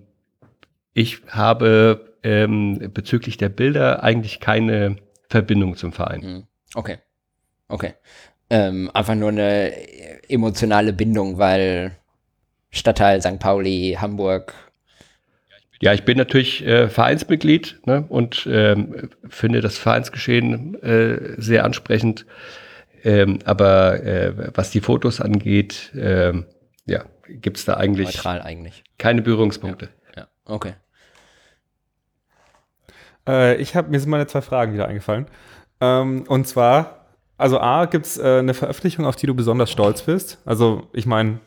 [0.93, 4.97] ich habe ähm, bezüglich der Bilder eigentlich keine
[5.29, 6.21] Verbindung zum Verein.
[6.21, 6.43] Mhm.
[6.75, 6.97] Okay.
[7.69, 7.95] Okay.
[8.51, 9.71] Ähm, einfach nur eine
[10.29, 11.97] emotionale Bindung, weil
[12.71, 13.39] Stadtteil St.
[13.39, 14.53] Pauli, Hamburg.
[15.81, 22.25] Ja, ich bin natürlich äh, Vereinsmitglied ne, und ähm, finde das Vereinsgeschehen äh, sehr ansprechend.
[23.03, 26.45] Ähm, aber äh, was die Fotos angeht, ähm,
[26.85, 29.87] ja, gibt es da eigentlich, Neutral eigentlich keine Berührungspunkte.
[30.17, 30.73] Ja, okay.
[33.27, 35.27] Äh, ich habe mir sind meine zwei Fragen wieder eingefallen.
[35.79, 37.05] Ähm, und zwar,
[37.37, 40.39] also A, gibt es äh, eine Veröffentlichung, auf die du besonders stolz bist?
[40.45, 41.39] Also, ich meine,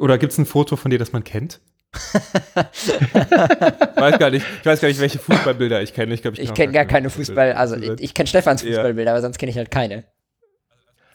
[0.00, 1.60] oder gibt es ein Foto von dir, das man kennt?
[2.54, 6.14] weiß gar nicht, ich weiß gar nicht, welche Fußballbilder ich kenne.
[6.14, 9.14] Ich, glaub, ich, ich kenne gar keine Fußball, also ich, ich kenne Stefans Fußballbilder, ja.
[9.14, 10.04] aber sonst kenne ich halt keine.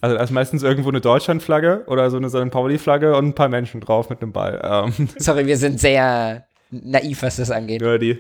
[0.02, 2.52] Also da ist meistens irgendwo eine Deutschlandflagge oder so eine St.
[2.52, 4.62] Pauli-Flagge und ein paar Menschen drauf mit einem Ball.
[4.64, 5.10] Ähm.
[5.18, 7.82] Sorry, wir sind sehr naiv, was das angeht.
[7.82, 8.20] Die.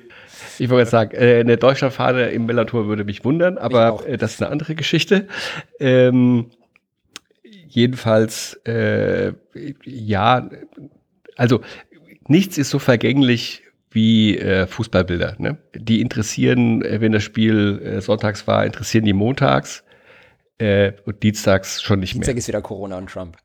[0.58, 4.36] Ich wollte jetzt sagen, äh, eine Deutschlandfahne im Bellator würde mich wundern, aber äh, das
[4.36, 5.28] ist eine andere Geschichte.
[5.80, 6.52] Ähm,
[7.76, 9.34] jedenfalls, äh,
[9.84, 10.50] ja,
[11.36, 11.62] also
[12.28, 15.36] nichts ist so vergänglich wie äh, Fußballbilder.
[15.38, 15.58] Ne?
[15.74, 19.84] Die interessieren, äh, wenn das Spiel äh, sonntags war, interessieren die montags
[20.58, 22.34] äh, und dienstags schon nicht Dienstag mehr.
[22.36, 23.38] Dienstag ist wieder Corona und Trump.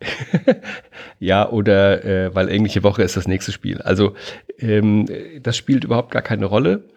[1.18, 3.80] ja, oder äh, weil englische Woche ist das nächste Spiel.
[3.82, 4.14] Also
[4.58, 5.06] ähm,
[5.42, 6.88] das spielt überhaupt gar keine Rolle.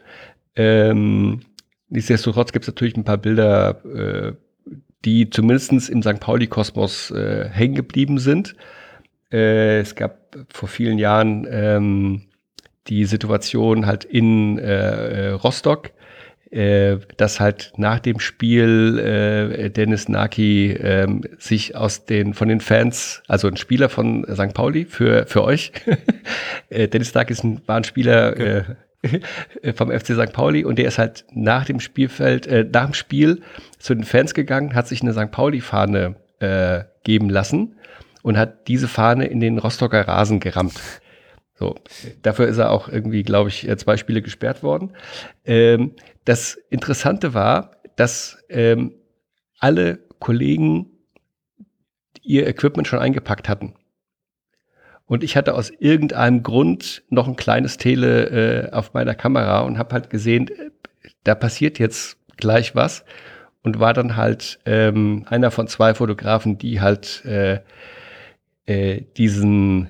[0.56, 1.42] Ähm,
[1.90, 4.34] nichtsdestotrotz gibt es natürlich ein paar Bilder, äh,
[5.06, 6.20] die zumindest im St.
[6.20, 8.56] Pauli-Kosmos äh, hängen geblieben sind.
[9.32, 12.22] Äh, es gab vor vielen Jahren ähm,
[12.88, 15.92] die Situation halt in äh, Rostock,
[16.52, 21.08] äh, dass halt nach dem Spiel äh, Dennis Naki äh,
[21.38, 24.54] sich aus den von den Fans, also ein Spieler von St.
[24.54, 25.72] Pauli für für euch,
[26.70, 28.64] äh, Dennis Naki ist ein, war ein Spieler okay.
[29.02, 30.34] Äh, vom FC St.
[30.34, 33.42] Pauli und der ist halt nach dem Spielfeld, äh, nach dem Spiel
[33.80, 35.32] zu den Fans gegangen, hat sich eine St.
[35.32, 37.76] Pauli-Fahne äh, geben lassen
[38.22, 40.80] und hat diese Fahne in den Rostocker Rasen gerammt.
[41.56, 41.76] So,
[42.24, 44.94] dafür ist er auch irgendwie, glaube ich, zwei Spiele gesperrt worden.
[45.46, 45.94] Ähm,
[46.26, 48.94] das Interessante war, dass ähm,
[49.60, 50.88] alle Kollegen
[52.24, 53.76] ihr Equipment schon eingepackt hatten.
[55.12, 59.78] Und ich hatte aus irgendeinem Grund noch ein kleines Tele äh, auf meiner Kamera und
[59.78, 60.70] habe halt gesehen, äh,
[61.26, 63.04] da passiert jetzt gleich was
[63.62, 67.60] und war dann halt ähm, einer von zwei Fotografen, die halt äh,
[68.66, 69.90] äh, diesen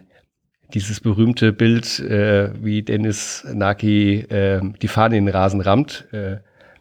[0.74, 6.08] dieses berühmte Bild, äh, wie Dennis Naki äh, die Fahne in den Rasen rammt.
[6.14, 6.38] Äh,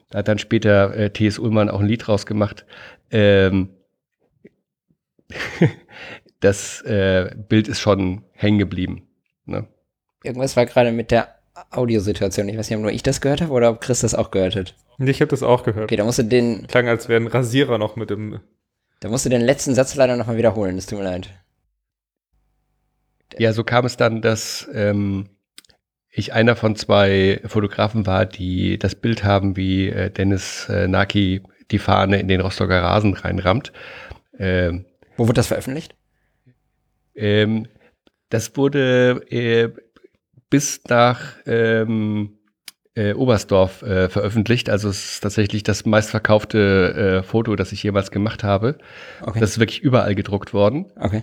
[0.08, 1.38] da hat dann später äh, T.S.
[1.38, 2.64] Ullmann auch ein Lied rausgemacht.
[3.10, 3.68] Ähm,
[6.40, 9.08] das äh, Bild ist schon hängen geblieben.
[9.44, 9.66] Ne?
[10.22, 11.36] Irgendwas war gerade mit der
[11.70, 12.48] Audiosituation.
[12.48, 14.56] Ich weiß nicht, ob nur ich das gehört habe oder ob Chris das auch gehört
[14.56, 14.74] hat.
[14.98, 15.84] Ich habe das auch gehört.
[15.84, 16.66] Okay, da musst du den.
[16.66, 18.40] Klang, als wäre ein Rasierer noch mit dem.
[19.00, 20.76] Da musst du den letzten Satz leider nochmal wiederholen.
[20.76, 21.30] Das tut mir leid.
[23.38, 25.28] Ja, so kam es dann, dass ähm,
[26.10, 31.42] ich einer von zwei Fotografen war, die das Bild haben, wie äh, Dennis äh, Naki
[31.70, 33.72] die Fahne in den Rostocker Rasen reinrammt.
[34.38, 34.84] Ähm,
[35.16, 35.94] Wo wird das veröffentlicht?
[37.20, 37.66] Ähm,
[38.30, 39.68] das wurde äh,
[40.48, 42.38] bis nach ähm,
[42.94, 44.70] äh, Oberstdorf äh, veröffentlicht.
[44.70, 48.78] Also es ist tatsächlich das meistverkaufte äh, Foto, das ich jemals gemacht habe.
[49.20, 49.40] Okay.
[49.40, 50.90] Das ist wirklich überall gedruckt worden.
[50.96, 51.22] Okay.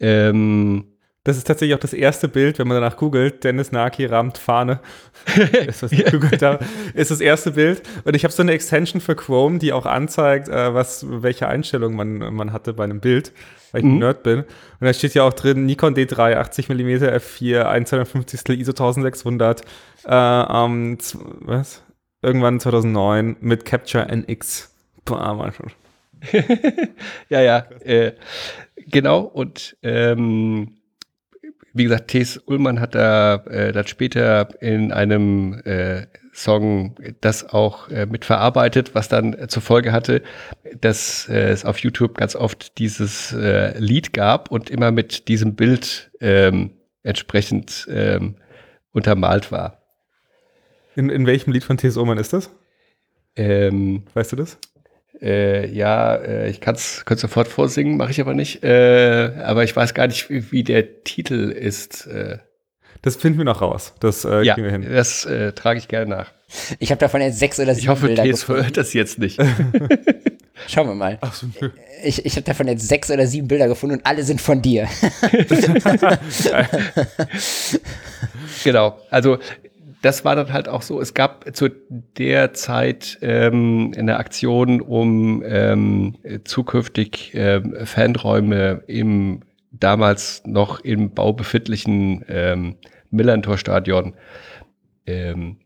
[0.00, 0.95] Ähm,
[1.26, 4.78] das ist tatsächlich auch das erste Bild, wenn man danach googelt, Dennis Naki rammt Fahne.
[5.66, 7.82] ist, was ich gegoogelt habe, ist das erste Bild.
[8.04, 11.96] Und ich habe so eine Extension für Chrome, die auch anzeigt, äh, was, welche Einstellung
[11.96, 13.32] man, man hatte bei einem Bild,
[13.72, 13.94] weil ich mhm.
[13.94, 14.38] ein Nerd bin.
[14.42, 14.46] Und
[14.78, 19.62] da steht ja auch drin, Nikon D3, 80 mm f4, 1,52 ISO 1600,
[20.04, 20.96] äh, um,
[21.40, 21.82] was?
[22.22, 24.72] Irgendwann 2009 mit Capture NX.
[25.04, 25.52] Boah, Mann.
[27.28, 28.12] ja, ja, äh,
[28.76, 29.22] genau.
[29.22, 30.76] Und ähm,
[31.76, 37.88] wie gesagt, Thes Ullmann hat da äh, das später in einem äh, Song das auch
[37.88, 40.22] äh, mitverarbeitet, was dann äh, zur Folge hatte,
[40.80, 45.54] dass äh, es auf YouTube ganz oft dieses äh, Lied gab und immer mit diesem
[45.54, 46.72] Bild ähm,
[47.02, 48.36] entsprechend ähm,
[48.92, 49.82] untermalt war.
[50.94, 52.50] In, in welchem Lied von Thes Ullmann ist das?
[53.34, 54.58] Ähm, weißt du das?
[55.20, 58.62] Äh, ja, äh, ich kann es sofort vorsingen, mache ich aber nicht.
[58.62, 62.06] Äh, aber ich weiß gar nicht, wie, wie der Titel ist.
[62.06, 62.38] Äh.
[63.02, 63.94] Das finden wir noch raus.
[64.00, 64.86] Das äh, ja, wir hin.
[64.90, 66.32] Das äh, trage ich gerne nach.
[66.78, 69.40] Ich habe davon jetzt sechs oder sieben Ich hoffe, Bilder TS hört das jetzt nicht.
[70.68, 71.18] Schauen wir mal.
[71.20, 71.70] Ach so, nö.
[72.02, 74.86] Ich, ich habe davon jetzt sechs oder sieben Bilder gefunden und alle sind von dir.
[78.64, 78.98] genau.
[79.10, 79.38] Also
[80.02, 81.00] das war dann halt auch so.
[81.00, 81.68] Es gab zu
[82.18, 89.40] der Zeit ähm, eine Aktion, um ähm, zukünftig ähm, Fanräume im
[89.72, 92.76] damals noch im Bau befindlichen ähm,
[93.10, 94.14] Millantor-Stadion
[95.06, 95.58] ähm,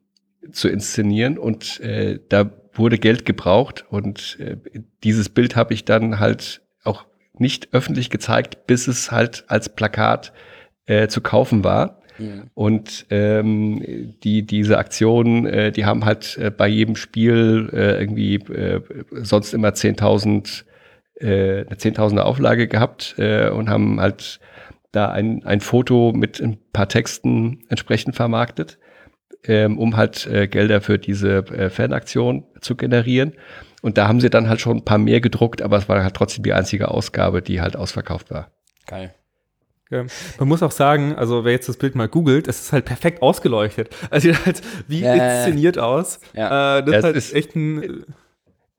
[0.51, 1.39] zu inszenieren.
[1.39, 3.85] Und äh, da wurde Geld gebraucht.
[3.89, 4.57] Und äh,
[5.05, 10.33] dieses Bild habe ich dann halt auch nicht öffentlich gezeigt, bis es halt als Plakat
[10.87, 12.00] äh, zu kaufen war.
[12.55, 18.35] Und ähm, die, diese Aktion, äh, die haben halt äh, bei jedem Spiel äh, irgendwie
[18.35, 18.81] äh,
[19.23, 20.65] sonst immer 10.000,
[21.17, 24.41] äh, eine 10.000er Auflage gehabt äh, und haben halt
[24.93, 28.79] da ein, ein Foto mit ein paar Texten entsprechend vermarktet,
[29.45, 33.35] ähm, um halt äh, Gelder für diese äh, Fanaktion zu generieren.
[33.83, 36.15] Und da haben sie dann halt schon ein paar mehr gedruckt, aber es war halt
[36.15, 38.51] trotzdem die einzige Ausgabe, die halt ausverkauft war.
[38.87, 39.15] Geil.
[39.91, 43.23] Man muss auch sagen, also wer jetzt das Bild mal googelt, es ist halt perfekt
[43.23, 43.95] ausgeleuchtet.
[44.11, 45.37] Also sieht halt wie Ja, ja, ja.
[45.39, 46.21] inszeniert aus.
[46.35, 46.79] Ja.
[46.79, 48.05] Äh, das Ja, ist halt ist- echt ein.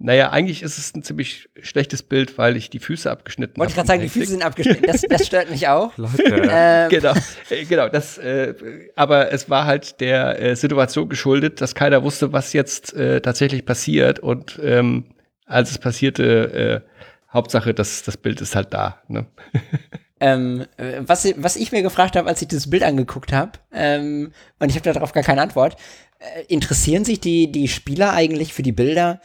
[0.03, 3.75] Naja, eigentlich ist es ein ziemlich schlechtes Bild, weil ich die Füße abgeschnitten Wollte ich
[3.75, 4.83] gerade sagen, die Füße sind abgeschnitten.
[4.87, 5.95] Das, das stört mich auch.
[5.97, 7.13] Leute, Ähm, genau,
[7.51, 7.87] äh, genau.
[7.87, 8.55] Das, äh,
[8.95, 13.63] aber es war halt der äh, Situation geschuldet, dass keiner wusste, was jetzt äh, tatsächlich
[13.63, 14.17] passiert.
[14.17, 15.05] Und ähm,
[15.45, 16.89] als es passierte, äh,
[17.31, 19.03] Hauptsache, das, das Bild ist halt da.
[19.07, 19.27] Ne?
[20.21, 24.31] Ähm, äh, was, was ich mir gefragt habe, als ich das Bild angeguckt habe, ähm,
[24.59, 25.75] und ich habe darauf gar keine Antwort,
[26.19, 29.19] äh, interessieren sich die, die Spieler eigentlich für die Bilder,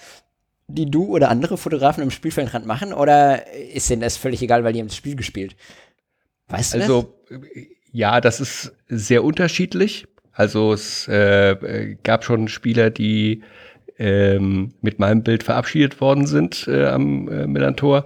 [0.68, 4.73] die du oder andere Fotografen im Spielfeldrand machen, oder ist denen das völlig egal, weil
[4.73, 5.55] die haben das Spiel gespielt?
[6.48, 6.89] Weißt du das?
[6.89, 10.06] Also äh, ja, das ist sehr unterschiedlich.
[10.32, 13.43] Also es äh, gab schon Spieler, die
[13.98, 18.05] ähm, mit meinem Bild verabschiedet worden sind äh, am äh, Millantor.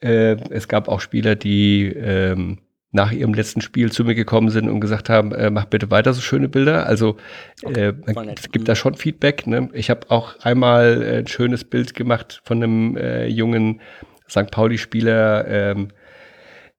[0.00, 2.58] Äh, es gab auch Spieler, die ähm,
[2.90, 6.14] nach ihrem letzten Spiel zu mir gekommen sind und gesagt haben, äh, mach bitte weiter
[6.14, 6.86] so schöne Bilder.
[6.86, 7.16] Also
[7.62, 8.52] äh, voll man nett.
[8.52, 9.46] gibt da schon Feedback.
[9.46, 9.68] Ne?
[9.74, 13.80] Ich habe auch einmal äh, ein schönes Bild gemacht von einem äh, jungen
[14.28, 14.50] St.
[14.50, 15.46] Pauli-Spieler.
[15.46, 15.88] Ähm,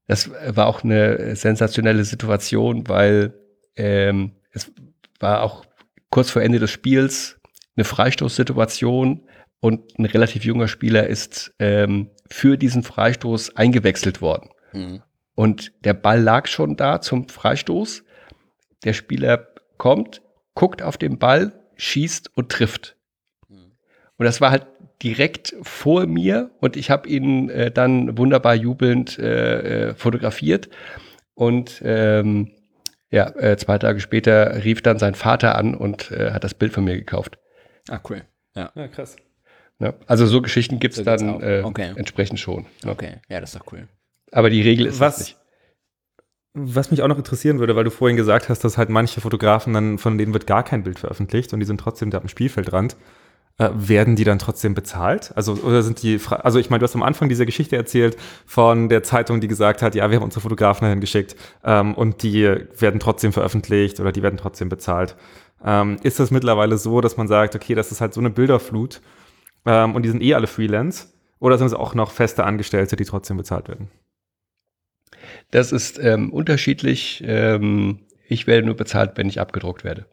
[0.08, 3.34] das war auch eine sensationelle Situation, weil
[3.76, 4.72] ähm, es
[5.20, 5.66] war auch
[6.10, 7.40] kurz vor Ende des Spiels
[7.76, 9.28] eine Freistoßsituation
[9.60, 14.50] und ein relativ junger Spieler ist ähm, für diesen Freistoß eingewechselt worden.
[14.74, 15.02] Mhm.
[15.36, 18.04] Und der Ball lag schon da zum Freistoß.
[18.84, 19.48] Der Spieler
[19.78, 20.22] kommt,
[20.54, 22.98] guckt auf den Ball, schießt und trifft.
[24.20, 24.68] Und das war halt
[25.02, 30.70] direkt vor mir und ich habe ihn äh, dann wunderbar jubelnd äh, äh, fotografiert.
[31.36, 32.52] Und ähm,
[33.10, 36.74] ja, äh, zwei Tage später rief dann sein Vater an und äh, hat das Bild
[36.74, 37.40] von mir gekauft.
[37.90, 38.24] Ah, cool.
[38.56, 39.16] Ja, ja, krass.
[39.80, 39.94] Ne?
[40.08, 41.94] Also so Geschichten gibt's So gibt's dann äh, Okay.
[41.96, 42.66] entsprechend schon.
[42.84, 42.92] Ne?
[42.92, 43.16] okay.
[43.30, 43.88] Ja, das ist doch cool.
[44.32, 45.36] Aber die Regel ist Was- das nicht.
[46.54, 49.72] Was mich auch noch interessieren würde, weil du vorhin gesagt hast, dass halt manche Fotografen
[49.74, 52.98] dann, von denen wird gar kein Bild veröffentlicht und die sind trotzdem da am Spielfeldrand.
[53.60, 55.32] Äh, werden die dann trotzdem bezahlt?
[55.36, 58.18] Also, oder sind die, fra- also ich meine, du hast am Anfang diese Geschichte erzählt
[58.46, 62.24] von der Zeitung, die gesagt hat, ja, wir haben unsere Fotografen dahin geschickt ähm, und
[62.24, 65.16] die werden trotzdem veröffentlicht oder die werden trotzdem bezahlt.
[65.64, 69.02] Ähm, ist das mittlerweile so, dass man sagt, okay, das ist halt so eine Bilderflut
[69.66, 71.08] ähm, und die sind eh alle Freelance?
[71.40, 73.90] Oder sind es auch noch feste Angestellte, die trotzdem bezahlt werden?
[75.52, 77.24] Das ist ähm, unterschiedlich.
[77.26, 80.06] Ähm, ich werde nur bezahlt, wenn ich abgedruckt werde.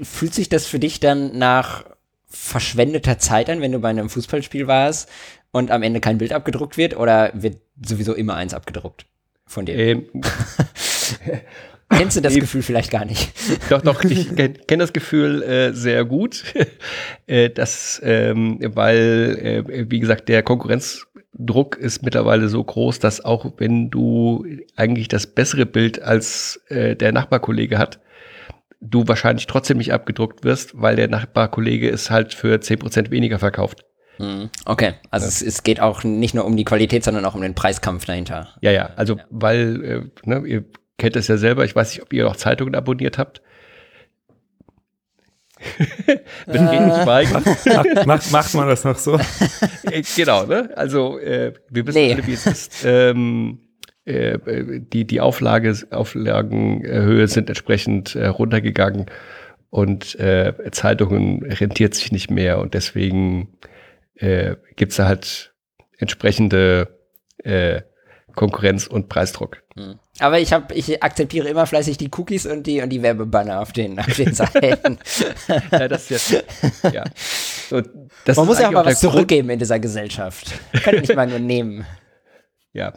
[0.00, 1.84] Fühlt sich das für dich dann nach
[2.26, 5.10] verschwendeter Zeit an, wenn du bei einem Fußballspiel warst
[5.50, 9.04] und am Ende kein Bild abgedruckt wird oder wird sowieso immer eins abgedruckt
[9.46, 9.76] von dir?
[9.76, 10.06] Ähm,
[11.96, 12.34] Kennst du das.
[12.34, 13.32] Gefühl vielleicht gar nicht?
[13.70, 16.44] doch, doch, ich kenne kenn das Gefühl äh, sehr gut,
[17.26, 23.52] äh, dass, ähm, weil, äh, wie gesagt, der Konkurrenzdruck ist mittlerweile so groß, dass auch
[23.58, 24.44] wenn du
[24.76, 28.00] eigentlich das bessere Bild als äh, der Nachbarkollege hat,
[28.80, 33.84] du wahrscheinlich trotzdem nicht abgedruckt wirst, weil der Nachbarkollege es halt für 10% weniger verkauft.
[34.16, 37.40] Hm, Okay, also es, es geht auch nicht nur um die Qualität, sondern auch um
[37.40, 38.48] den Preiskampf dahinter.
[38.60, 40.64] Ja, ja, also weil, äh, ne, ihr
[41.02, 43.42] kennt es ja selber, ich weiß nicht, ob ihr auch Zeitungen abonniert habt.
[46.06, 46.16] Mit
[46.46, 47.32] wenig Schweigen.
[47.32, 49.18] macht, macht, macht man das noch so?
[49.82, 50.70] Äh, genau, ne?
[50.76, 52.12] Also äh, wir wissen Nee.
[52.14, 52.84] alle, wie es ist.
[52.84, 53.58] Ähm,
[54.06, 59.06] äh, äh, die die Auflage, Auflagenhöhe sind entsprechend äh, runtergegangen
[59.70, 63.58] und äh, Zeitungen rentiert sich nicht mehr und deswegen
[64.14, 65.52] äh, gibt's da halt
[65.98, 66.96] entsprechende
[67.38, 67.82] äh,
[68.36, 69.62] Konkurrenz und Preisdruck.
[69.76, 69.98] Hm.
[70.18, 73.72] Aber ich habe, ich akzeptiere immer fleißig die Cookies und die und die Werbebanner auf
[73.72, 74.98] den, auf den Seiten.
[75.70, 76.44] Ja, das jetzt,
[76.92, 77.04] ja.
[77.68, 77.82] So,
[78.24, 80.52] das Man muss ja auch mal was zurückgeben in dieser Gesellschaft.
[80.84, 81.86] Kann nicht mal nur nehmen.
[82.74, 82.94] Ja,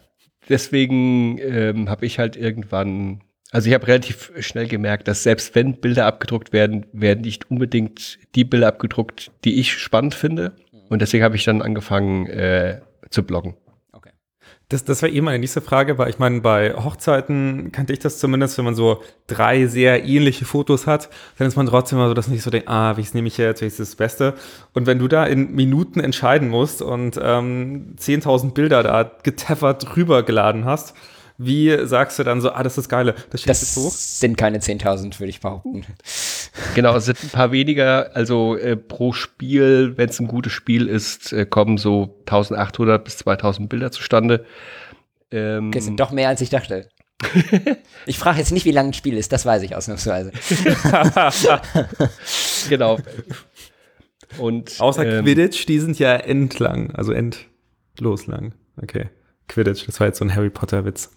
[0.47, 3.21] deswegen ähm, habe ich halt irgendwann
[3.51, 8.19] Also ich habe relativ schnell gemerkt, dass selbst wenn Bilder abgedruckt werden, werden nicht unbedingt
[8.35, 10.53] die Bilder abgedruckt, die ich spannend finde.
[10.87, 12.79] Und deswegen habe ich dann angefangen äh,
[13.09, 13.55] zu bloggen.
[14.69, 17.99] Das, das war eben eh meine nächste Frage, weil ich meine, bei Hochzeiten kannte ich
[17.99, 22.07] das zumindest, wenn man so drei sehr ähnliche Fotos hat, dann ist man trotzdem immer
[22.07, 24.33] so, dass man nicht so denkt, ah, welches nehme ich jetzt, welches ist das Beste.
[24.73, 30.65] Und wenn du da in Minuten entscheiden musst und ähm, 10.000 Bilder da geteffert rübergeladen
[30.65, 30.95] hast,
[31.37, 33.91] wie sagst du dann so, ah, das ist geile, das, das hoch?
[33.91, 35.85] sind keine 10.000, würde ich behaupten.
[36.75, 40.87] Genau, es sind ein paar weniger, also äh, pro Spiel, wenn es ein gutes Spiel
[40.87, 44.45] ist, äh, kommen so 1.800 bis 2.000 Bilder zustande.
[45.31, 46.87] Ähm, okay, sind doch mehr, als ich dachte.
[48.05, 50.31] ich frage jetzt nicht, wie lang ein Spiel ist, das weiß ich ausnahmsweise.
[52.69, 52.97] genau.
[54.37, 58.53] Und, Außer ähm, Quidditch, die sind ja endlang, also endlos lang.
[58.81, 59.09] Okay.
[59.47, 61.11] Quidditch, das war jetzt so ein Harry Potter-Witz.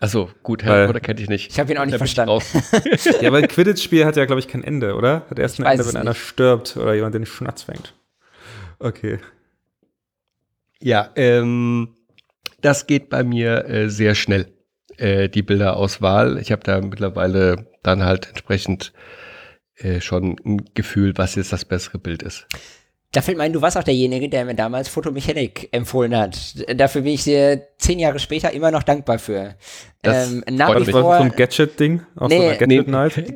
[0.00, 1.50] Achso, gut, Harry Potter kenne ich nicht.
[1.50, 2.38] Ich habe ihn auch nicht verstanden.
[3.20, 5.24] ja, weil Quidditch-Spiel hat ja, glaube ich, kein Ende, oder?
[5.30, 7.94] Hat erst ein Ende, wenn einer stirbt oder jemand den Schnatz fängt.
[8.78, 9.18] Okay.
[10.80, 11.94] Ja, ähm,
[12.60, 14.52] das geht bei mir äh, sehr schnell,
[14.98, 16.38] äh, die Bilderauswahl.
[16.38, 18.92] Ich habe da mittlerweile dann halt entsprechend
[19.76, 22.46] äh, schon ein Gefühl, was jetzt das bessere Bild ist.
[23.14, 26.56] Da fällt mir ein, du warst auch derjenige, der mir damals Fotomechanik empfohlen hat.
[26.76, 29.54] Dafür bin ich dir zehn Jahre später immer noch dankbar für.
[30.02, 32.02] Das ähm, nach wie vor, so ein Gadget-Ding?
[32.28, 32.82] Nee, so nee,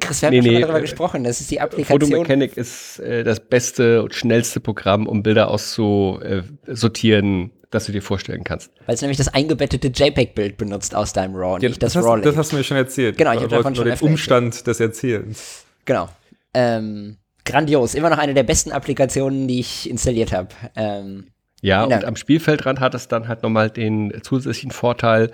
[0.01, 1.23] Chris, wir haben nee, schon nee, darüber äh, gesprochen.
[1.23, 2.01] Das ist die Applikation.
[2.01, 8.03] Fotomechanik ist äh, das beste und schnellste Programm, um Bilder auszusortieren, äh, das du dir
[8.03, 8.73] vorstellen kannst.
[8.87, 12.21] Weil es nämlich das eingebettete JPEG-Bild benutzt aus deinem RAW, ja, nicht das, das RAW.
[12.21, 13.17] Das hast du mir schon erzählt.
[13.17, 15.65] Genau, ich habe davon schon den Umstand des Erzählens.
[15.85, 16.09] Genau.
[16.53, 17.19] Ähm,
[17.49, 17.95] grandios.
[17.95, 20.49] Immer noch eine der besten Applikationen, die ich installiert habe.
[20.77, 21.29] Ähm,
[21.61, 25.33] ja, und am Spielfeldrand hat es dann halt nochmal den zusätzlichen Vorteil,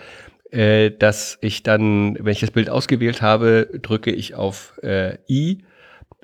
[0.50, 5.64] äh, dass ich dann, wenn ich das Bild ausgewählt habe, drücke ich auf äh, I.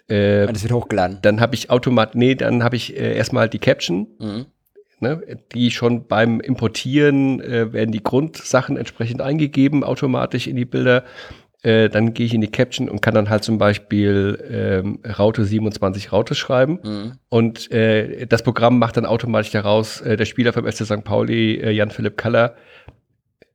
[0.09, 1.19] Äh, und es wird hochgeladen.
[1.23, 4.07] Dann habe ich automatisch, nee, dann habe ich äh, erstmal die Caption.
[4.19, 4.47] Mhm.
[5.03, 11.05] Ne, die schon beim Importieren äh, werden die Grundsachen entsprechend eingegeben, automatisch in die Bilder.
[11.63, 15.45] Äh, dann gehe ich in die Caption und kann dann halt zum Beispiel ähm, Raute
[15.45, 16.79] 27 Raute schreiben.
[16.83, 17.13] Mhm.
[17.29, 21.05] Und äh, das Programm macht dann automatisch daraus äh, der Spieler vom FC St.
[21.05, 22.55] Pauli, äh, Jan-Philipp Kaller.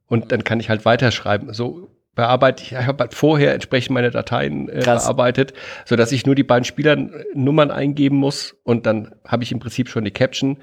[0.07, 1.51] Und dann kann ich halt weiterschreiben.
[1.53, 5.53] So bearbeite ich, ich habe halt vorher entsprechend meine Dateien äh, bearbeitet,
[5.83, 9.89] so dass ich nur die beiden Spielernummern eingeben muss und dann habe ich im Prinzip
[9.89, 10.57] schon die Caption.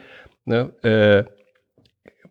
[0.44, 1.24] Ne, äh,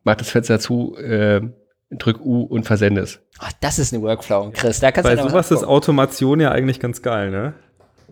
[0.04, 1.42] mach das Fenster zu, äh,
[1.91, 3.19] drück U und versende es.
[3.41, 4.80] Oh, das ist eine Workflow, Chris.
[4.80, 7.53] Da kannst Bei du sowas ist Automation ja eigentlich ganz geil, ne?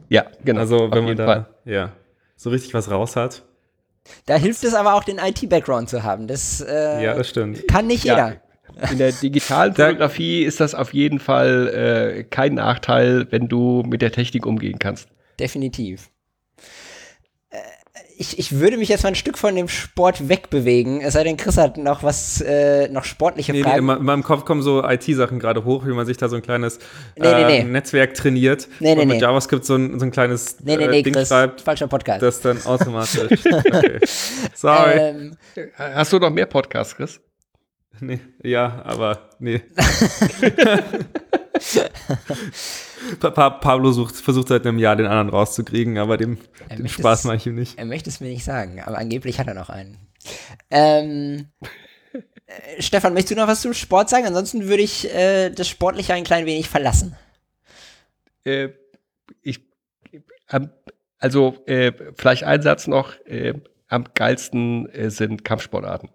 [0.10, 0.62] Ja, genau.
[0.62, 1.46] Also wenn man da Fall.
[1.66, 1.92] ja,
[2.36, 3.44] so richtig was raus hat.
[4.26, 6.28] Da hilft es aber auch, den IT-Background zu haben.
[6.28, 7.68] Das, äh, ja, das stimmt.
[7.68, 8.38] Kann nicht jeder.
[8.92, 14.02] In der digitalen Fotografie ist das auf jeden Fall äh, kein Nachteil, wenn du mit
[14.02, 15.10] der Technik umgehen kannst.
[15.40, 16.10] Definitiv
[18.20, 21.38] ich, ich würde mich jetzt mal ein Stück von dem Sport wegbewegen, es sei denn,
[21.38, 23.86] Chris hat noch was, äh, noch sportliche nee, Fragen.
[23.86, 26.42] Nee, in meinem Kopf kommen so IT-Sachen gerade hoch, wie man sich da so ein
[26.42, 26.80] kleines
[27.16, 30.58] nee, äh, nee, Netzwerk trainiert nee, nee, und mit JavaScript so ein, so ein kleines
[30.62, 31.62] nee, nee, nee, Ding Chris, schreibt.
[31.62, 32.22] Falscher Podcast.
[32.22, 33.40] Das dann automatisch.
[33.46, 34.00] okay.
[34.54, 34.98] Sorry.
[34.98, 35.38] Ähm,
[35.78, 37.22] Hast du noch mehr Podcasts, Chris?
[38.02, 39.62] Nee, ja, aber nee.
[43.20, 46.38] pa Pablo sucht, versucht seit einem Jahr den anderen rauszukriegen, aber dem,
[46.78, 47.78] dem Spaß mache ich ihm nicht.
[47.78, 49.98] Er möchte es mir nicht sagen, aber angeblich hat er noch einen.
[50.70, 51.48] Ähm,
[52.50, 54.26] äh, Stefan, möchtest du noch was zum Sport sagen?
[54.26, 57.16] Ansonsten würde ich äh, das Sportliche ein klein wenig verlassen.
[58.44, 58.70] Äh,
[59.42, 59.62] ich,
[61.20, 63.14] also äh, vielleicht ein Satz noch.
[63.26, 63.54] Äh,
[63.88, 66.10] am geilsten äh, sind Kampfsportarten.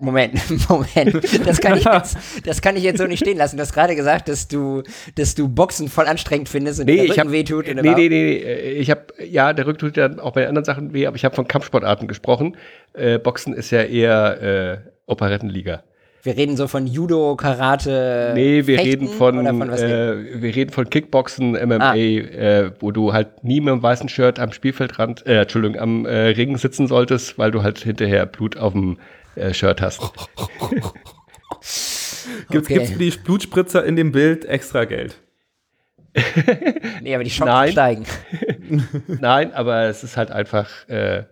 [0.00, 1.46] Moment, Moment.
[1.46, 3.56] Das kann, ich jetzt, das kann ich jetzt so nicht stehen lassen.
[3.56, 4.82] Du hast gerade gesagt, dass du,
[5.14, 7.66] dass du Boxen voll anstrengend findest und nee, der Rücken ich wehtut.
[7.66, 8.36] Nee, nee, nee, nee.
[8.72, 11.36] Ich habe, ja, der Rücken tut ja auch bei anderen Sachen weh, aber ich habe
[11.36, 12.56] von Kampfsportarten gesprochen.
[12.94, 15.84] Äh, Boxen ist ja eher äh, Operettenliga.
[16.22, 18.32] Wir reden so von Judo, Karate.
[18.34, 21.96] Nee, wir Fechten, reden von, von äh, wir reden von Kickboxen, MMA, ah.
[21.96, 26.26] äh, wo du halt nie mit einem weißen Shirt am Spielfeldrand, äh, Entschuldigung, am äh,
[26.26, 29.19] Ring sitzen solltest, weil du halt hinterher Blut auf dem äh,
[29.52, 30.00] Shirt hast.
[32.50, 32.86] Gibt es okay.
[32.86, 35.16] für die Blutspritzer in dem Bild extra Geld?
[37.02, 37.72] nee, aber die Chancen Nein.
[37.72, 38.04] steigen.
[39.20, 41.24] Nein, aber es ist halt einfach äh,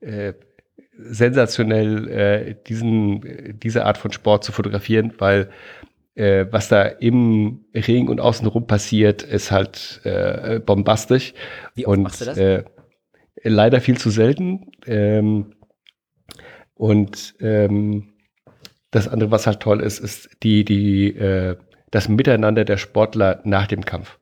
[0.00, 0.34] äh,
[0.96, 5.50] sensationell, äh, diesen, diese Art von Sport zu fotografieren, weil
[6.14, 11.34] äh, was da im Ring und außenrum passiert, ist halt äh, bombastisch.
[11.74, 12.38] Wie oft und, machst du das?
[12.38, 12.64] Äh,
[13.42, 14.70] leider viel zu selten.
[14.86, 15.53] Ähm,
[16.74, 18.12] und ähm,
[18.90, 21.56] das andere, was halt toll ist, ist die, die, äh,
[21.90, 24.18] das Miteinander der Sportler nach dem Kampf.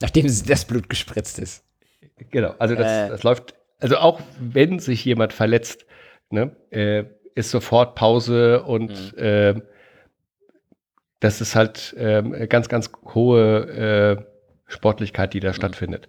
[0.00, 1.64] Nachdem das Blut gespritzt ist.
[2.30, 3.08] Genau, also das, äh.
[3.08, 5.86] das läuft, also auch wenn sich jemand verletzt,
[6.30, 9.18] ne, äh, ist sofort Pause und mhm.
[9.18, 9.54] äh,
[11.20, 14.24] das ist halt äh, ganz, ganz hohe äh,
[14.66, 15.54] Sportlichkeit, die da mhm.
[15.54, 16.08] stattfindet.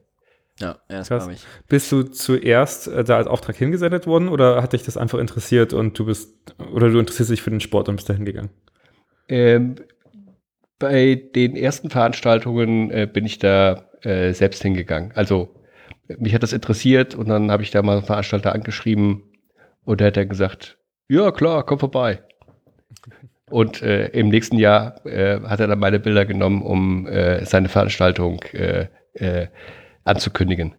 [0.60, 1.44] Ja, das glaube ich.
[1.68, 5.74] Bist du zuerst äh, da als Auftrag hingesendet worden oder hat dich das einfach interessiert
[5.74, 8.52] und du bist, oder du interessierst dich für den Sport und bist da hingegangen?
[9.28, 9.76] Ähm,
[10.80, 15.12] bei den ersten Veranstaltungen äh, bin ich da äh, selbst hingegangen.
[15.16, 15.56] Also
[16.18, 19.24] mich hat das interessiert und dann habe ich da mal einen Veranstalter angeschrieben
[19.86, 20.78] und der hat dann gesagt,
[21.08, 22.22] ja klar, komm vorbei.
[23.50, 27.70] Und äh, im nächsten Jahr äh, hat er dann meine Bilder genommen, um äh, seine
[27.70, 29.48] Veranstaltung äh, äh,
[30.04, 30.74] anzukündigen.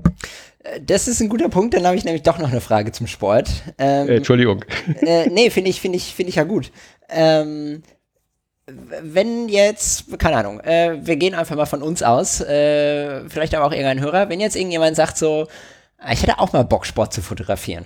[0.83, 3.51] Das ist ein guter Punkt, dann habe ich nämlich doch noch eine Frage zum Sport.
[3.79, 4.65] Ähm, äh, Entschuldigung.
[5.01, 6.73] Äh, nee, finde ich, finde ich, finde ich ja gut.
[7.09, 7.83] Ähm,
[8.67, 13.67] wenn jetzt, keine Ahnung, äh, wir gehen einfach mal von uns aus, äh, vielleicht aber
[13.67, 15.49] auch irgendein Hörer, wenn jetzt irgendjemand sagt so,
[15.99, 17.85] ah, ich hätte auch mal Bock, Sport zu fotografieren.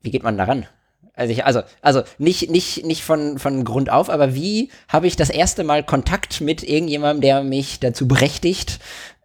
[0.00, 0.66] Wie geht man daran?
[1.14, 5.16] Also, ich, also, also nicht, nicht, nicht von, von Grund auf, aber wie habe ich
[5.16, 8.78] das erste Mal Kontakt mit irgendjemandem, der mich dazu berechtigt,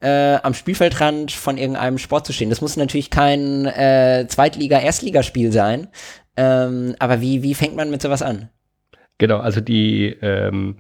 [0.03, 2.49] äh, am Spielfeldrand von irgendeinem Sport zu stehen?
[2.49, 5.88] Das muss natürlich kein äh, Zweitliga-, Erstligaspiel sein.
[6.35, 8.49] Ähm, aber wie, wie fängt man mit sowas an?
[9.17, 10.77] Genau, also die ähm,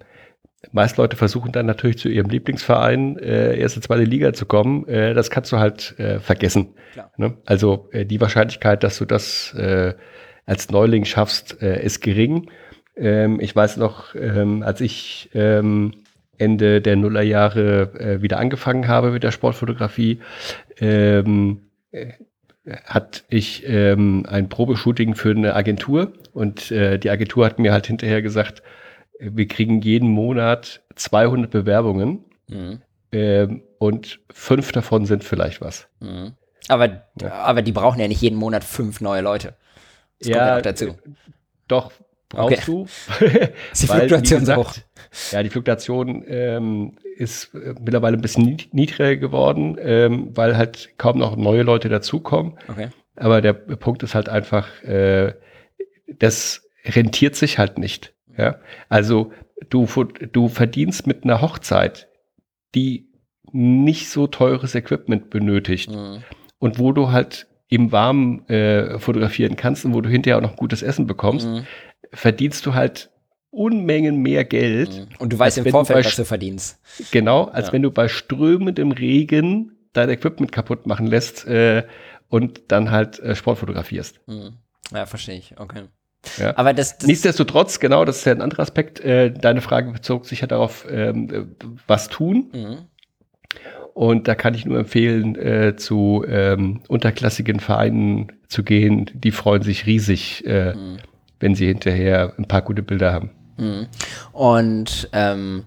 [0.71, 4.87] meisten Leute versuchen dann natürlich zu ihrem Lieblingsverein äh, erste, zweite Liga zu kommen.
[4.87, 6.75] Äh, das kannst du halt äh, vergessen.
[7.17, 7.37] Ne?
[7.45, 9.93] Also äh, die Wahrscheinlichkeit, dass du das äh,
[10.45, 12.49] als Neuling schaffst, äh, ist gering.
[12.95, 15.93] Ähm, ich weiß noch, ähm, als ich ähm,
[16.37, 20.19] Ende der Nullerjahre äh, wieder angefangen habe mit der Sportfotografie,
[20.79, 22.13] ähm, äh,
[22.85, 27.87] hat ich ähm, ein Probeshooting für eine Agentur und äh, die Agentur hat mir halt
[27.87, 28.63] hinterher gesagt,
[29.19, 32.81] wir kriegen jeden Monat 200 Bewerbungen mhm.
[33.11, 35.87] ähm, und fünf davon sind vielleicht was.
[35.99, 36.33] Mhm.
[36.69, 37.33] Aber, ja.
[37.33, 39.55] aber die brauchen ja nicht jeden Monat fünf neue Leute.
[40.19, 40.95] Das ja, ja dazu.
[41.67, 41.91] Doch,
[42.33, 42.71] brauchst okay.
[42.71, 42.87] du.
[43.81, 44.75] die Fluktuation gesagt, auch.
[45.31, 51.19] Ja, die Fluktuation ähm, ist äh, mittlerweile ein bisschen niedriger geworden, ähm, weil halt kaum
[51.19, 52.53] noch neue Leute dazukommen.
[52.67, 52.89] Okay.
[53.15, 55.33] Aber der Punkt ist halt einfach, äh,
[56.07, 58.13] das rentiert sich halt nicht.
[58.37, 58.55] Ja?
[58.89, 59.31] Also
[59.69, 59.87] du,
[60.31, 62.07] du verdienst mit einer Hochzeit,
[62.75, 63.09] die
[63.51, 66.23] nicht so teures Equipment benötigt mhm.
[66.57, 70.55] und wo du halt im Warmen äh, fotografieren kannst und wo du hinterher auch noch
[70.55, 71.65] gutes Essen bekommst, mhm.
[72.13, 73.09] Verdienst du halt
[73.51, 74.89] Unmengen mehr Geld.
[74.89, 75.07] Mhm.
[75.19, 76.79] Und du weißt im Vorfeld, du was du verdienst.
[77.11, 77.73] Genau, als ja.
[77.73, 81.83] wenn du bei strömendem Regen dein Equipment kaputt machen lässt äh,
[82.29, 84.19] und dann halt äh, Sport fotografierst.
[84.27, 84.53] Mhm.
[84.91, 85.53] Ja, verstehe ich.
[85.57, 85.83] Okay.
[86.37, 86.57] Ja.
[86.57, 88.99] Aber das, das Nichtsdestotrotz, genau, das ist ja ein anderer Aspekt.
[89.01, 92.49] Äh, deine Frage bezog sich ja darauf, ähm, was tun.
[92.53, 92.77] Mhm.
[93.93, 99.11] Und da kann ich nur empfehlen, äh, zu ähm, unterklassigen Vereinen zu gehen.
[99.13, 100.97] Die freuen sich riesig, äh, mhm.
[101.43, 103.31] Wenn sie hinterher ein paar gute Bilder haben.
[103.57, 103.87] Mhm.
[104.31, 105.65] Und ähm,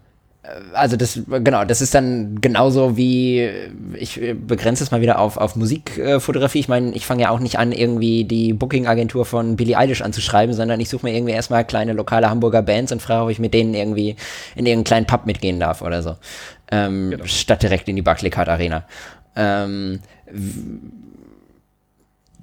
[0.73, 3.47] also das, genau, das ist dann genauso wie,
[3.95, 6.61] ich begrenze es mal wieder auf, auf Musikfotografie.
[6.61, 10.55] Ich meine, ich fange ja auch nicht an, irgendwie die Booking-Agentur von Billie Eilish anzuschreiben,
[10.55, 13.53] sondern ich suche mir irgendwie erstmal kleine lokale Hamburger Bands und frage, ob ich mit
[13.53, 14.17] denen irgendwie
[14.55, 16.17] in irgendeinen kleinen Pub mitgehen darf oder so.
[16.73, 17.27] Ähm, genau.
[17.27, 18.87] Statt direkt in die Barclaycard Arena.
[19.37, 20.01] Ähm,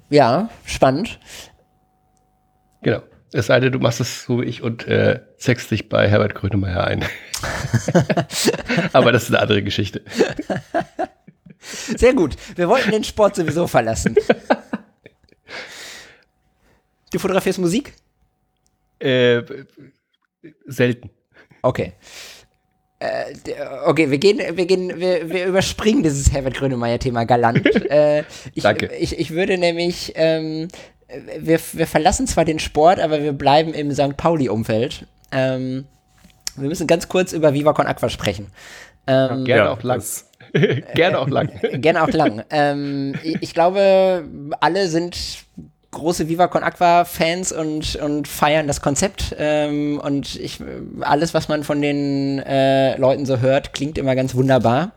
[0.08, 1.18] ja, spannend.
[2.82, 3.00] Genau.
[3.36, 6.36] Es sei denn, du machst es so wie ich und äh, sexst dich bei Herbert
[6.36, 7.04] Grönemeyer ein.
[8.92, 10.02] Aber das ist eine andere Geschichte.
[11.58, 12.36] Sehr gut.
[12.54, 14.14] Wir wollten den Sport sowieso verlassen.
[17.10, 17.94] Du fotografierst Musik?
[19.00, 19.42] Äh,
[20.66, 21.10] selten.
[21.60, 21.94] Okay.
[23.00, 23.34] Äh,
[23.84, 27.66] okay, wir gehen, wir gehen, wir, wir überspringen dieses Herbert Grönemeyer-Thema galant.
[27.90, 28.22] äh,
[28.54, 28.94] ich, Danke.
[28.94, 30.68] Ich, ich würde nämlich ähm,
[31.38, 34.16] wir, wir verlassen zwar den Sport, aber wir bleiben im St.
[34.16, 35.06] Pauli-Umfeld.
[35.32, 35.86] Ähm,
[36.56, 38.46] wir müssen ganz kurz über Viva Con Aqua sprechen.
[39.06, 40.02] Ähm, ja, gerne auch lang.
[40.94, 41.50] gerne auch lang.
[41.80, 42.44] gerne auch lang.
[42.50, 44.24] Ähm, ich, ich, glaube,
[44.60, 45.44] alle sind
[45.94, 49.34] große Viva Con Aqua Fans und, und feiern das Konzept.
[49.38, 50.58] Ähm, und ich,
[51.00, 54.92] alles, was man von den äh, Leuten so hört, klingt immer ganz wunderbar.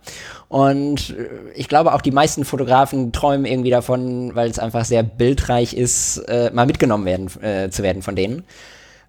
[0.49, 5.03] Und äh, ich glaube, auch die meisten Fotografen träumen irgendwie davon, weil es einfach sehr
[5.03, 8.43] bildreich ist, äh, mal mitgenommen werden, äh, zu werden von denen.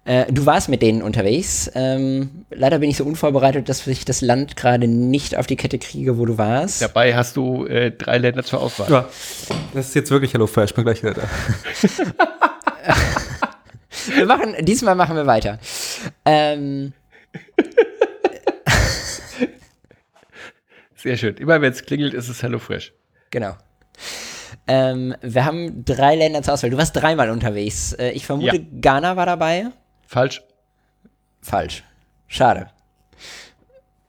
[0.05, 1.69] Äh, du warst mit denen unterwegs.
[1.75, 5.77] Ähm, leider bin ich so unvorbereitet, dass ich das Land gerade nicht auf die Kette
[5.77, 6.81] kriege, wo du warst.
[6.81, 8.91] Dabei hast du äh, drei Länder zur Auswahl.
[8.91, 9.09] Ja,
[9.73, 10.71] das ist jetzt wirklich Hello Fresh.
[10.71, 11.23] Ich bin gleich wieder da.
[14.15, 15.59] wir machen, diesmal machen wir weiter.
[16.25, 16.93] Ähm,
[20.95, 21.35] Sehr schön.
[21.37, 22.93] Immer wenn es klingelt, ist es HelloFresh.
[23.29, 23.55] Genau.
[24.67, 26.69] Ähm, wir haben drei Länder zur Auswahl.
[26.69, 27.93] Du warst dreimal unterwegs.
[27.93, 28.63] Äh, ich vermute, ja.
[28.81, 29.67] Ghana war dabei.
[30.09, 30.41] Falsch.
[31.39, 31.83] Falsch.
[32.27, 32.71] Schade.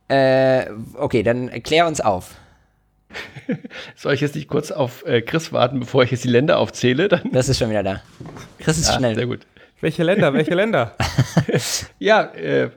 [0.08, 0.64] Äh,
[0.94, 2.36] okay, dann klär uns auf.
[3.96, 7.08] Soll ich jetzt nicht kurz auf äh, Chris warten, bevor ich jetzt die Länder aufzähle?
[7.08, 7.30] Dann?
[7.32, 8.02] Das ist schon wieder da.
[8.60, 9.14] Chris ist ja, schnell.
[9.14, 9.40] Sehr gut.
[9.82, 10.32] Welche Länder?
[10.32, 10.96] Welche Länder?
[11.98, 12.70] ja, äh,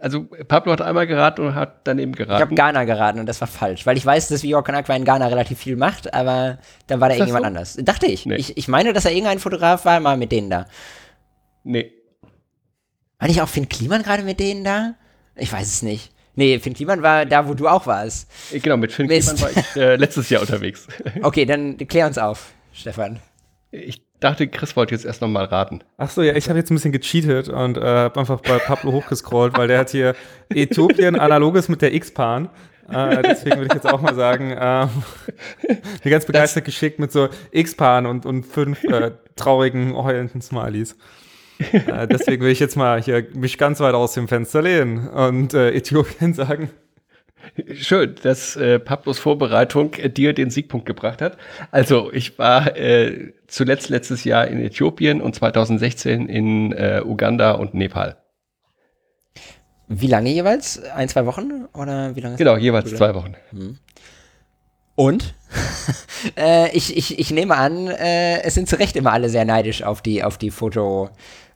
[0.00, 2.36] also Pablo hat einmal geraten und hat daneben geraten.
[2.36, 5.04] Ich habe Ghana geraten und das war falsch, weil ich weiß, dass Vior Konakwa in
[5.04, 7.46] Ghana relativ viel macht, aber dann war da irgendjemand so?
[7.46, 7.76] anders.
[7.82, 8.24] Dachte ich.
[8.24, 8.36] Nee.
[8.36, 8.56] ich.
[8.56, 10.64] Ich meine, dass er irgendein Fotograf war, mal mit denen da.
[11.62, 11.92] Nee.
[13.20, 14.94] War nicht auch Finn Kliman gerade mit denen da?
[15.36, 16.10] Ich weiß es nicht.
[16.34, 18.30] Nee, Finn Kliman war da, wo du auch warst.
[18.50, 19.36] Genau, mit Finn Mist.
[19.36, 20.88] Kliman war ich äh, letztes Jahr unterwegs.
[21.22, 23.20] Okay, dann klär uns auf, Stefan.
[23.72, 25.84] Ich dachte, Chris wollte jetzt erst nochmal raten.
[25.98, 28.92] Ach so, ja, ich habe jetzt ein bisschen gecheatet und äh, habe einfach bei Pablo
[28.92, 30.16] hochgescrollt, weil der hat hier
[30.48, 32.48] Äthiopien analoges mit der X-Bahn.
[32.90, 34.86] Äh, deswegen würde ich jetzt auch mal sagen, äh,
[36.04, 40.96] mir ganz begeistert das geschickt mit so X-Bahn und, und fünf äh, traurigen, heulenden Smileys.
[41.72, 45.54] Äh, deswegen will ich jetzt mal hier mich ganz weit aus dem Fenster lehnen und
[45.54, 46.70] äh, Äthiopien sagen.
[47.74, 51.36] Schön, dass äh, Pablos Vorbereitung äh, dir den Siegpunkt gebracht hat.
[51.70, 57.74] Also ich war äh, zuletzt letztes Jahr in Äthiopien und 2016 in äh, Uganda und
[57.74, 58.16] Nepal.
[59.88, 60.80] Wie lange jeweils?
[60.94, 61.66] Ein, zwei Wochen?
[61.74, 62.36] Oder wie lange?
[62.36, 63.34] Genau, jeweils zwei Wochen.
[63.50, 63.78] Hm.
[64.94, 65.34] Und?
[66.36, 69.82] äh, ich, ich, ich nehme an, äh, es sind zu Recht immer alle sehr neidisch
[69.82, 71.10] auf die, auf die Foto,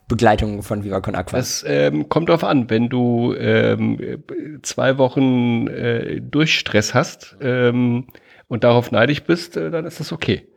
[0.07, 1.37] Begleitung von Viva Con Aqua?
[1.37, 2.69] Das ähm, kommt darauf an.
[2.69, 4.23] Wenn du ähm,
[4.61, 8.07] zwei Wochen äh, Durchstress hast ähm,
[8.47, 10.47] und darauf neidisch bist, äh, dann ist das okay.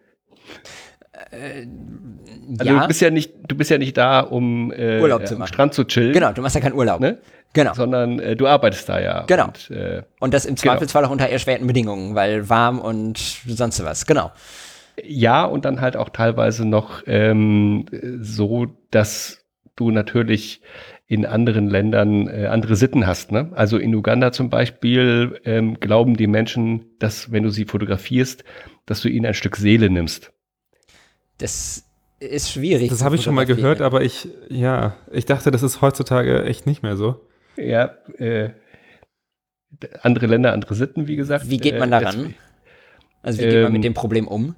[1.31, 1.67] Äh,
[2.59, 2.81] also ja.
[2.81, 5.75] du bist ja nicht, du bist ja nicht da, um äh, Urlaub zu am Strand
[5.75, 6.13] zu chillen.
[6.13, 7.01] Genau, du machst ja keinen Urlaub.
[7.01, 7.19] Ne?
[7.53, 7.75] Genau.
[7.75, 9.25] Sondern äh, du arbeitest da ja.
[9.27, 9.47] Genau.
[9.47, 10.73] Und, äh, und das im genau.
[10.73, 11.09] Zweifelsfall genau.
[11.09, 14.07] auch unter erschwerten Bedingungen, weil warm und sonst was.
[14.07, 14.33] Genau.
[15.05, 17.87] Ja, und dann halt auch teilweise noch ähm,
[18.21, 19.38] so, dass
[19.81, 20.61] du natürlich
[21.07, 23.33] in anderen Ländern äh, andere Sitten hast.
[23.33, 23.51] Ne?
[23.55, 28.45] Also in Uganda zum Beispiel ähm, glauben die Menschen, dass wenn du sie fotografierst,
[28.85, 30.33] dass du ihnen ein Stück Seele nimmst.
[31.39, 31.85] Das
[32.21, 32.91] ist schwierig.
[32.91, 36.67] Das habe ich schon mal gehört, aber ich, ja, ich dachte, das ist heutzutage echt
[36.67, 37.27] nicht mehr so.
[37.57, 38.51] Ja, äh,
[40.03, 41.49] andere Länder, andere Sitten, wie gesagt.
[41.49, 42.35] Wie geht man äh, daran?
[43.23, 44.57] Also wie geht man mit ähm, dem Problem um?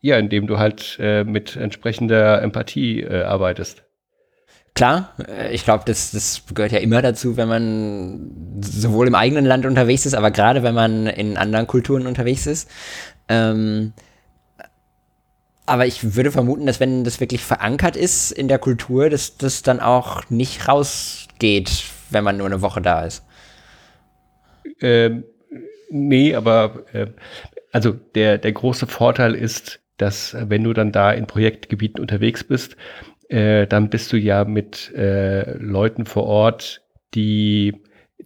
[0.00, 3.82] Ja, indem du halt äh, mit entsprechender Empathie äh, arbeitest.
[4.74, 9.44] Klar, äh, ich glaube, das, das gehört ja immer dazu, wenn man sowohl im eigenen
[9.44, 12.70] Land unterwegs ist, aber gerade wenn man in anderen Kulturen unterwegs ist.
[13.28, 13.92] Ähm,
[15.66, 19.62] aber ich würde vermuten, dass wenn das wirklich verankert ist in der Kultur, dass das
[19.62, 23.24] dann auch nicht rausgeht, wenn man nur eine Woche da ist.
[24.80, 25.24] Ähm,
[25.90, 27.08] nee, aber äh,
[27.72, 32.42] also der, der große Vorteil ist, dass äh, wenn du dann da in Projektgebieten unterwegs
[32.44, 32.76] bist,
[33.28, 36.82] äh, dann bist du ja mit äh, Leuten vor Ort,
[37.14, 37.74] die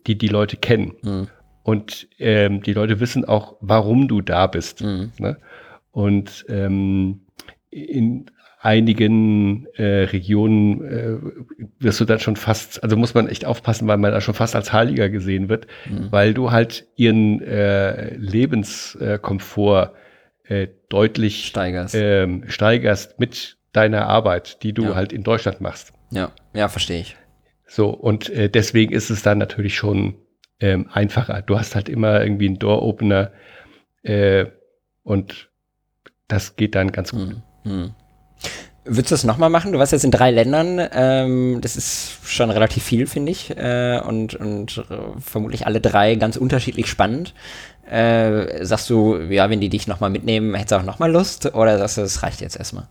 [0.07, 0.93] die, die Leute kennen.
[1.03, 1.28] Mhm.
[1.62, 4.82] Und ähm, die Leute wissen auch, warum du da bist.
[4.82, 5.12] Mhm.
[5.19, 5.36] Ne?
[5.93, 7.20] Und ähm,
[7.70, 8.27] in
[8.61, 11.16] einigen äh, Regionen äh,
[11.81, 14.55] wirst du dann schon fast, also muss man echt aufpassen, weil man da schon fast
[14.55, 16.09] als Heiliger gesehen wird, mhm.
[16.11, 19.93] weil du halt ihren äh, Lebenskomfort
[20.53, 21.95] äh, deutlich steigerst.
[21.95, 24.95] Ähm, steigerst mit deiner Arbeit, die du ja.
[24.95, 25.95] halt in Deutschland machst.
[26.11, 27.16] Ja, ja, verstehe ich.
[27.66, 30.16] So, und äh, deswegen ist es dann natürlich schon
[30.61, 31.41] ähm, einfacher.
[31.41, 33.33] Du hast halt immer irgendwie einen Door-Opener
[34.03, 34.47] äh,
[35.03, 35.49] und
[36.29, 37.31] das geht dann ganz gut.
[37.31, 37.95] Hm, hm.
[38.85, 39.73] Würdest du das nochmal machen?
[39.73, 40.81] Du warst jetzt in drei Ländern.
[40.93, 43.57] Ähm, das ist schon relativ viel, finde ich.
[43.57, 47.33] Äh, und und äh, vermutlich alle drei ganz unterschiedlich spannend.
[47.89, 51.55] Äh, sagst du, ja, wenn die dich nochmal mitnehmen, hättest du auch nochmal Lust?
[51.55, 52.89] Oder sagst du, das reicht jetzt erstmal?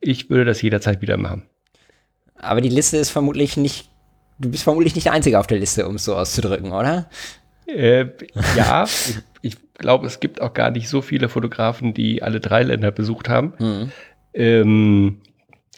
[0.00, 1.42] Ich würde das jederzeit wieder machen.
[2.34, 3.88] Aber die Liste ist vermutlich nicht,
[4.40, 7.08] du bist vermutlich nicht der Einzige auf der Liste, um es so auszudrücken, oder?
[7.66, 8.06] Äh,
[8.56, 12.64] ja, ich, ich glaube, es gibt auch gar nicht so viele Fotografen, die alle drei
[12.64, 13.52] Länder besucht haben.
[13.58, 13.92] Mhm.
[14.34, 15.18] Ähm,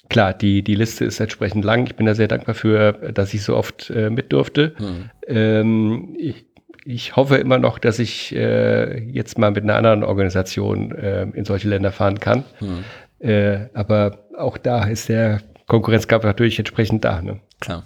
[0.08, 1.86] klar, die, die Liste ist entsprechend lang.
[1.86, 4.74] Ich bin da sehr dankbar für, dass ich so oft äh, mit durfte.
[4.76, 5.10] Hm.
[5.26, 6.46] Ähm, ich,
[6.84, 11.44] ich hoffe immer noch, dass ich äh, jetzt mal mit einer anderen Organisation äh, in
[11.44, 12.44] solche Länder fahren kann.
[12.58, 12.84] Hm.
[13.20, 17.22] Äh, aber auch da ist der Konkurrenzkampf natürlich entsprechend da.
[17.22, 17.40] Ne?
[17.60, 17.84] Klar.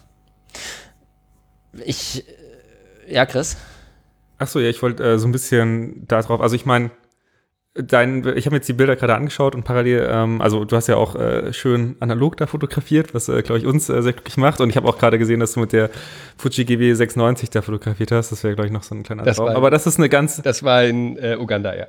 [1.84, 2.24] Ich,
[3.06, 3.56] äh, ja, Chris?
[4.38, 6.90] Ach so, ja, ich wollte äh, so ein bisschen darauf, also ich meine,
[7.82, 10.86] dein, ich habe mir jetzt die Bilder gerade angeschaut und parallel, ähm, also du hast
[10.88, 14.36] ja auch äh, schön analog da fotografiert, was, äh, glaube ich, uns äh, sehr glücklich
[14.36, 14.60] macht.
[14.60, 15.90] Und ich habe auch gerade gesehen, dass du mit der
[16.36, 18.32] Fuji GW 690 da fotografiert hast.
[18.32, 19.48] Das wäre, glaube ich, noch so ein kleiner Traum.
[19.48, 20.42] Aber das ist eine ganz.
[20.42, 21.86] Das war in äh, Uganda, ja.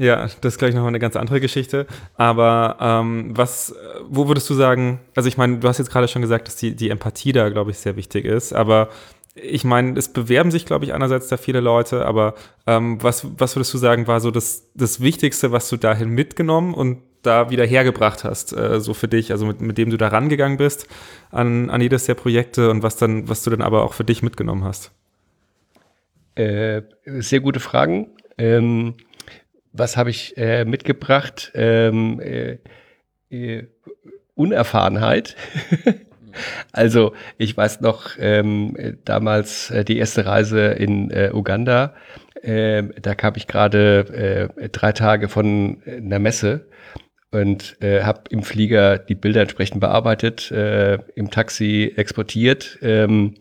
[0.00, 1.86] Ja, das ist gleich noch eine ganz andere Geschichte.
[2.14, 3.74] Aber ähm, was,
[4.08, 6.76] wo würdest du sagen, also ich meine, du hast jetzt gerade schon gesagt, dass die,
[6.76, 8.90] die Empathie da, glaube ich, sehr wichtig ist, aber
[9.42, 12.34] ich meine, es bewerben sich, glaube ich, einerseits da viele Leute, aber
[12.66, 16.74] ähm, was, was würdest du sagen, war so das, das Wichtigste, was du dahin mitgenommen
[16.74, 20.08] und da wieder hergebracht hast, äh, so für dich, also mit, mit dem du da
[20.08, 20.86] rangegangen bist
[21.30, 24.22] an, an jedes der Projekte und was dann, was du dann aber auch für dich
[24.22, 24.92] mitgenommen hast?
[26.34, 28.10] Äh, sehr gute Fragen.
[28.38, 28.94] Ähm,
[29.72, 31.50] was habe ich äh, mitgebracht?
[31.54, 32.58] Ähm, äh,
[33.30, 33.66] äh,
[34.34, 35.36] Unerfahrenheit.
[36.72, 41.94] Also ich weiß noch ähm, damals äh, die erste Reise in äh, Uganda.
[42.42, 46.68] Äh, da kam ich gerade äh, drei Tage von einer Messe
[47.30, 53.34] und äh, habe im Flieger die Bilder entsprechend bearbeitet, äh, im Taxi exportiert, ähm,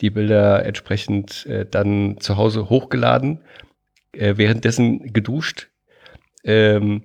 [0.00, 3.40] die Bilder entsprechend äh, dann zu Hause hochgeladen,
[4.12, 5.68] äh, währenddessen geduscht.
[6.44, 7.04] Ähm,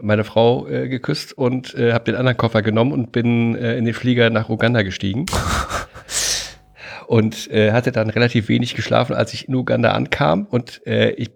[0.00, 3.84] meine Frau äh, geküsst und äh, habe den anderen Koffer genommen und bin äh, in
[3.84, 5.26] den Flieger nach Uganda gestiegen.
[7.06, 10.46] und äh, hatte dann relativ wenig geschlafen, als ich in Uganda ankam.
[10.46, 11.30] Und äh, ich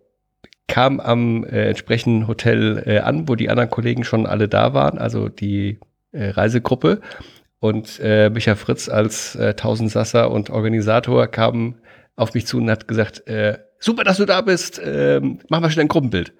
[0.69, 4.99] kam am äh, entsprechenden Hotel äh, an, wo die anderen Kollegen schon alle da waren,
[4.99, 5.79] also die
[6.13, 7.01] äh, Reisegruppe.
[7.59, 11.77] Und äh, Micha Fritz als äh, Tausendsasser und Organisator kam
[12.17, 15.71] auf mich zu und hat gesagt, äh, super, dass du da bist, äh, mach mal
[15.71, 16.33] schnell ein Gruppenbild.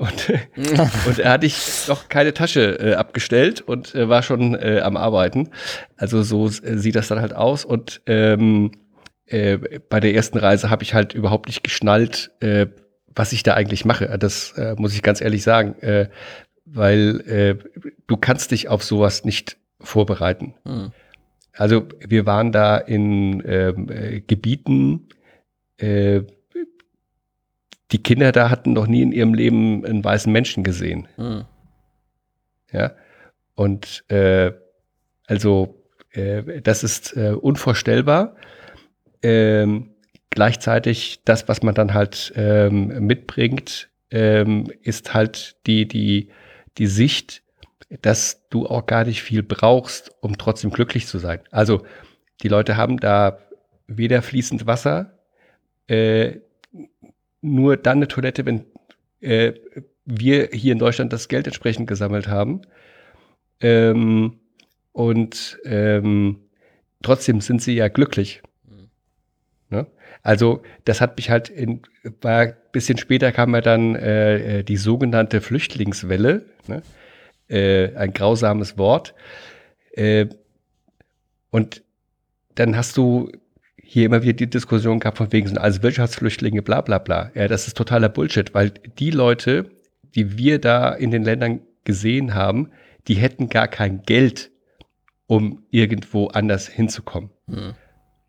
[0.00, 0.32] Und,
[1.06, 4.96] und er hatte ich noch keine Tasche äh, abgestellt und äh, war schon äh, am
[4.96, 5.50] Arbeiten.
[5.96, 7.66] Also so äh, sieht das dann halt aus.
[7.66, 8.72] Und ähm,
[9.26, 9.58] äh,
[9.90, 12.68] bei der ersten Reise habe ich halt überhaupt nicht geschnallt, äh,
[13.14, 14.06] was ich da eigentlich mache.
[14.18, 15.74] Das muss ich ganz ehrlich sagen,
[16.64, 17.58] weil
[18.06, 20.54] du kannst dich auf sowas nicht vorbereiten.
[20.64, 20.92] Hm.
[21.52, 25.08] Also wir waren da in ähm, äh, Gebieten,
[25.76, 26.22] äh,
[27.92, 31.08] die Kinder da hatten noch nie in ihrem Leben einen weißen Menschen gesehen.
[31.16, 31.44] Mhm.
[32.72, 32.92] Ja.
[33.54, 34.52] Und äh,
[35.26, 38.36] also äh, das ist äh, unvorstellbar.
[39.22, 39.90] Ähm,
[40.30, 46.30] gleichzeitig das, was man dann halt ähm, mitbringt, ähm, ist halt die, die,
[46.78, 47.42] die Sicht,
[48.02, 51.40] dass du auch gar nicht viel brauchst, um trotzdem glücklich zu sein.
[51.50, 51.82] Also
[52.42, 53.38] die Leute haben da
[53.88, 55.18] weder fließend Wasser,
[55.88, 56.36] äh,
[57.42, 58.64] nur dann eine Toilette, wenn
[59.20, 59.52] äh,
[60.04, 62.62] wir hier in Deutschland das Geld entsprechend gesammelt haben.
[63.60, 64.40] Ähm,
[64.92, 66.40] und ähm,
[67.02, 68.42] trotzdem sind sie ja glücklich.
[68.64, 68.90] Mhm.
[69.70, 69.86] Ne?
[70.22, 71.82] Also das hat mich halt in,
[72.20, 76.82] war ein bisschen später kam ja dann äh, äh, die sogenannte Flüchtlingswelle, ne?
[77.48, 79.14] äh, ein grausames Wort.
[79.92, 80.26] Äh,
[81.50, 81.82] und
[82.54, 83.30] dann hast du
[83.92, 87.32] hier immer wieder die Diskussion gab von wegen sind also Wirtschaftsflüchtlinge, bla bla bla.
[87.34, 89.68] Ja, das ist totaler Bullshit, weil die Leute,
[90.14, 92.70] die wir da in den Ländern gesehen haben,
[93.08, 94.52] die hätten gar kein Geld,
[95.26, 97.30] um irgendwo anders hinzukommen.
[97.48, 97.74] Mhm.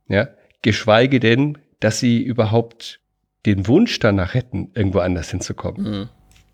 [0.08, 0.30] Ja,
[0.64, 3.00] geschweige denn, dass sie überhaupt
[3.46, 5.84] den Wunsch danach hätten, irgendwo anders hinzukommen.
[5.84, 6.10] Mhm.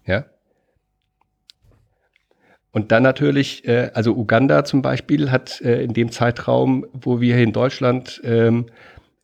[0.06, 0.26] Ja.
[2.72, 7.36] Und dann natürlich, äh, also Uganda zum Beispiel hat äh, in dem Zeitraum, wo wir
[7.36, 8.66] hier in Deutschland ähm,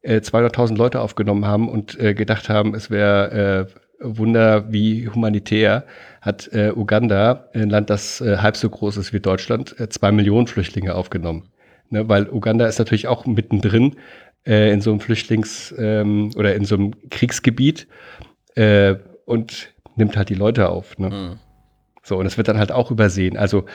[0.03, 5.85] äh, 200.000 Leute aufgenommen haben und äh, gedacht haben, es wäre äh, Wunder wie humanitär,
[6.21, 10.11] hat äh, Uganda, ein Land, das äh, halb so groß ist wie Deutschland, äh, zwei
[10.11, 11.49] Millionen Flüchtlinge aufgenommen.
[11.89, 13.95] Ne, weil Uganda ist natürlich auch mittendrin
[14.45, 17.87] äh, in so einem Flüchtlings- ähm, oder in so einem Kriegsgebiet
[18.55, 20.97] äh, und nimmt halt die Leute auf.
[20.97, 21.09] Ne?
[21.09, 21.39] Mhm.
[22.03, 23.37] So, und es wird dann halt auch übersehen.
[23.37, 23.65] Also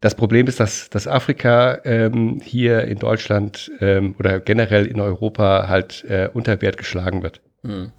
[0.00, 5.68] das Problem ist, dass, dass Afrika ähm, hier in Deutschland ähm, oder generell in Europa
[5.68, 7.40] halt äh, unter Wert geschlagen wird.
[7.64, 7.90] Hm.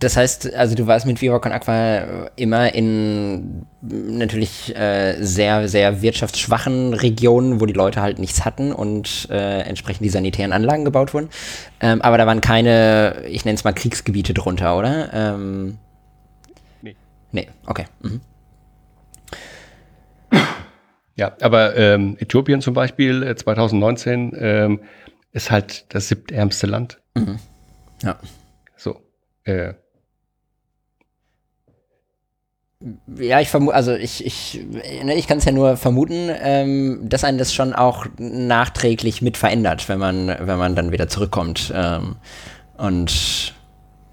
[0.00, 6.02] Das heißt, also du warst mit Viva Con Aqua immer in natürlich äh, sehr, sehr
[6.02, 11.14] wirtschaftsschwachen Regionen, wo die Leute halt nichts hatten und äh, entsprechend die sanitären Anlagen gebaut
[11.14, 11.28] wurden.
[11.80, 15.12] Ähm, aber da waren keine, ich nenne es mal Kriegsgebiete drunter, oder?
[15.12, 15.78] Ähm,
[16.82, 16.96] nee.
[17.30, 17.84] Nee, okay.
[18.02, 18.20] Mhm.
[21.16, 24.80] Ja, aber ähm, Äthiopien zum Beispiel 2019 äh, ähm,
[25.32, 27.00] ist halt das siebtärmste Land.
[27.14, 27.38] Mhm.
[28.02, 28.18] Ja.
[28.76, 29.00] So.
[29.44, 29.72] Äh.
[33.18, 34.60] Ja, ich vermute, also ich, ich,
[35.02, 39.38] ne, ich kann es ja nur vermuten, ähm, dass einen das schon auch nachträglich mit
[39.38, 41.72] verändert, wenn man, wenn man dann wieder zurückkommt.
[41.74, 42.16] Ähm,
[42.76, 43.54] und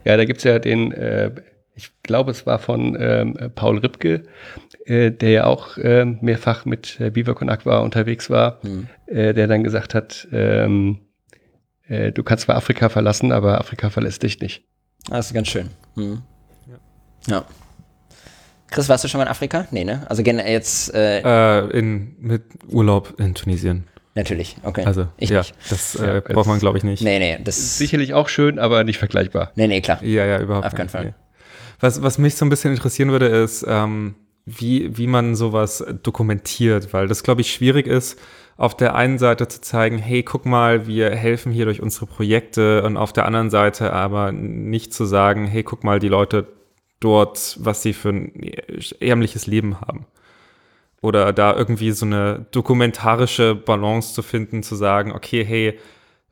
[0.06, 1.32] ja, da gibt es ja den äh,
[1.76, 4.24] ich glaube, es war von ähm, Paul Ripke,
[4.86, 8.88] äh, der ja auch äh, mehrfach mit äh, Viva Con Aqua unterwegs war, mhm.
[9.08, 11.00] äh, der dann gesagt hat, ähm,
[11.88, 14.64] äh, du kannst zwar Afrika verlassen, aber Afrika verlässt dich nicht.
[15.10, 15.70] Das ist ganz schön.
[15.96, 16.22] Mhm.
[17.28, 17.34] Ja.
[17.36, 17.46] ja.
[18.70, 19.68] Chris, warst du schon mal in Afrika?
[19.72, 20.06] Nee, ne?
[20.10, 23.88] Also jetzt äh, äh, in, mit Urlaub in Tunesien.
[24.16, 24.84] Natürlich, okay.
[24.86, 25.56] Also, ich ja, nicht.
[25.70, 27.02] das äh, braucht man, glaube ich, nicht.
[27.02, 29.52] Nee, nee, das ist sicherlich auch schön, aber nicht vergleichbar.
[29.56, 30.04] Nee, nee, klar.
[30.04, 31.06] Ja, ja, überhaupt Auf keinen Fall.
[31.06, 31.14] Nee.
[31.84, 34.16] Was, was mich so ein bisschen interessieren würde, ist, ähm,
[34.46, 38.18] wie, wie man sowas dokumentiert, weil das, glaube ich, schwierig ist,
[38.56, 42.84] auf der einen Seite zu zeigen, hey, guck mal, wir helfen hier durch unsere Projekte
[42.84, 46.48] und auf der anderen Seite aber nicht zu sagen, hey, guck mal, die Leute
[47.02, 48.32] dort, was sie für ein
[49.02, 50.06] ärmliches Leben haben.
[51.02, 55.78] Oder da irgendwie so eine dokumentarische Balance zu finden, zu sagen, okay, hey,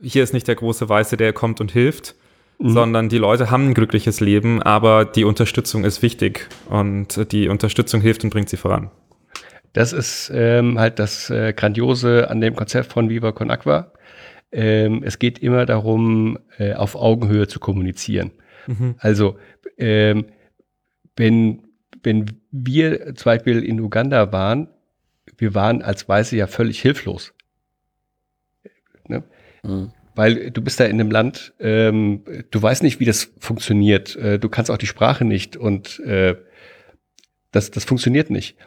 [0.01, 2.15] hier ist nicht der große Weiße, der kommt und hilft,
[2.61, 2.69] mhm.
[2.69, 8.01] sondern die Leute haben ein glückliches Leben, aber die Unterstützung ist wichtig und die Unterstützung
[8.01, 8.91] hilft und bringt sie voran.
[9.73, 13.91] Das ist ähm, halt das äh, Grandiose an dem Konzept von Viva Con Aqua.
[14.51, 18.31] Ähm, es geht immer darum, äh, auf Augenhöhe zu kommunizieren.
[18.67, 18.95] Mhm.
[18.99, 19.37] Also,
[19.77, 20.25] ähm,
[21.15, 21.63] wenn
[22.03, 24.67] wenn wir zum Beispiel in Uganda waren,
[25.37, 27.33] wir waren als Weiße ja völlig hilflos.
[29.07, 29.23] Ne?
[29.63, 29.91] Mhm.
[30.15, 34.15] Weil du bist da in einem Land, ähm, du weißt nicht, wie das funktioniert.
[34.15, 36.35] Äh, du kannst auch die Sprache nicht und äh,
[37.51, 38.57] das, das funktioniert nicht.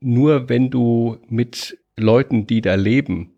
[0.00, 3.32] Nur wenn du mit Leuten, die da leben,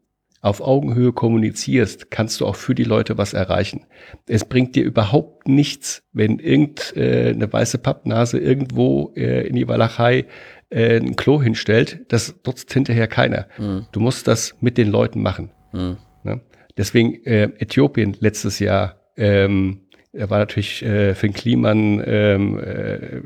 [0.44, 3.86] auf Augenhöhe kommunizierst, kannst du auch für die Leute was erreichen.
[4.26, 10.26] Es bringt dir überhaupt nichts, wenn irgendeine äh, weiße Pappnase irgendwo äh, in die Walachei
[10.68, 12.04] äh, ein Klo hinstellt.
[12.08, 13.46] Das nutzt hinterher keiner.
[13.56, 13.86] Mhm.
[13.92, 15.50] Du musst das mit den Leuten machen.
[15.72, 15.96] Mhm.
[16.24, 16.42] Ne?
[16.76, 19.80] Deswegen äh, Äthiopien letztes Jahr ähm,
[20.12, 23.20] war natürlich äh, Finn Kliman ähm, äh,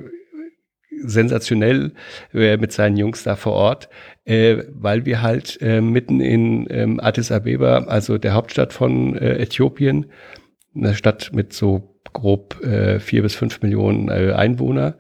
[1.03, 1.93] sensationell
[2.35, 3.89] äh, mit seinen Jungs da vor Ort,
[4.25, 9.39] äh, weil wir halt äh, mitten in ähm, Addis Abeba, also der Hauptstadt von äh,
[9.39, 10.07] Äthiopien,
[10.75, 14.97] eine Stadt mit so grob äh, vier bis fünf Millionen äh, Einwohner,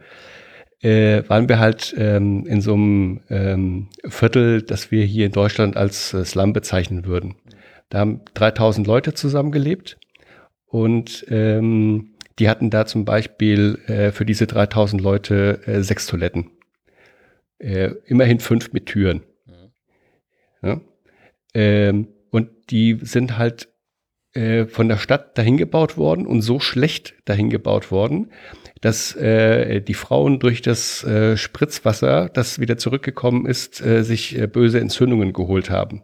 [0.81, 5.77] äh, waren wir halt ähm, in so einem ähm, Viertel, das wir hier in Deutschland
[5.77, 7.35] als äh, Slum bezeichnen würden.
[7.89, 9.99] Da haben 3000 Leute zusammengelebt
[10.67, 16.51] und ähm, die hatten da zum Beispiel äh, für diese 3000 Leute äh, sechs Toiletten.
[17.59, 19.23] Äh, immerhin fünf mit Türen.
[20.63, 20.81] Ja?
[21.55, 23.69] Ähm, und die sind halt
[24.35, 28.31] äh, von der Stadt dahin gebaut worden und so schlecht dahin gebaut worden,
[28.81, 34.47] dass äh, die Frauen durch das äh, Spritzwasser, das wieder zurückgekommen ist, äh, sich äh,
[34.47, 36.03] böse Entzündungen geholt haben.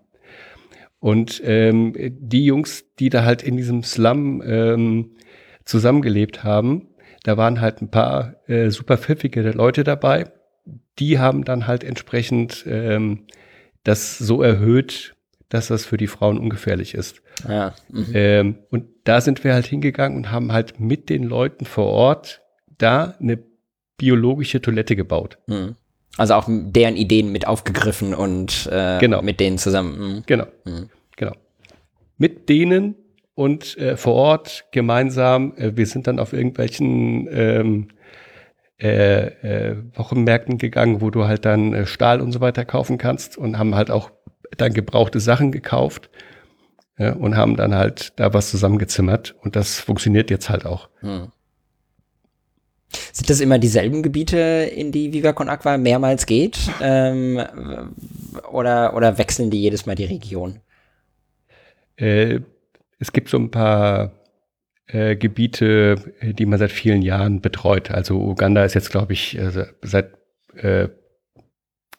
[1.05, 5.11] Und ähm, die Jungs, die da halt in diesem Slum ähm,
[5.67, 6.95] zusammengelebt haben.
[7.25, 10.33] Da waren halt ein paar äh, super pfiffige Leute dabei.
[10.99, 13.27] Die haben dann halt entsprechend ähm,
[13.83, 15.15] das so erhöht,
[15.51, 17.21] dass das für die Frauen ungefährlich ist.
[17.47, 17.75] Ja.
[17.91, 18.07] Mhm.
[18.15, 22.41] Ähm, und da sind wir halt hingegangen und haben halt mit den Leuten vor Ort
[22.79, 23.39] da eine
[23.99, 25.37] biologische Toilette gebaut.
[25.49, 25.77] Mhm.
[26.17, 29.23] Also auch deren Ideen mit aufgegriffen und äh, genau.
[29.23, 29.99] mit denen zusammen.
[29.99, 30.23] Mhm.
[30.27, 30.47] Genau.
[30.65, 30.91] Mhm.
[31.17, 31.33] Genau.
[32.19, 32.95] Mit denen
[33.35, 37.89] und äh, vor Ort gemeinsam, äh, wir sind dann auf irgendwelchen ähm,
[38.81, 43.37] äh, äh, Wochenmärkten gegangen, wo du halt dann äh, Stahl und so weiter kaufen kannst
[43.37, 44.11] und haben halt auch
[44.57, 46.11] dann gebrauchte Sachen gekauft
[46.99, 50.89] ja, und haben dann halt da was zusammengezimmert und das funktioniert jetzt halt auch.
[51.01, 51.33] Hm.
[53.13, 56.59] Sind das immer dieselben Gebiete, in die Viva Con Aqua mehrmals geht?
[56.81, 57.41] Ähm,
[58.51, 60.61] oder, oder wechseln die jedes Mal die Region?
[61.97, 62.41] Äh,
[62.99, 64.13] es gibt so ein paar
[64.87, 67.91] äh, Gebiete, die man seit vielen Jahren betreut.
[67.91, 70.13] Also Uganda ist jetzt, glaube ich, äh, seit
[70.57, 70.89] äh,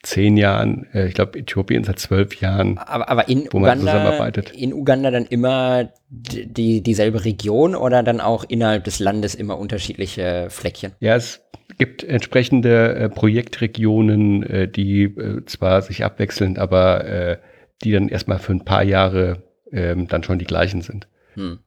[0.06, 3.80] zehn Jahren, äh, ich glaube Äthiopien seit zwölf Jahren, aber, aber in wo Uganda, man
[3.80, 4.52] zusammenarbeitet.
[4.52, 10.48] In Uganda dann immer die, dieselbe Region oder dann auch innerhalb des Landes immer unterschiedliche
[10.49, 10.94] Fleckchen?
[10.99, 11.41] Ja, es
[11.77, 17.38] gibt entsprechende äh, Projektregionen, äh, die äh, zwar sich abwechseln, aber äh,
[17.84, 21.07] die dann erstmal für ein paar Jahre ähm, dann schon die gleichen sind.
[21.34, 21.60] Hm.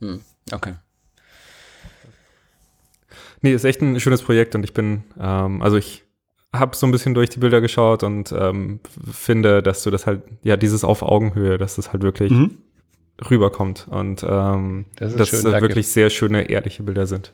[0.00, 0.20] Hm.
[0.52, 0.74] Okay.
[3.40, 6.04] Nee, ist echt ein schönes Projekt und ich bin, ähm, also ich
[6.54, 8.80] habe so ein bisschen durch die Bilder geschaut und ähm,
[9.10, 12.58] finde, dass du das halt, ja, dieses auf Augenhöhe, dass das halt wirklich mhm.
[13.30, 17.32] rüberkommt und ähm, das dass schön, das wirklich sehr schöne, ehrliche Bilder sind.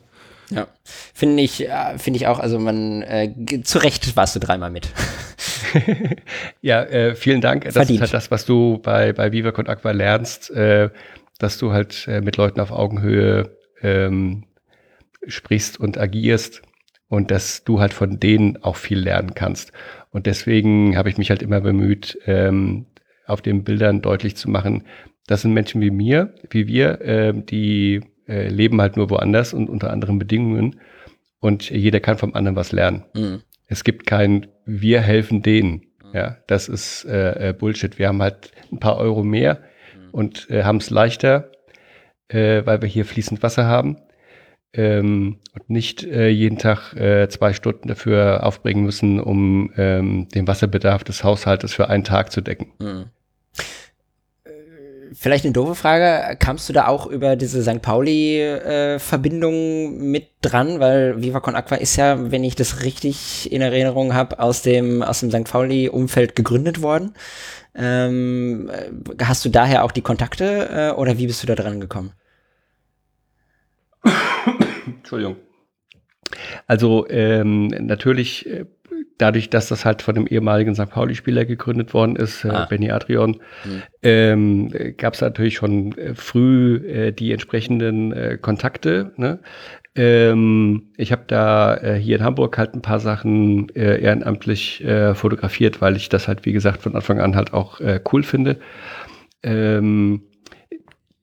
[0.49, 0.67] Ja,
[1.13, 3.33] finde ich, äh, finde ich auch, also man, äh,
[3.63, 4.89] zu Recht warst du dreimal mit.
[6.61, 7.63] ja, äh, vielen Dank.
[7.63, 7.97] Das Verdient.
[7.97, 10.89] ist halt das, was du bei, bei Viva Con Aqua lernst, äh,
[11.39, 14.43] dass du halt äh, mit Leuten auf Augenhöhe ähm,
[15.27, 16.61] sprichst und agierst
[17.07, 19.71] und dass du halt von denen auch viel lernen kannst.
[20.11, 22.87] Und deswegen habe ich mich halt immer bemüht, ähm,
[23.27, 24.83] auf den Bildern deutlich zu machen,
[25.27, 29.69] das sind Menschen wie mir, wie wir, äh, die äh, leben halt nur woanders und
[29.69, 30.79] unter anderen Bedingungen
[31.39, 33.05] und jeder kann vom anderen was lernen.
[33.13, 33.41] Mhm.
[33.67, 35.81] Es gibt kein wir helfen denen.
[36.13, 37.99] Ja, das ist äh, äh, Bullshit.
[37.99, 39.59] Wir haben halt ein paar Euro mehr
[39.95, 40.09] mhm.
[40.11, 41.51] und äh, haben es leichter,
[42.29, 43.97] äh, weil wir hier fließend Wasser haben
[44.75, 50.47] ähm, und nicht äh, jeden Tag äh, zwei Stunden dafür aufbringen müssen, um ähm, den
[50.47, 52.71] Wasserbedarf des Haushaltes für einen Tag zu decken.
[52.79, 53.05] Mhm.
[55.17, 57.81] Vielleicht eine doofe Frage, kamst du da auch über diese St.
[57.81, 60.81] Pauli-Verbindung äh, mit dran?
[60.81, 65.01] Weil Viva Con Aqua ist ja, wenn ich das richtig in Erinnerung habe, aus dem,
[65.01, 65.45] aus dem St.
[65.45, 67.13] Pauli-Umfeld gegründet worden.
[67.75, 68.69] Ähm,
[69.21, 72.11] hast du daher auch die Kontakte äh, oder wie bist du da dran gekommen?
[74.85, 75.37] Entschuldigung.
[76.67, 78.65] Also ähm, natürlich äh,
[79.17, 80.89] dadurch, dass das halt von dem ehemaligen St.
[80.89, 82.65] Pauli-Spieler gegründet worden ist, äh, ah.
[82.65, 83.83] Benny Adrian, mhm.
[84.03, 89.13] ähm, gab es natürlich schon äh, früh äh, die entsprechenden äh, Kontakte.
[89.17, 89.39] Ne?
[89.95, 95.15] Ähm, ich habe da äh, hier in Hamburg halt ein paar Sachen äh, ehrenamtlich äh,
[95.15, 98.59] fotografiert, weil ich das halt, wie gesagt, von Anfang an halt auch äh, cool finde.
[99.43, 100.23] Ähm,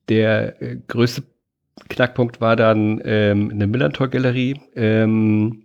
[0.09, 0.55] der
[0.89, 1.23] größte
[1.89, 4.61] Knackpunkt war dann ähm, eine Millantor-Galerie.
[4.77, 5.65] Ähm,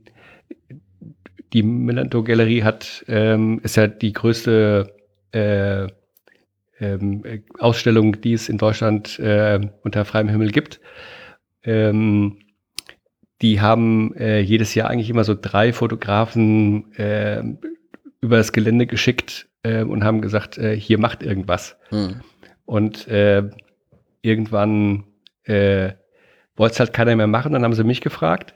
[1.53, 4.93] die Millantor Galerie hat, ähm, ist ja die größte
[5.31, 5.87] äh,
[6.79, 7.23] ähm,
[7.59, 10.79] Ausstellung, die es in Deutschland äh, unter freiem Himmel gibt.
[11.63, 12.39] Ähm,
[13.41, 17.43] die haben äh, jedes Jahr eigentlich immer so drei Fotografen äh,
[18.19, 21.77] über das Gelände geschickt äh, und haben gesagt, äh, hier macht irgendwas.
[21.89, 22.21] Hm.
[22.65, 23.49] Und äh,
[24.21, 25.05] irgendwann
[25.47, 25.93] äh,
[26.55, 28.53] wollte es halt keiner mehr machen, dann haben sie mich gefragt.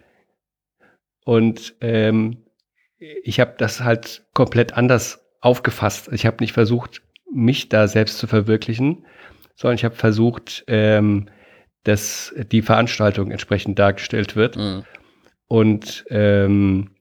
[1.23, 2.37] Und ähm,
[2.97, 6.09] ich habe das halt komplett anders aufgefasst.
[6.11, 7.01] Ich habe nicht versucht,
[7.31, 9.05] mich da selbst zu verwirklichen,
[9.55, 11.29] sondern ich habe versucht, ähm,
[11.83, 14.57] dass die Veranstaltung entsprechend dargestellt wird.
[14.57, 14.83] Mhm.
[15.47, 16.91] Und ähm,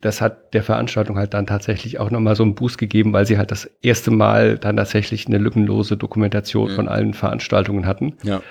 [0.00, 3.38] das hat der Veranstaltung halt dann tatsächlich auch nochmal so einen Boost gegeben, weil sie
[3.38, 6.74] halt das erste Mal dann tatsächlich eine lückenlose Dokumentation mhm.
[6.74, 8.16] von allen Veranstaltungen hatten.
[8.22, 8.42] Ja.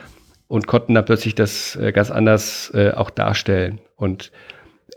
[0.53, 3.81] Und konnten dann plötzlich das äh, ganz anders äh, auch darstellen.
[3.95, 4.31] Und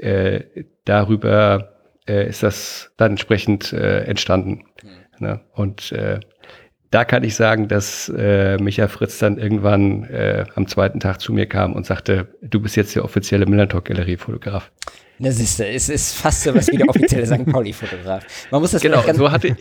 [0.01, 0.41] äh,
[0.85, 1.73] darüber
[2.07, 4.65] äh, ist das dann entsprechend äh, entstanden.
[4.83, 5.27] Mhm.
[5.27, 5.41] Ne?
[5.55, 6.21] Und äh,
[6.91, 10.09] da kann ich sagen, dass Micha Fritz dann irgendwann
[10.55, 14.71] am zweiten Tag zu mir kam und sagte, du bist jetzt der offizielle Millantalk-Galerie-Fotograf.
[15.19, 17.47] Das ist, es ist fast so was wie der offizielle St.
[17.47, 18.25] Pauli-Fotograf.
[18.51, 19.03] Man muss das genau.
[19.15, 19.57] So hatte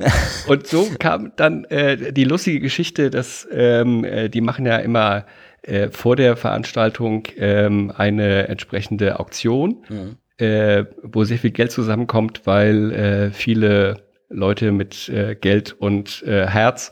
[0.48, 5.26] und so kam dann äh, die lustige Geschichte, dass ähm, äh, die machen ja immer
[5.66, 9.84] äh, vor der Veranstaltung ähm, eine entsprechende Auktion.
[9.90, 16.24] Mhm äh, wo sehr viel Geld zusammenkommt, weil äh, viele Leute mit äh, Geld und
[16.24, 16.92] äh, Herz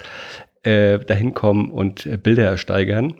[0.63, 3.15] äh, dahin kommen und äh, Bilder ersteigern.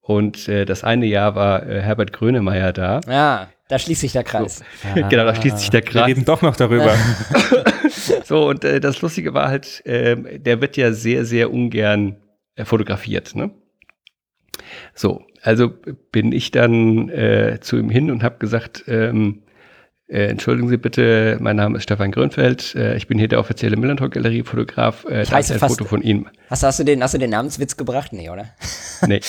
[0.00, 3.00] Und äh, das eine Jahr war äh, Herbert Grönemeyer da.
[3.08, 4.58] Ja, da schließt sich der Kreis.
[4.58, 4.64] So.
[4.88, 5.08] Ah.
[5.08, 5.94] genau, da schließt sich der Kreis.
[5.94, 6.94] Wir reden doch noch darüber.
[8.24, 12.16] so, und äh, das Lustige war halt, äh, der wird ja sehr, sehr ungern
[12.56, 13.34] äh, fotografiert.
[13.34, 13.50] Ne?
[14.94, 15.72] So, also
[16.12, 19.44] bin ich dann äh, zu ihm hin und habe gesagt, ähm,
[20.06, 22.74] äh, entschuldigen Sie bitte, mein Name ist Stefan Grünfeld.
[22.74, 25.06] Äh, ich bin hier der offizielle Millantor Galerie Fotograf.
[25.06, 26.28] Äh, da ist ein Foto von Ihnen.
[26.50, 28.12] Hast, hast, du den, hast du den Namenswitz gebracht?
[28.12, 28.46] Nee, oder?
[29.06, 29.20] Nee.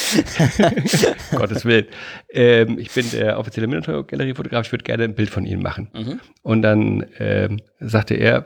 [1.32, 1.88] Gottes Willen.
[2.30, 4.66] Ähm, ich bin der offizielle Millantor Galerie Fotograf.
[4.66, 5.90] Ich würde gerne ein Bild von Ihnen machen.
[5.94, 6.20] Mhm.
[6.44, 8.46] Und dann ähm, sagte er,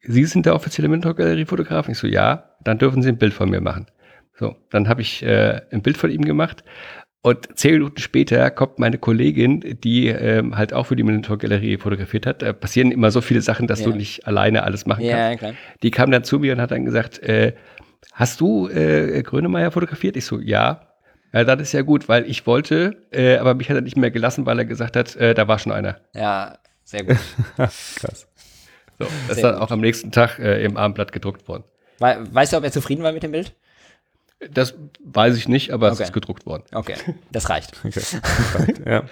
[0.00, 1.88] Sie sind der offizielle Millantor Galerie Fotograf?
[1.88, 2.56] Ich so, ja.
[2.64, 3.86] Dann dürfen Sie ein Bild von mir machen.
[4.38, 6.62] So, dann habe ich äh, ein Bild von ihm gemacht
[7.26, 11.76] und zehn Minuten später kommt meine Kollegin, die ähm, halt auch für die Monitor Galerie
[11.76, 12.40] fotografiert hat.
[12.40, 13.86] Da passieren immer so viele Sachen, dass ja.
[13.86, 15.38] du nicht alleine alles machen ja, kannst.
[15.40, 15.54] Klar.
[15.82, 17.54] Die kam dann zu mir und hat dann gesagt, äh,
[18.12, 20.16] hast du äh, Grönemeyer fotografiert?
[20.16, 20.82] Ich so, ja.
[21.32, 24.12] Ja, das ist ja gut, weil ich wollte, äh, aber mich hat er nicht mehr
[24.12, 25.96] gelassen, weil er gesagt hat, äh, da war schon einer.
[26.14, 27.16] Ja, sehr gut.
[27.56, 28.28] Krass.
[29.00, 29.62] So, das sehr ist dann gut.
[29.62, 31.64] auch am nächsten Tag äh, im Abendblatt gedruckt worden.
[31.98, 33.52] weißt du, ob er zufrieden war mit dem Bild?
[34.50, 35.94] Das weiß ich nicht, aber okay.
[35.94, 36.64] es ist gedruckt worden.
[36.72, 36.94] Okay,
[37.32, 37.72] das reicht.
[37.84, 38.02] Okay.
[38.86, 39.04] ja.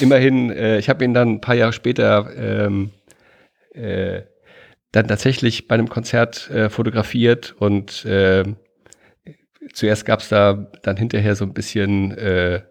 [0.00, 2.90] Immerhin, äh, ich habe ihn dann ein paar Jahre später ähm,
[3.74, 4.22] äh,
[4.92, 8.44] dann tatsächlich bei einem Konzert äh, fotografiert und äh,
[9.72, 12.62] zuerst gab es da dann hinterher so ein bisschen äh,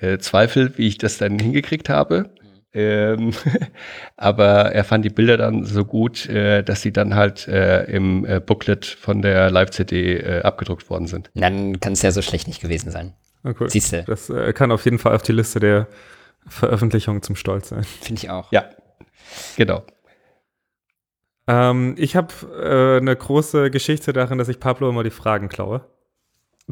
[0.00, 2.30] äh, Zweifel, wie ich das dann hingekriegt habe.
[2.72, 3.32] Ähm,
[4.16, 8.24] aber er fand die Bilder dann so gut, äh, dass sie dann halt äh, im
[8.24, 11.30] äh, Booklet von der Live-CD äh, abgedruckt worden sind.
[11.34, 13.14] Dann kann es ja so schlecht nicht gewesen sein.
[13.44, 13.70] Oh, cool.
[13.70, 14.04] Siehst du.
[14.04, 15.88] Das äh, kann auf jeden Fall auf die Liste der
[16.46, 17.84] Veröffentlichung zum Stolz sein.
[17.84, 18.52] Finde ich auch.
[18.52, 18.70] Ja,
[19.56, 19.82] genau.
[21.46, 22.32] Ähm, ich habe
[22.62, 25.86] äh, eine große Geschichte darin, dass ich Pablo immer die Fragen klaue.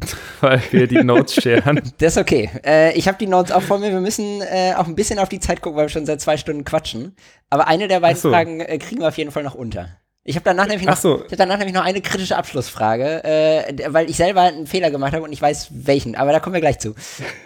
[0.41, 1.81] Weil wir die Notes scheren.
[1.99, 2.51] Das ist okay.
[2.65, 3.91] Äh, ich habe die Notes auch vor mir.
[3.91, 6.37] Wir müssen äh, auch ein bisschen auf die Zeit gucken, weil wir schon seit zwei
[6.37, 7.17] Stunden quatschen.
[7.51, 8.31] Aber eine der beiden so.
[8.31, 9.89] Fragen äh, kriegen wir auf jeden Fall noch unter.
[10.29, 11.21] Ich habe danach, nämlich noch, so.
[11.23, 15.25] hab danach nämlich noch eine kritische Abschlussfrage, äh, weil ich selber einen Fehler gemacht habe
[15.25, 16.95] und ich weiß welchen, aber da kommen wir gleich zu.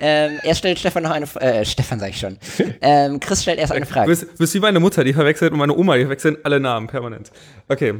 [0.00, 2.38] Ähm, erst stellt Stefan noch eine äh, Stefan sag ich schon.
[2.80, 4.06] Ähm, Chris stellt erst eine Frage.
[4.06, 6.88] Du bist, bist wie meine Mutter, die verwechselt und meine Oma, die verwechseln alle Namen
[6.88, 7.30] permanent.
[7.68, 7.94] Okay.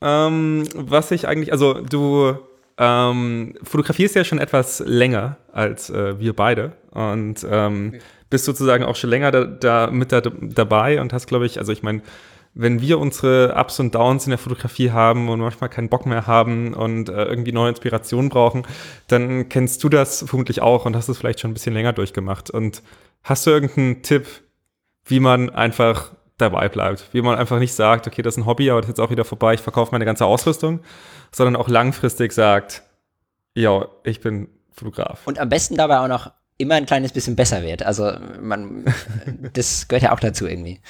[0.00, 2.38] Ähm, was ich eigentlich, also du
[2.80, 8.00] ähm, fotografierst ja schon etwas länger als äh, wir beide und ähm,
[8.30, 11.72] bist sozusagen auch schon länger da, da mit da, dabei und hast, glaube ich, also
[11.72, 12.00] ich meine,
[12.54, 16.26] wenn wir unsere Ups und Downs in der Fotografie haben und manchmal keinen Bock mehr
[16.26, 18.66] haben und äh, irgendwie neue Inspirationen brauchen,
[19.08, 22.50] dann kennst du das vermutlich auch und hast es vielleicht schon ein bisschen länger durchgemacht.
[22.50, 22.82] Und
[23.22, 24.26] hast du irgendeinen Tipp,
[25.04, 27.08] wie man einfach dabei bleibt?
[27.12, 29.10] Wie man einfach nicht sagt, okay, das ist ein Hobby, aber das ist jetzt auch
[29.10, 30.80] wieder vorbei, ich verkaufe meine ganze Ausrüstung,
[31.32, 32.82] sondern auch langfristig sagt,
[33.54, 35.26] ja, ich bin Fotograf.
[35.26, 37.82] Und am besten dabei auch noch immer ein kleines bisschen besser wird.
[37.82, 38.84] Also man,
[39.52, 40.80] das gehört ja auch dazu irgendwie.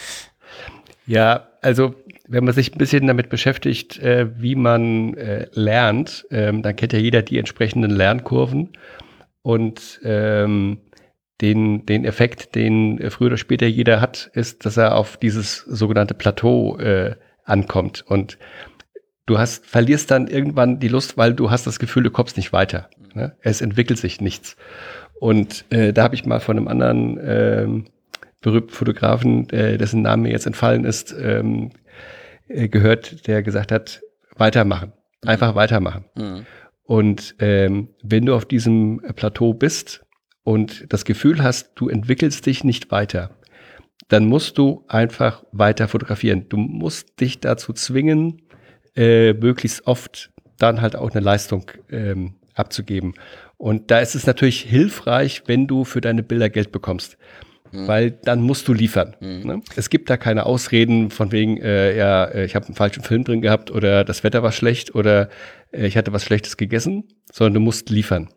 [1.06, 1.94] Ja, also
[2.28, 6.92] wenn man sich ein bisschen damit beschäftigt, äh, wie man äh, lernt, ähm, dann kennt
[6.92, 8.70] ja jeder die entsprechenden Lernkurven
[9.42, 10.78] und ähm,
[11.40, 16.14] den, den Effekt, den früher oder später jeder hat, ist, dass er auf dieses sogenannte
[16.14, 18.38] Plateau äh, ankommt und
[19.26, 22.52] du hast, verlierst dann irgendwann die Lust, weil du hast das Gefühl, du kommst nicht
[22.52, 22.90] weiter.
[23.14, 23.36] Ne?
[23.40, 24.56] Es entwickelt sich nichts.
[25.20, 27.84] Und äh, da habe ich mal von einem anderen ähm,
[28.40, 31.70] berühmten Fotografen, äh, dessen Name mir jetzt entfallen ist, ähm,
[32.48, 34.00] äh, gehört, der gesagt hat,
[34.36, 34.92] weitermachen.
[35.24, 36.06] Einfach weitermachen.
[36.16, 36.46] Mhm.
[36.82, 40.04] Und ähm, wenn du auf diesem Plateau bist
[40.42, 43.30] und das Gefühl hast, du entwickelst dich nicht weiter,
[44.08, 46.46] dann musst du einfach weiter fotografieren.
[46.48, 48.42] Du musst dich dazu zwingen,
[48.96, 53.14] äh, möglichst oft dann halt auch eine Leistung ähm, abzugeben.
[53.56, 57.18] Und da ist es natürlich hilfreich, wenn du für deine Bilder Geld bekommst.
[57.72, 57.86] Mhm.
[57.86, 59.16] Weil dann musst du liefern.
[59.20, 59.46] Mhm.
[59.46, 59.62] Ne?
[59.76, 63.22] Es gibt da keine Ausreden von wegen, äh, ja, äh, ich habe einen falschen Film
[63.22, 65.28] drin gehabt oder das Wetter war schlecht oder
[65.72, 68.28] äh, ich hatte was Schlechtes gegessen, sondern du musst liefern.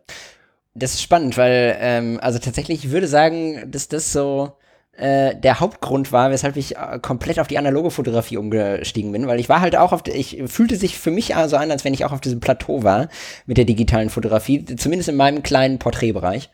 [0.74, 4.52] Das ist spannend, weil, ähm, also tatsächlich, ich würde sagen, dass das so
[4.96, 9.40] äh, der Hauptgrund war, weshalb ich äh, komplett auf die analoge Fotografie umgestiegen bin, weil
[9.40, 12.04] ich war halt auch auf, ich fühlte sich für mich so an, als wenn ich
[12.04, 13.08] auch auf diesem Plateau war
[13.46, 16.48] mit der digitalen Fotografie, zumindest in meinem kleinen Porträtbereich.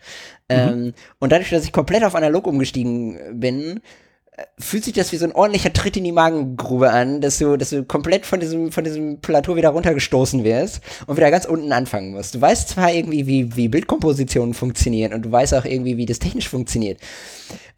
[0.51, 0.57] Mhm.
[0.57, 3.81] Ähm, und dadurch, dass ich komplett auf analog umgestiegen bin,
[4.59, 7.71] fühlt sich das wie so ein ordentlicher Tritt in die Magengrube an, dass du, dass
[7.71, 12.13] du komplett von diesem, von diesem Plateau wieder runtergestoßen wirst und wieder ganz unten anfangen
[12.13, 12.35] musst.
[12.35, 16.19] Du weißt zwar irgendwie, wie, wie Bildkompositionen funktionieren und du weißt auch irgendwie, wie das
[16.19, 17.01] technisch funktioniert,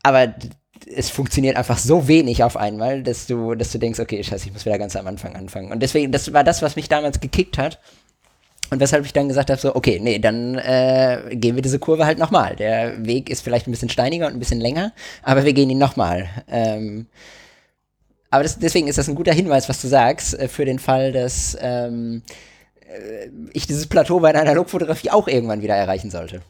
[0.03, 0.35] aber
[0.95, 4.53] es funktioniert einfach so wenig auf einmal, dass du, dass du denkst, okay, scheiße, ich
[4.53, 5.71] muss wieder ganz am Anfang anfangen.
[5.71, 7.79] Und deswegen, das war das, was mich damals gekickt hat.
[8.73, 12.07] Und weshalb ich dann gesagt habe, so, okay, nee, dann äh, gehen wir diese Kurve
[12.07, 12.57] halt nochmal.
[12.57, 15.77] Der Weg ist vielleicht ein bisschen steiniger und ein bisschen länger, aber wir gehen ihn
[15.77, 16.31] nochmal.
[16.49, 17.05] Ähm,
[18.31, 21.13] aber das, deswegen ist das ein guter Hinweis, was du sagst, äh, für den Fall,
[21.13, 22.23] dass ähm,
[22.81, 26.41] äh, ich dieses Plateau bei der Analogfotografie auch irgendwann wieder erreichen sollte.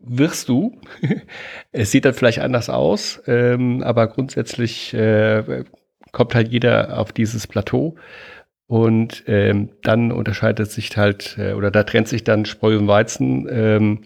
[0.00, 0.80] Wirst du.
[1.70, 5.64] es sieht dann vielleicht anders aus, ähm, aber grundsätzlich äh,
[6.12, 7.94] kommt halt jeder auf dieses Plateau.
[8.66, 13.46] Und ähm, dann unterscheidet sich halt, äh, oder da trennt sich dann Spreu und Weizen.
[13.48, 14.02] Ähm,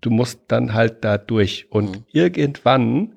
[0.00, 1.66] du musst dann halt da durch.
[1.70, 2.04] Und mhm.
[2.12, 3.14] irgendwann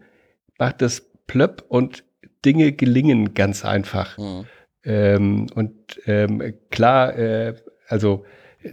[0.57, 2.03] macht es plöpp und
[2.43, 4.17] Dinge gelingen ganz einfach.
[4.17, 4.45] Mhm.
[4.83, 7.55] Ähm, und ähm, klar, äh,
[7.87, 8.25] also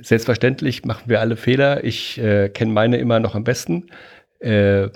[0.02, 1.84] selbstverständlich machen wir alle Fehler.
[1.84, 3.86] Ich äh, kenne meine immer noch am besten.
[4.40, 4.88] Äh,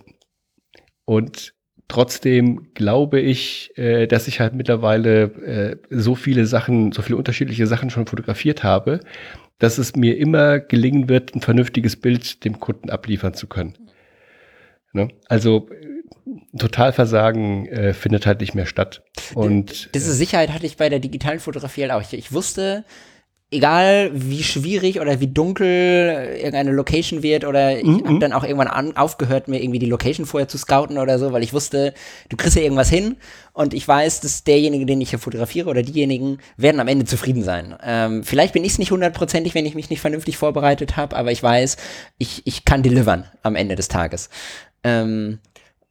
[1.05, 1.55] und
[1.89, 7.67] Trotzdem glaube ich, äh, dass ich halt mittlerweile äh, so viele Sachen, so viele unterschiedliche
[7.67, 9.01] Sachen schon fotografiert habe,
[9.59, 13.75] dass es mir immer gelingen wird, ein vernünftiges Bild dem Kunden abliefern zu können.
[14.93, 15.09] Ne?
[15.29, 15.69] Also
[16.59, 19.03] Totalversagen äh, findet halt nicht mehr statt.
[19.35, 22.03] Und diese Sicherheit hatte ich bei der digitalen Fotografie halt auch.
[22.03, 22.85] Ich, ich wusste,
[23.51, 28.45] egal wie schwierig oder wie dunkel irgendeine Location wird oder ich mm habe dann auch
[28.45, 31.95] irgendwann an, aufgehört, mir irgendwie die Location vorher zu scouten oder so, weil ich wusste,
[32.29, 33.17] du kriegst ja irgendwas hin
[33.53, 37.43] und ich weiß, dass derjenige, den ich hier fotografiere oder diejenigen werden am Ende zufrieden
[37.43, 37.75] sein.
[37.83, 41.33] Ähm, vielleicht bin ich es nicht hundertprozentig, wenn ich mich nicht vernünftig vorbereitet habe, aber
[41.33, 41.77] ich weiß,
[42.19, 44.31] ich, ich kann delivern am Ende des Tages.
[44.85, 45.39] Ähm,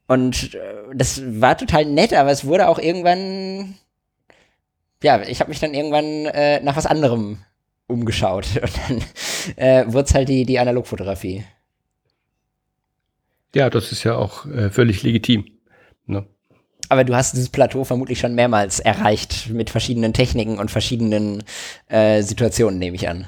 [0.07, 0.59] und äh,
[0.95, 3.75] das war total nett, aber es wurde auch irgendwann
[5.03, 7.37] ja, ich habe mich dann irgendwann äh, nach was anderem
[7.87, 8.47] umgeschaut.
[8.61, 9.03] Und dann
[9.55, 11.43] äh, wurde es halt die, die Analogfotografie.
[13.55, 15.45] Ja, das ist ja auch äh, völlig legitim.
[16.05, 16.25] Ne?
[16.89, 21.43] Aber du hast dieses Plateau vermutlich schon mehrmals erreicht mit verschiedenen Techniken und verschiedenen
[21.87, 23.27] äh, Situationen, nehme ich an.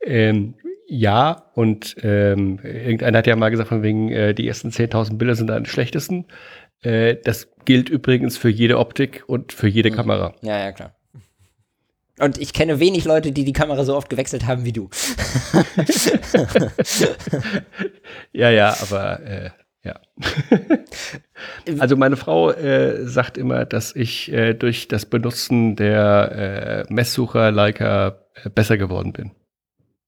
[0.00, 0.54] Ähm,
[0.86, 5.34] ja, und ähm, irgendeiner hat ja mal gesagt, von wegen, äh, die ersten 10.000 Bilder
[5.34, 6.26] sind dann die schlechtesten.
[6.82, 9.94] Äh, das gilt übrigens für jede Optik und für jede mhm.
[9.94, 10.34] Kamera.
[10.42, 10.94] Ja, ja, klar.
[12.22, 14.88] Und ich kenne wenig Leute, die die Kamera so oft gewechselt haben wie du.
[18.32, 19.50] ja, ja, aber äh,
[19.82, 20.00] ja.
[21.80, 27.50] also meine Frau äh, sagt immer, dass ich äh, durch das Benutzen der äh, Messsucher
[27.50, 29.32] Leica äh, besser geworden bin.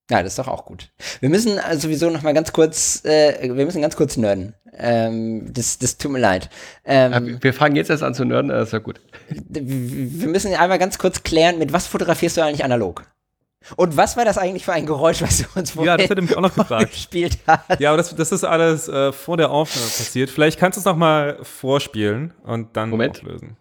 [0.09, 0.93] Ja, das ist doch auch gut.
[1.19, 4.55] Wir müssen also sowieso noch mal ganz kurz, wir müssen ganz kurz nerden.
[4.77, 6.51] Ähm, das, das tut mir leid.
[6.85, 9.01] Ähm, wir fangen jetzt erst an zu nerden, das ist ja gut.
[9.29, 13.05] Wir müssen einmal ganz kurz klären, mit was fotografierst du eigentlich analog?
[13.77, 16.21] Und was war das eigentlich für ein Geräusch, was du uns vorher Ja, das hätte
[16.21, 16.91] mich auch noch gefragt.
[16.93, 17.81] gespielt hast?
[17.81, 20.29] Ja, aber das, das ist alles äh, vor der Aufnahme passiert.
[20.29, 23.19] Vielleicht kannst du es noch mal vorspielen und dann Moment.
[23.19, 23.57] auflösen.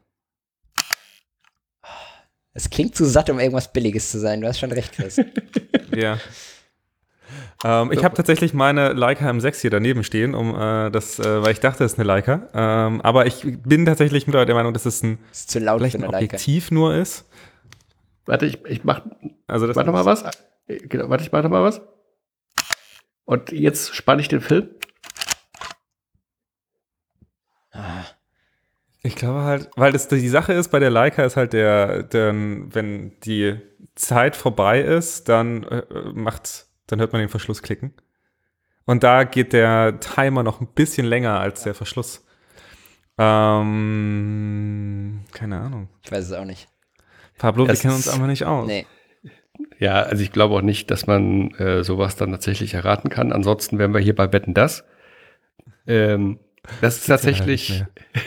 [2.53, 4.41] Es klingt zu satt, um irgendwas Billiges zu sein.
[4.41, 5.19] Du hast schon recht, Chris.
[5.95, 6.19] ja.
[7.63, 11.53] Ähm, ich habe tatsächlich meine Leica M6 hier daneben stehen, um äh, das, äh, weil
[11.53, 12.49] ich dachte, es ist eine Leica.
[12.53, 15.95] Ähm, aber ich bin tatsächlich mittlerweile der Meinung, dass es ein, ist zu laut vielleicht
[15.95, 16.75] ein Objektiv Leica.
[16.75, 17.29] nur ist.
[18.25, 19.01] Warte, ich, ich mach,
[19.47, 20.23] also das warte mal was.
[20.67, 21.81] Genau, warte, ich mach mal was.
[23.25, 24.69] Und jetzt spanne ich den Film.
[27.71, 28.03] Ah.
[29.01, 32.33] Ich glaube halt, weil das die Sache ist, bei der Leica ist halt der, der
[32.33, 33.59] wenn die
[33.95, 35.83] Zeit vorbei ist, dann äh,
[36.13, 37.93] macht, dann hört man den Verschluss klicken.
[38.85, 42.25] Und da geht der Timer noch ein bisschen länger als der Verschluss.
[43.17, 44.41] Ähm,
[45.31, 45.89] keine Ahnung.
[46.03, 46.67] Ich weiß es auch nicht.
[47.37, 48.67] Pablo, das wir kennen uns aber nicht aus.
[48.67, 48.85] Nee.
[49.79, 53.31] Ja, also ich glaube auch nicht, dass man äh, sowas dann tatsächlich erraten kann.
[53.31, 54.83] Ansonsten wären wir hier bei Betten das.
[55.87, 56.39] Ähm,
[56.81, 57.83] das ist tatsächlich,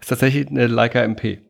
[0.00, 1.40] ist tatsächlich eine Leica MP.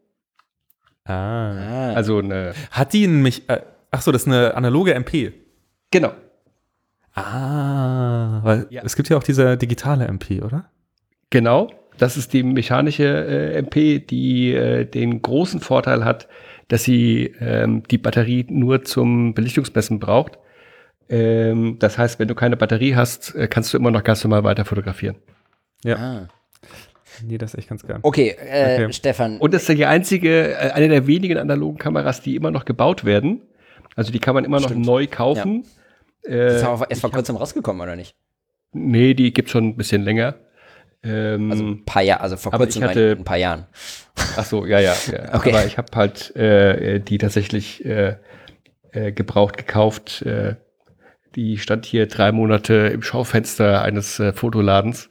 [1.05, 1.93] Ah.
[1.93, 2.55] Also eine.
[2.71, 3.49] Hat die mich.
[3.49, 5.33] Äh, ach so, das ist eine analoge MP.
[5.91, 6.13] Genau.
[7.21, 8.83] Ah, weil ja.
[8.85, 10.71] es gibt ja auch diese digitale MP, oder?
[11.31, 11.71] Genau.
[11.99, 16.29] Das ist die mechanische äh, MP, die äh, den großen Vorteil hat,
[16.69, 20.39] dass sie ähm, die Batterie nur zum Belichtungsmessen braucht.
[21.09, 24.45] Ähm, das heißt, wenn du keine Batterie hast, äh, kannst du immer noch ganz normal
[24.45, 25.17] weiter fotografieren.
[25.85, 25.97] Ja.
[25.97, 26.29] Ah.
[27.23, 27.99] Nee, das ist echt ganz gern.
[28.03, 28.93] Okay, äh, okay.
[28.93, 29.39] Stefan.
[29.39, 33.05] Und das ist die einzige, äh, eine der wenigen analogen Kameras, die immer noch gebaut
[33.05, 33.43] werden.
[33.97, 34.81] Also die kann man immer Stimmt.
[34.81, 35.65] noch neu kaufen.
[35.65, 35.80] Ja.
[36.27, 38.15] Äh, ist aber erst vor kurzem rausgekommen, oder nicht?
[38.73, 40.37] Nee, die gibt schon ein bisschen länger.
[41.03, 43.67] Ähm, also ein paar Jahre, also vor kurzem hatte, ein paar Jahren.
[44.37, 44.95] Ach so, ja, ja.
[45.11, 45.19] ja.
[45.35, 45.51] Okay.
[45.51, 48.17] Aber ich habe halt äh, die tatsächlich äh,
[48.93, 50.23] äh, gebraucht gekauft.
[50.23, 50.57] Äh,
[51.35, 55.11] die stand hier drei Monate im Schaufenster eines äh, Fotoladens.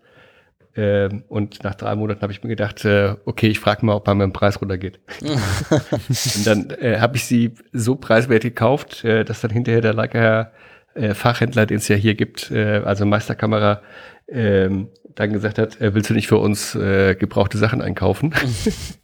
[0.76, 4.06] Ähm, und nach drei Monaten habe ich mir gedacht, äh, okay, ich frage mal, ob
[4.06, 5.00] man mit dem Preis runtergeht.
[5.22, 10.52] und dann äh, habe ich sie so preiswert gekauft, äh, dass dann hinterher der Leica
[10.94, 13.82] äh, Fachhändler, den es ja hier gibt, äh, also Meisterkamera,
[14.28, 18.34] ähm, dann gesagt hat, äh, willst du nicht für uns äh, gebrauchte Sachen einkaufen?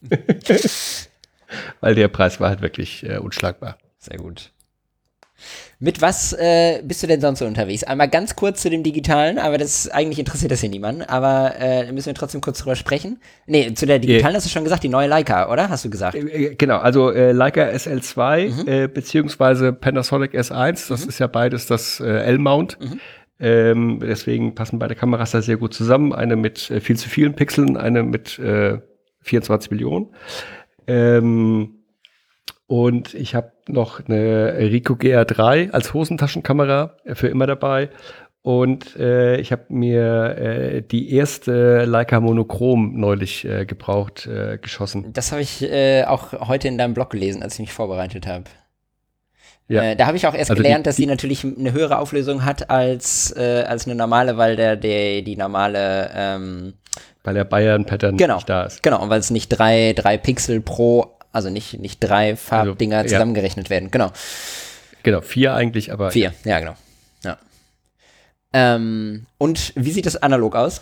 [1.82, 3.78] Weil der Preis war halt wirklich äh, unschlagbar.
[4.00, 4.52] Sehr gut.
[5.80, 7.84] Mit was äh, bist du denn sonst so unterwegs?
[7.84, 11.92] Einmal ganz kurz zu dem Digitalen, aber das eigentlich interessiert das hier niemanden, aber äh,
[11.92, 13.20] müssen wir trotzdem kurz drüber sprechen.
[13.46, 14.36] Nee, zu der Digitalen yeah.
[14.36, 15.70] hast du schon gesagt, die neue Leica, oder?
[15.70, 16.16] Hast du gesagt?
[16.16, 18.68] Äh, äh genau, also äh, Leica SL2 mhm.
[18.68, 21.10] äh, beziehungsweise Panasonic S1, das mhm.
[21.10, 22.78] ist ja beides das äh, L-Mount.
[22.80, 23.00] Mhm.
[23.38, 26.14] Ähm, deswegen passen beide Kameras da sehr gut zusammen.
[26.14, 28.80] Eine mit äh, viel zu vielen Pixeln, eine mit äh,
[29.22, 30.08] 24 Millionen.
[30.88, 31.75] Ähm,
[32.68, 37.90] und ich habe noch eine Rico GR3 als Hosentaschenkamera für immer dabei.
[38.42, 45.14] Und äh, ich habe mir äh, die erste Leica Monochrom neulich äh, gebraucht äh, geschossen.
[45.14, 48.44] Das habe ich äh, auch heute in deinem Blog gelesen, als ich mich vorbereitet habe.
[49.68, 49.82] Ja.
[49.82, 52.46] Äh, da habe ich auch erst also gelernt, die, dass sie natürlich eine höhere Auflösung
[52.46, 56.74] hat als, äh, als eine normale, weil der, der die normale ähm,
[57.24, 58.84] weil der Bayern-Pattern genau, nicht da ist.
[58.84, 63.14] Genau, und weil es nicht drei, drei Pixel pro, also nicht, nicht drei Farbdinger also,
[63.14, 63.72] zusammengerechnet ja.
[63.72, 63.92] werden.
[63.92, 64.12] Genau.
[65.04, 66.12] Genau, vier eigentlich, aber.
[66.12, 66.76] Vier, ja, ja genau.
[67.24, 67.38] Ja.
[68.54, 70.82] Ähm, und wie sieht das analog aus?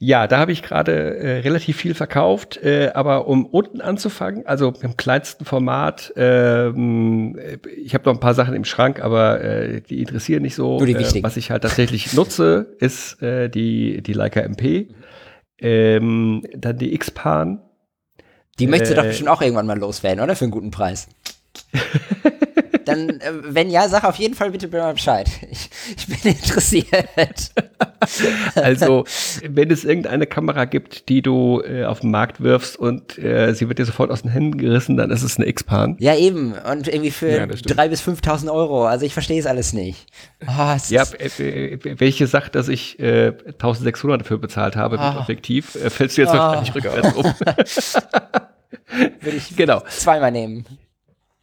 [0.00, 4.72] Ja, da habe ich gerade äh, relativ viel verkauft, äh, aber um unten anzufangen, also
[4.80, 7.36] im kleinsten Format, ähm,
[7.76, 10.78] ich habe noch ein paar Sachen im Schrank, aber äh, die interessieren nicht so.
[10.84, 14.88] Die äh, was ich halt tatsächlich nutze, ist äh, die, die Leica MP,
[15.58, 17.60] ähm, dann die X-Pan.
[18.58, 20.36] Die möchtest du doch äh, bestimmt auch irgendwann mal loswerden, oder?
[20.36, 21.08] Für einen guten Preis.
[22.88, 25.28] Dann, äh, wenn ja, sag auf jeden Fall bitte mal Bescheid.
[25.50, 26.86] Ich, ich bin interessiert.
[28.54, 29.04] Also,
[29.48, 33.68] wenn es irgendeine Kamera gibt, die du äh, auf den Markt wirfst und äh, sie
[33.68, 35.96] wird dir sofort aus den Händen gerissen, dann ist es eine X-Pan.
[36.00, 36.52] Ja, eben.
[36.54, 37.78] Und irgendwie für Ja, das stimmt.
[37.80, 38.86] 3.000 bis 5.000 Euro.
[38.86, 40.06] Also ich verstehe es alles nicht.
[40.46, 44.96] Ah, es Ja, ist- äh, äh, welche sagt, dass ich äh, 1600 dafür bezahlt habe
[44.96, 45.20] mit Ah.
[45.20, 46.54] Objektiv, äh, fällst du jetzt Ah.
[46.56, 47.24] wahrscheinlich rückwärts um.
[49.20, 49.82] würde ich genau.
[49.88, 50.64] zweimal nehmen.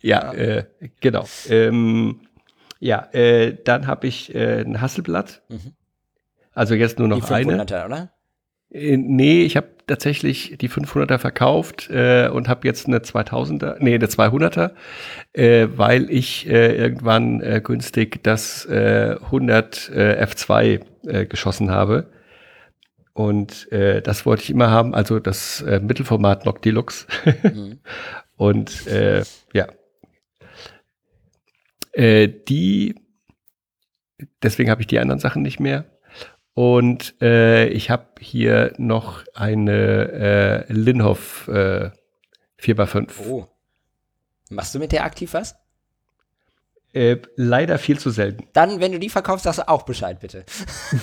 [0.01, 0.65] Ja, äh,
[0.99, 1.25] genau.
[1.49, 2.21] Ähm,
[2.79, 5.41] ja, äh, dann habe ich äh, ein Hasselblatt.
[5.49, 5.73] Mhm.
[6.53, 7.63] Also jetzt nur Die noch eine.
[7.63, 8.11] 500er, oder?
[8.71, 13.95] Äh, nee, ich habe tatsächlich die 500er verkauft äh, und habe jetzt eine 2000er, nee,
[13.95, 14.71] eine 200er,
[15.33, 22.07] äh, weil ich äh, irgendwann äh, günstig das äh, 100 äh, F2 äh, geschossen habe.
[23.13, 27.07] Und äh, das wollte ich immer haben, also das äh, Mittelformat Nock Deluxe.
[27.43, 27.79] Mhm.
[28.37, 29.23] Und äh,
[29.53, 29.67] ja.
[31.95, 32.95] Äh, die,
[34.43, 35.85] deswegen habe ich die anderen Sachen nicht mehr.
[36.53, 41.89] Und äh, ich habe hier noch eine äh, Linhof äh,
[42.61, 43.09] 4x5.
[43.27, 43.47] Oh.
[44.49, 45.55] Machst du mit der aktiv was?
[46.95, 48.47] Äh, leider viel zu selten.
[48.53, 50.45] Dann, wenn du die verkaufst, sagst du auch Bescheid, bitte.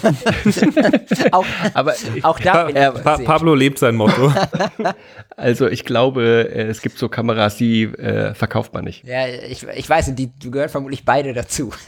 [1.32, 1.44] auch,
[1.74, 1.92] Aber
[2.22, 3.18] auch da bin ich Pa pa.
[3.18, 4.32] Pablo lebt sein Motto.
[5.36, 9.04] also ich glaube, äh, es gibt so Kameras, die äh, verkauft man nicht.
[9.04, 11.72] Ja, ich, ich weiß, und die die gehören vermutlich beide dazu.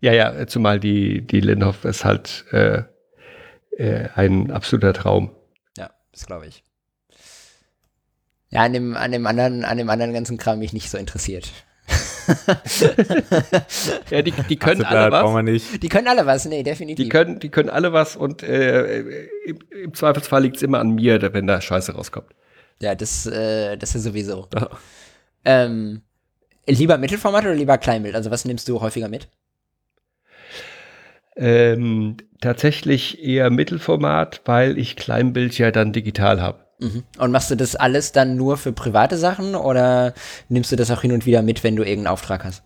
[0.00, 2.82] Ja, ja, zumal die, die Linhof ist halt äh,
[3.76, 5.34] äh, ein absoluter Traum.
[5.76, 6.62] ja, das glaube ich.
[8.50, 10.98] Ja, an dem, an dem anderen, an dem anderen ganzen Kram bin ich nicht so
[10.98, 11.50] interessiert.
[14.10, 15.22] Ja, die, die können Hasselblatt alle was.
[15.22, 15.82] brauchen wir nicht.
[15.82, 17.04] Die können alle was, nee, definitiv.
[17.04, 19.00] Die können, die können alle was und äh,
[19.46, 22.28] im, im Zweifelsfall liegt es immer an mir, wenn da Scheiße rauskommt.
[22.80, 24.48] ja, das, äh, das ist sowieso.
[24.54, 24.68] Ja.
[25.44, 26.02] Ähm,
[26.66, 28.14] lieber Mittelformat oder lieber Kleinbild?
[28.14, 29.28] Also was nimmst du häufiger mit?
[31.36, 36.67] Ähm, tatsächlich eher Mittelformat, weil ich Kleinbild ja dann digital habe.
[36.78, 37.02] Mhm.
[37.18, 40.14] Und machst du das alles dann nur für private Sachen oder
[40.48, 42.62] nimmst du das auch hin und wieder mit, wenn du irgendeinen Auftrag hast?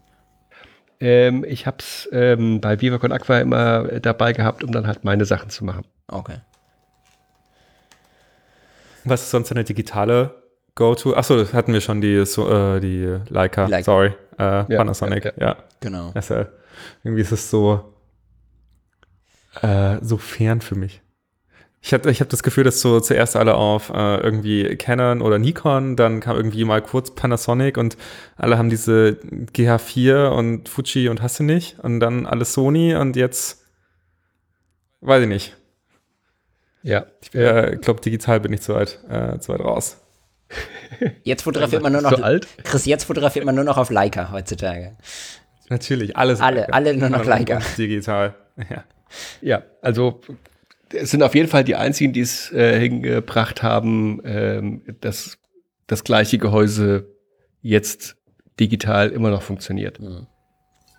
[1.01, 5.25] Ähm, ich habe es ähm, bei Vivacon Aqua immer dabei gehabt, um dann halt meine
[5.25, 5.85] Sachen zu machen.
[6.07, 6.37] Okay.
[9.05, 10.43] Was ist sonst eine digitale
[10.77, 11.17] Go-To?
[11.17, 13.83] Achso, das hatten wir schon, die, so, äh, die Leica, Leica.
[13.83, 15.57] sorry, äh, Panasonic, ja, ja.
[15.81, 16.13] Genau.
[16.15, 16.47] Das ist ja,
[17.03, 17.93] irgendwie ist es so,
[19.61, 21.02] äh, so fern für mich.
[21.85, 25.41] Ich habe ich hab das Gefühl, dass so zuerst alle auf äh, irgendwie Canon oder
[25.41, 27.97] Nikon, dann kam irgendwie mal kurz Panasonic und
[28.37, 29.19] alle haben diese
[29.53, 33.65] GH4 und Fuji und hast du nicht und dann alles Sony und jetzt
[35.01, 35.57] weiß ich nicht.
[36.85, 37.07] Ja.
[37.21, 39.99] Ich äh, glaube, digital bin ich zu weit, äh, zu weit raus.
[41.25, 42.17] Jetzt fotografiert man nur noch.
[42.17, 42.47] So alt?
[42.65, 44.97] Chris, jetzt fotografiert man nur noch auf Leica heutzutage.
[45.71, 46.41] Natürlich, alles.
[46.41, 46.73] Alle, Leica.
[46.73, 47.61] alle nur noch Leica.
[47.77, 48.35] Digital.
[48.69, 48.85] Ja.
[49.41, 50.21] Ja, also
[50.95, 55.39] es sind auf jeden Fall die einzigen, die es äh, hingebracht haben, ähm, dass
[55.87, 57.09] das gleiche Gehäuse
[57.61, 58.17] jetzt
[58.59, 59.99] digital immer noch funktioniert.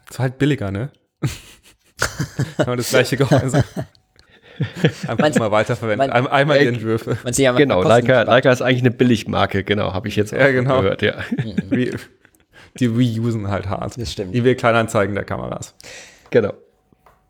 [0.10, 0.92] Es war halt billiger, ne?
[2.58, 3.64] Aber das gleiche Gehäuse.
[5.08, 6.12] Einfach mal weiterverwenden.
[6.12, 7.18] Ein, einmal die Entwürfe.
[7.24, 8.22] Man ja Genau, Leica.
[8.24, 10.82] Leica ist eigentlich eine Billigmarke, genau, habe ich jetzt auch Ja, genau.
[10.82, 11.16] gehört, ja.
[11.70, 11.92] Wie,
[12.80, 14.00] die reusen halt hart.
[14.00, 14.34] Das stimmt.
[14.34, 15.76] Die wir Kleinanzeigen der Kameras.
[16.30, 16.54] genau.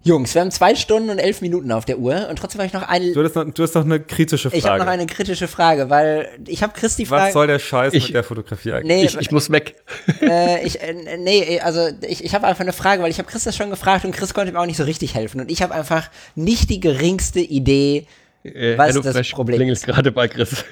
[0.05, 2.73] Jungs, wir haben zwei Stunden und elf Minuten auf der Uhr und trotzdem habe ich
[2.73, 3.13] noch eine.
[3.13, 4.57] Du hast noch, du hast noch eine kritische Frage.
[4.59, 7.33] Ich habe noch eine kritische Frage, weil ich habe Chris die Was Frage.
[7.33, 8.87] soll der Scheiß Ich- mit der Fotografie eigentlich?
[8.97, 9.75] nee, Ich, ich muss weg.
[10.21, 13.45] äh, ich, äh, nee, also ich, ich habe einfach eine Frage, weil ich habe Chris
[13.45, 15.39] das schon gefragt und Chris konnte mir auch nicht so richtig helfen.
[15.39, 18.05] Und ich habe einfach nicht die geringste Idee,
[18.43, 19.85] Äh, Was HelloFresh das Problem klingelt ist.
[19.85, 20.65] gerade bei Chris.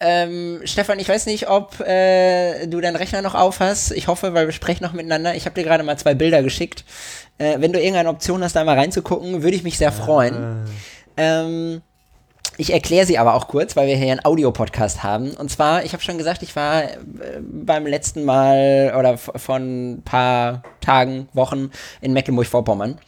[0.00, 3.90] Ähm, Stefan, ich weiß nicht, ob äh, du deinen Rechner noch auf hast.
[3.92, 5.34] Ich hoffe, weil wir sprechen noch miteinander.
[5.34, 6.84] Ich habe dir gerade mal zwei Bilder geschickt.
[7.38, 10.66] Äh, wenn du irgendeine Option hast, da mal reinzugucken, würde ich mich sehr freuen.
[11.16, 11.82] Ähm,
[12.56, 15.30] ich erkläre sie aber auch kurz, weil wir hier einen Audiopodcast haben.
[15.32, 16.96] Und zwar, ich habe schon gesagt, ich war äh,
[17.40, 21.70] beim letzten Mal oder v- vor ein paar Tagen, Wochen
[22.00, 22.98] in Mecklenburg-Vorpommern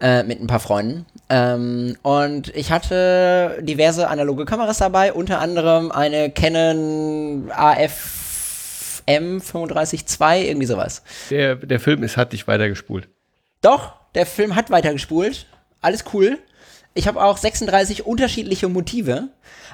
[0.00, 1.04] äh, mit ein paar Freunden.
[1.28, 10.66] Ähm, und ich hatte diverse analoge Kameras dabei, unter anderem eine Canon AFM 35II, irgendwie
[10.66, 11.02] sowas.
[11.30, 13.08] Der, der Film ist, hat dich weitergespult.
[13.62, 15.46] Doch, der Film hat weitergespult.
[15.80, 16.38] Alles cool.
[16.94, 19.28] Ich habe auch 36 unterschiedliche Motive.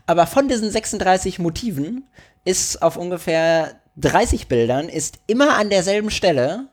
[0.07, 2.05] Aber von diesen 36 Motiven
[2.45, 6.69] ist auf ungefähr 30 Bildern ist immer an derselben Stelle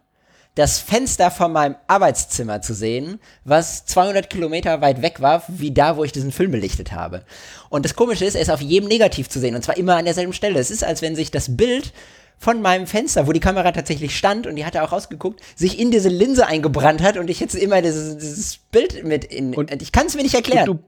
[0.57, 5.97] das Fenster von meinem Arbeitszimmer zu sehen, was 200 Kilometer weit weg war, wie da,
[5.97, 7.23] wo ich diesen Film belichtet habe.
[7.69, 10.05] Und das Komische ist, er ist auf jedem Negativ zu sehen und zwar immer an
[10.05, 10.59] derselben Stelle.
[10.59, 11.93] Es ist, als wenn sich das Bild
[12.39, 15.91] von meinem Fenster, wo die Kamera tatsächlich stand und die hatte auch rausgeguckt, sich in
[15.91, 19.53] diese Linse eingebrannt hat und ich jetzt immer dieses, dieses Bild mit in.
[19.53, 20.79] Und ich kann es mir nicht erklären.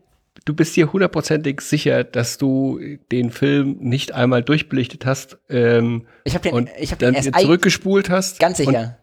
[0.46, 2.80] Du, bist dir hundertprozentig sicher, dass du
[3.12, 7.24] den Film nicht einmal durchbelichtet hast ähm, ich hab den, und ich hab den dann
[7.24, 8.40] erst zurückgespult hast.
[8.40, 8.98] Ganz sicher.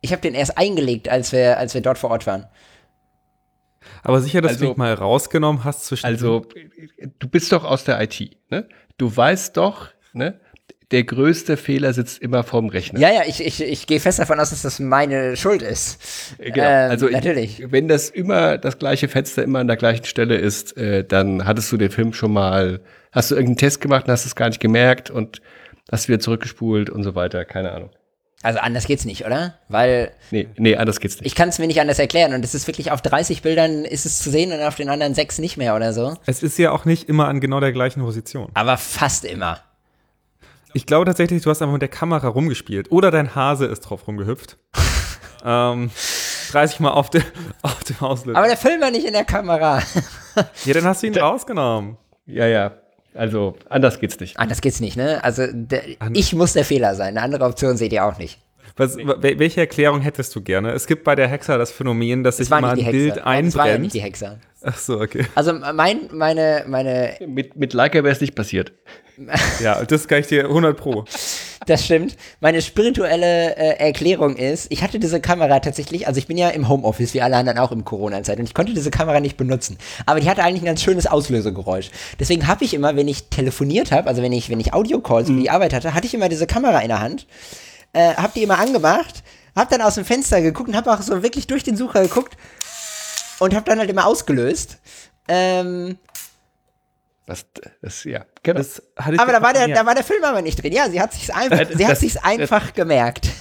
[0.00, 2.46] Ich habe den erst eingelegt, als wir, als wir dort vor Ort waren.
[4.02, 6.06] Aber sicher, dass Also- du dich mal rausgenommen hast zwischen.
[6.06, 6.44] Also,
[7.18, 8.68] du bist doch aus der IT, ne?
[8.96, 10.40] Du weißt doch, ne?
[10.90, 12.98] Der größte Fehler sitzt immer vorm Rechner.
[12.98, 15.98] Ja, ja, ich, ich, ich gehe fest davon aus, dass das meine Schuld ist.
[16.38, 16.56] Genau.
[16.64, 17.62] Ähm, also ich- natürlich.
[17.70, 21.70] wenn das immer das gleiche Fenster immer an der gleichen Stelle ist, äh, dann hattest
[21.72, 22.80] du den Film schon mal,
[23.12, 25.42] hast du irgendeinen Test gemacht und hast es gar nicht gemerkt und
[25.92, 27.90] hast wieder zurückgespult und so weiter, keine Ahnung.
[28.42, 29.54] Also anders geht's nicht, oder?
[29.68, 31.26] Weil Nee, nee, anders geht's nicht.
[31.26, 34.06] ich kann es mir nicht anders erklären und es ist wirklich auf 30 Bildern ist
[34.06, 36.14] es zu sehen und auf den anderen sechs nicht mehr oder so.
[36.26, 38.50] es ist ja auch nicht immer an genau der gleichen Position.
[38.54, 39.60] Aber fast immer.
[40.74, 42.92] Ich glaube tatsächlich, du hast einfach mit der Kamera rumgespielt.
[42.92, 44.58] Oder dein Hase ist drauf rumgehüpft.
[45.44, 45.90] ähm,
[46.52, 47.22] 30 Mal auf, de,
[47.62, 48.38] auf dem Auslöser.
[48.38, 49.82] Aber der Film war nicht in der Kamera.
[50.64, 51.96] ja, dann hast du ihn rausgenommen.
[52.26, 52.72] Ja, ja.
[53.14, 54.38] Also anders geht's nicht.
[54.38, 55.22] Anders geht's nicht, ne?
[55.24, 55.82] Also der,
[56.12, 57.16] ich muss der Fehler sein.
[57.16, 58.38] Eine andere Option seht ihr auch nicht.
[58.76, 60.70] Was, wel- welche Erklärung hättest du gerne?
[60.70, 62.76] Es gibt bei der Hexer das Phänomen, dass sich nicht ein.
[62.92, 63.82] Bild Nein, Es war ja einbrennt.
[63.82, 64.38] nicht die Hexer.
[64.62, 65.24] Ach so, okay.
[65.34, 68.72] Also mein, meine, meine, Mit, mit Leica wäre es nicht passiert.
[69.60, 71.04] Ja, das kann ich dir 100 pro.
[71.66, 72.16] das stimmt.
[72.40, 76.68] Meine spirituelle äh, Erklärung ist, ich hatte diese Kamera tatsächlich, also ich bin ja im
[76.68, 79.78] Homeoffice, wie alle anderen auch im Corona-Zeit, und ich konnte diese Kamera nicht benutzen.
[80.06, 81.90] Aber die hatte eigentlich ein ganz schönes Auslösegeräusch.
[82.18, 85.34] Deswegen habe ich immer, wenn ich telefoniert habe, also wenn ich, wenn ich Audio-Calls für
[85.34, 87.26] die Arbeit hatte, hatte ich immer diese Kamera in der Hand,
[87.92, 89.22] äh, hab die immer angemacht,
[89.56, 92.36] hab dann aus dem Fenster geguckt und hab auch so wirklich durch den Sucher geguckt
[93.40, 94.78] und hab dann halt immer ausgelöst.
[95.26, 95.98] Ähm,
[97.28, 97.44] Das,
[97.82, 98.56] das, ja, genau.
[98.58, 100.72] Das aber da war, der, da war der Film aber nicht drin.
[100.72, 103.28] Ja, sie hat sich's einfach, sie hat das- sich's einfach gemerkt.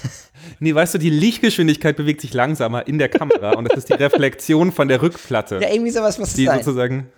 [0.59, 3.93] Nee, weißt du, die Lichtgeschwindigkeit bewegt sich langsamer in der Kamera und das ist die
[3.93, 5.59] Reflexion von der Rückplatte.
[5.61, 6.63] Ja, irgendwie sowas muss es die sein.
[6.63, 7.11] sozusagen.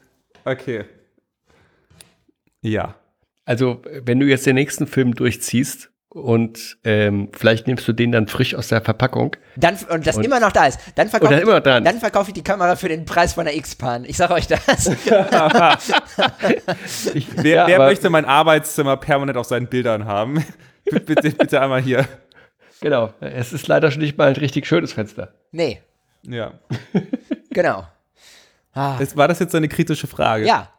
[0.43, 0.83] Okay.
[2.61, 2.95] Ja.
[3.45, 8.27] Also, wenn du jetzt den nächsten Film durchziehst und ähm, vielleicht nimmst du den dann
[8.27, 9.35] frisch aus der Verpackung.
[9.55, 10.79] Dann, und das Und- immer noch da ist.
[10.95, 11.83] Dann verkaufe Oder ich, immer dran.
[11.83, 14.05] dann verkaufe ich die Kamera für den Preis von der X-Pan.
[14.05, 14.89] Ich sag euch das.
[17.13, 20.43] Ich, Wer, ja, wer aber- möchte mein Arbeitszimmer permanent auf seinen Bildern haben?
[20.85, 22.05] bitte, bitte einmal hier.
[22.81, 23.13] Genau.
[23.19, 25.33] Es ist leider schon nicht mal ein richtig schönes Fenster.
[25.51, 25.81] nee,
[26.23, 26.53] Ja.
[27.51, 27.85] genau.
[28.73, 30.45] Ah, Es, war das jetzt eine kritische Frage?
[30.45, 30.69] ja.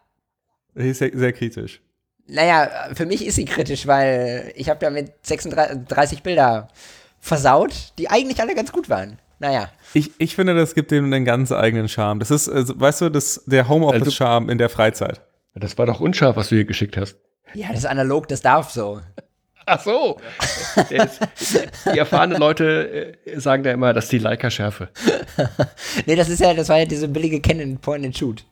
[0.74, 1.81] Sehr, sehr kritisch.
[2.27, 6.69] Naja, für mich ist sie kritisch, weil ich habe damit 36 Bilder
[7.19, 9.19] versaut, die eigentlich alle ganz gut waren.
[9.39, 9.71] Naja.
[9.95, 12.21] Ich, ich finde, das gibt dem einen ganz eigenen Charme.
[12.21, 15.23] Das ist, also, weißt du, das, der Homeoffice-Charme in der Freizeit.
[15.55, 17.17] Das war doch unscharf, was du hier geschickt hast.
[17.55, 19.01] Ja, das ist analog, das darf so.
[19.67, 20.21] Ach so.
[21.93, 24.89] Die erfahrenen Leute äh, sagen da immer, das ist die Leica-Schärfe.
[26.07, 28.45] Nee, das ist ja, das war ja diese billige Canon Point and Shoot.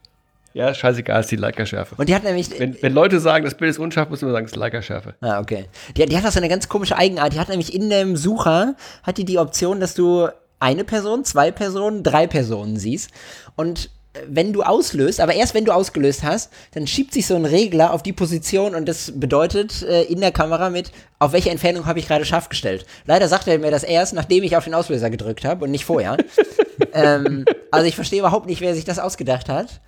[0.59, 1.95] Ja, scheißegal, ist die Leica-Schärfe.
[1.97, 2.51] Und die hat nämlich.
[2.59, 5.15] Wenn, wenn Leute sagen, das Bild ist unscharf, muss man sagen, es ist Leica-Schärfe.
[5.21, 5.67] Ah, okay.
[5.97, 7.33] Die, die hat auch so eine ganz komische Eigenart.
[7.33, 8.75] Die hat nämlich in dem Sucher,
[9.05, 10.27] hat die die Option, dass du
[10.59, 13.13] eine Person, zwei Personen, drei Personen siehst.
[13.55, 17.37] Und äh, wenn du auslöst, aber erst wenn du ausgelöst hast, dann schiebt sich so
[17.37, 20.91] ein Regler auf die Position und das bedeutet äh, in der Kamera mit,
[21.21, 22.85] auf welche Entfernung habe ich gerade scharf gestellt.
[23.07, 25.85] Leider sagt er mir das erst, nachdem ich auf den Auslöser gedrückt habe und nicht
[25.85, 26.17] vorher.
[26.95, 29.81] ähm, also ich verstehe überhaupt nicht, wer sich das ausgedacht hat.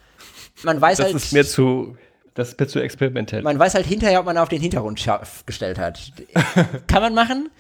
[0.62, 1.16] Man weiß Das halt.
[1.16, 1.96] ist mir zu,
[2.34, 3.42] das ist mir zu experimentell.
[3.42, 6.12] Man weiß halt hinterher, ob man auf den Hintergrund scharf gestellt hat.
[6.86, 7.50] Kann man machen,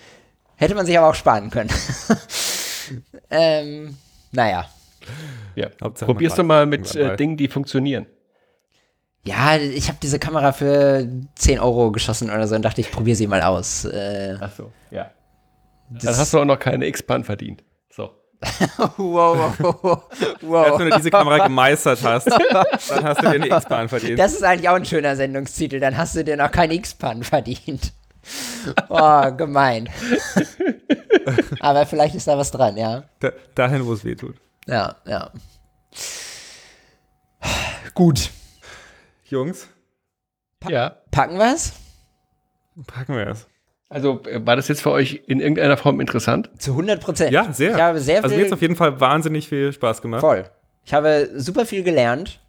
[0.56, 1.70] hätte man sich aber auch sparen können.
[3.30, 3.96] ähm,
[4.32, 4.66] naja.
[5.54, 5.68] ja.
[5.82, 7.16] Hauptsache, Probier's doch mal mit äh, mal.
[7.16, 8.06] Dingen, die funktionieren.
[9.24, 13.16] Ja, ich habe diese Kamera für 10 Euro geschossen oder so und dachte, ich probiere
[13.16, 13.84] sie mal aus.
[13.84, 15.10] Äh, Ach so, ja.
[15.90, 17.62] Dann hast du auch noch keine X-Bahn verdient.
[18.96, 20.02] Wow, wow,
[20.40, 22.26] wow, wenn du diese Kamera gemeistert hast,
[22.88, 24.18] dann hast du dir eine X-Bahn verdient.
[24.18, 25.78] Das ist eigentlich auch ein schöner Sendungstitel.
[25.78, 27.92] Dann hast du dir noch keinen X-Pan verdient.
[28.88, 29.88] Oh, gemein.
[31.60, 33.04] Aber vielleicht ist da was dran, ja.
[33.20, 34.36] Da, dahin, wo es weh tut.
[34.66, 35.30] Ja, ja.
[37.94, 38.30] Gut.
[39.24, 39.68] Jungs,
[40.68, 40.96] Ja.
[41.10, 41.72] Packen wir's?
[42.86, 43.46] packen wir es.
[43.90, 46.48] Also äh, war das jetzt für euch in irgendeiner Form interessant?
[46.58, 47.32] Zu 100 Prozent.
[47.32, 47.72] Ja, sehr.
[47.72, 50.20] Ich habe sehr also mir hat es auf jeden Fall wahnsinnig viel Spaß gemacht.
[50.20, 50.44] Voll.
[50.84, 52.40] Ich habe super viel gelernt.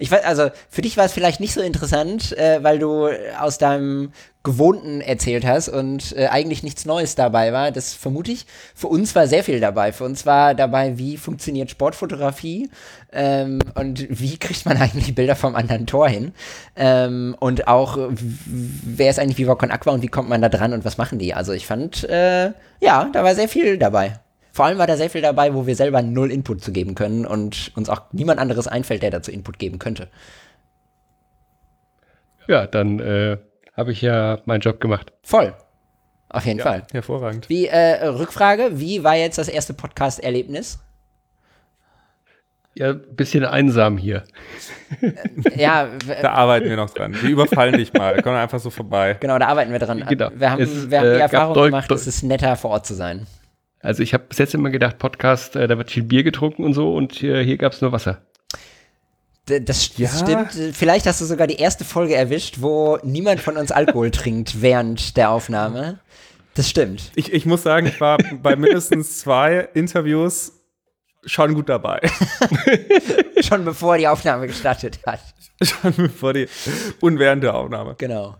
[0.00, 3.08] Ich weiß, also für dich war es vielleicht nicht so interessant, äh, weil du
[3.40, 4.12] aus deinem
[4.44, 7.72] Gewohnten erzählt hast und äh, eigentlich nichts Neues dabei war.
[7.72, 8.46] Das vermute ich.
[8.74, 9.92] Für uns war sehr viel dabei.
[9.92, 12.70] Für uns war dabei, wie funktioniert Sportfotografie
[13.12, 16.32] ähm, und wie kriegt man eigentlich Bilder vom anderen Tor hin.
[16.76, 20.72] Ähm, und auch, wer ist eigentlich Viva Con Aqua und wie kommt man da dran
[20.72, 21.34] und was machen die?
[21.34, 24.20] Also ich fand, äh, ja, da war sehr viel dabei.
[24.52, 27.26] Vor allem war da sehr viel dabei, wo wir selber null Input zu geben können
[27.26, 30.08] und uns auch niemand anderes einfällt, der dazu Input geben könnte.
[32.48, 33.38] Ja, dann äh,
[33.76, 35.12] habe ich ja meinen Job gemacht.
[35.22, 35.54] Voll.
[36.30, 36.82] Auf jeden Ja, Fall.
[36.92, 37.48] Hervorragend.
[37.48, 40.78] Wie, äh, Rückfrage, wie war jetzt das erste Podcast-Erlebnis?
[42.78, 44.22] Ja, bisschen einsam hier.
[45.56, 47.16] ja, w- Da arbeiten wir noch dran.
[47.20, 48.20] Wir überfallen dich mal.
[48.22, 49.16] Komm einfach so vorbei.
[49.20, 50.04] genau, da arbeiten wir dran.
[50.08, 50.30] Genau.
[50.34, 52.70] Wir haben, Es, wir haben die äh, Erfahrung Deu- gemacht, Deu- es ist netter, vor
[52.70, 53.26] Ort zu sein.
[53.80, 56.74] Also ich habe bis jetzt immer gedacht, Podcast, äh, da wird viel Bier getrunken und
[56.74, 58.22] so und äh, hier gab es nur Wasser.
[59.48, 60.08] D- Das, das Ja.
[60.46, 60.76] stimmt.
[60.76, 65.16] Vielleicht hast du sogar die erste Folge erwischt, wo niemand von uns Alkohol trinkt während
[65.16, 65.98] der Aufnahme.
[66.54, 67.12] Das stimmt.
[67.14, 70.52] Ich, ich muss sagen, ich war bei mindestens zwei Interviews
[71.28, 72.00] schon gut dabei.
[73.40, 75.20] Schon bevor die Aufnahme gestartet hat.
[75.62, 76.48] schon bevor die
[77.00, 77.94] und während der Aufnahme.
[77.98, 78.36] Genau.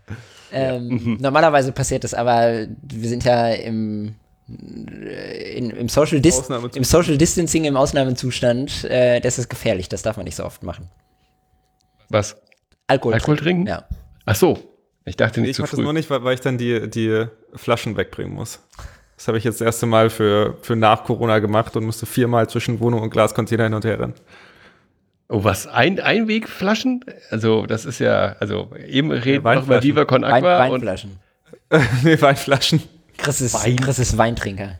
[0.52, 1.18] Ähm, Mhm.
[1.20, 4.14] Normalerweise passiert das, aber wir sind ja im,
[4.48, 8.84] in, im, Social Dis im Social Distancing, im Ausnahmezustand.
[8.84, 10.88] Äh, das ist gefährlich, das darf man nicht so oft machen.
[12.08, 12.36] Was?
[12.86, 13.66] Alkohol, Alkohol trinken?
[13.66, 13.84] Ja.
[14.24, 14.58] Ach so.
[15.04, 15.84] Ich dachte nicht Ich zu mache das früh.
[15.84, 18.60] nur nicht, weil, weil ich dann die, die Flaschen wegbringen muss.
[19.18, 22.48] Das habe ich jetzt das erste Mal für, für nach Corona gemacht und musste viermal
[22.48, 24.14] zwischen Wohnung und Glascontainer hin und her rennen.
[25.28, 25.66] Oh, was?
[25.66, 27.04] Ein Einwegflaschen?
[27.28, 29.82] Also, das ist ja, also eben reden wir noch über.
[29.82, 31.18] Viva Con Wein, Aqua und Weinflaschen.
[32.04, 32.80] nee, Weinflaschen.
[33.16, 33.76] Chris ist, Wein.
[33.76, 34.78] Chris ist Weintrinker.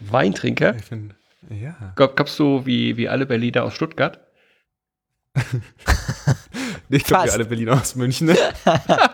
[0.00, 0.76] Weintrinker.
[0.76, 1.14] Ich find,
[1.48, 1.74] ja.
[1.96, 4.20] Gab, gab's so wie, wie alle Berliner aus Stuttgart?
[6.92, 7.34] Ich glaube, Fast.
[7.34, 8.26] alle Berliner aus München.
[8.26, 8.36] Ne?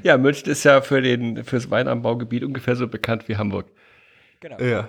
[0.04, 3.66] Ja, München ist ja für den, fürs Weinanbaugebiet ungefähr so bekannt wie Hamburg.
[4.40, 4.58] Genau.
[4.60, 4.88] ja.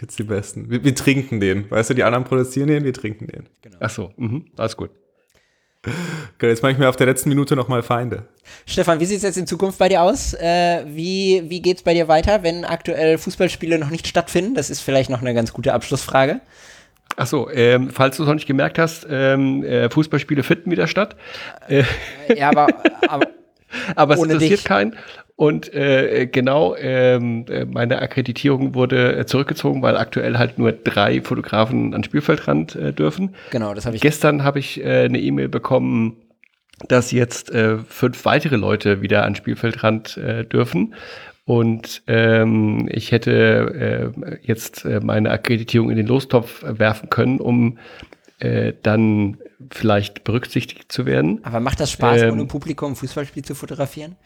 [0.00, 0.70] Jetzt die Besten.
[0.70, 1.70] Wir, wir trinken den.
[1.70, 3.48] Weißt du, die anderen produzieren den, wir trinken den.
[3.78, 4.90] Ach so, mhm, alles gut.
[6.36, 8.26] Okay, jetzt mache ich mir auf der letzten Minute nochmal Feinde.
[8.66, 10.34] Stefan, wie sieht es jetzt in Zukunft bei dir aus?
[10.34, 14.54] Äh, wie wie geht es bei dir weiter, wenn aktuell Fußballspiele noch nicht stattfinden?
[14.54, 16.40] Das ist vielleicht noch eine ganz gute Abschlussfrage.
[17.16, 20.86] Ach so, ähm, falls du es noch nicht gemerkt hast, ähm, äh, Fußballspiele finden wieder
[20.88, 21.16] statt.
[21.68, 21.84] Äh,
[22.34, 22.66] Ja, aber,
[23.08, 23.28] aber
[23.96, 24.64] Aber es Ohne interessiert dich.
[24.64, 24.96] keinen.
[25.36, 31.22] Und äh, genau, ähm, äh, meine Akkreditierung wurde äh, zurückgezogen, weil aktuell halt nur drei
[31.22, 33.34] Fotografen an Spielfeldrand äh, dürfen.
[33.50, 34.02] genau, das habe ich.
[34.02, 36.16] Gestern habe ich äh, eine E-Mail bekommen,
[36.86, 40.94] dass jetzt äh, fünf weitere Leute wieder an Spielfeldrand äh, dürfen.
[41.46, 47.38] Und ähm, ich hätte äh, jetzt äh, meine Akkreditierung in den Lostopf äh, werfen können,
[47.38, 47.78] um
[48.38, 49.36] äh, dann
[49.70, 51.40] vielleicht berücksichtigt zu werden.
[51.44, 54.16] Aber macht das Spaß, Ähm, ohne Publikum ein Fußballspiel zu fotografieren?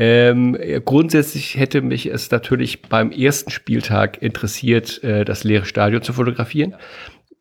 [0.00, 6.02] Ähm, äh, grundsätzlich hätte mich es natürlich beim ersten Spieltag interessiert, äh, das leere Stadion
[6.02, 6.76] zu fotografieren.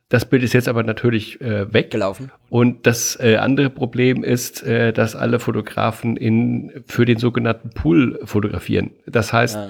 [0.10, 1.92] Das Bild ist jetzt aber natürlich äh, weg.
[1.92, 2.32] Gelaufen.
[2.50, 8.20] Und das äh, andere Problem ist, äh, dass alle Fotografen in, für den sogenannten Pool
[8.24, 8.92] fotografieren.
[9.06, 9.70] Das heißt, Ah.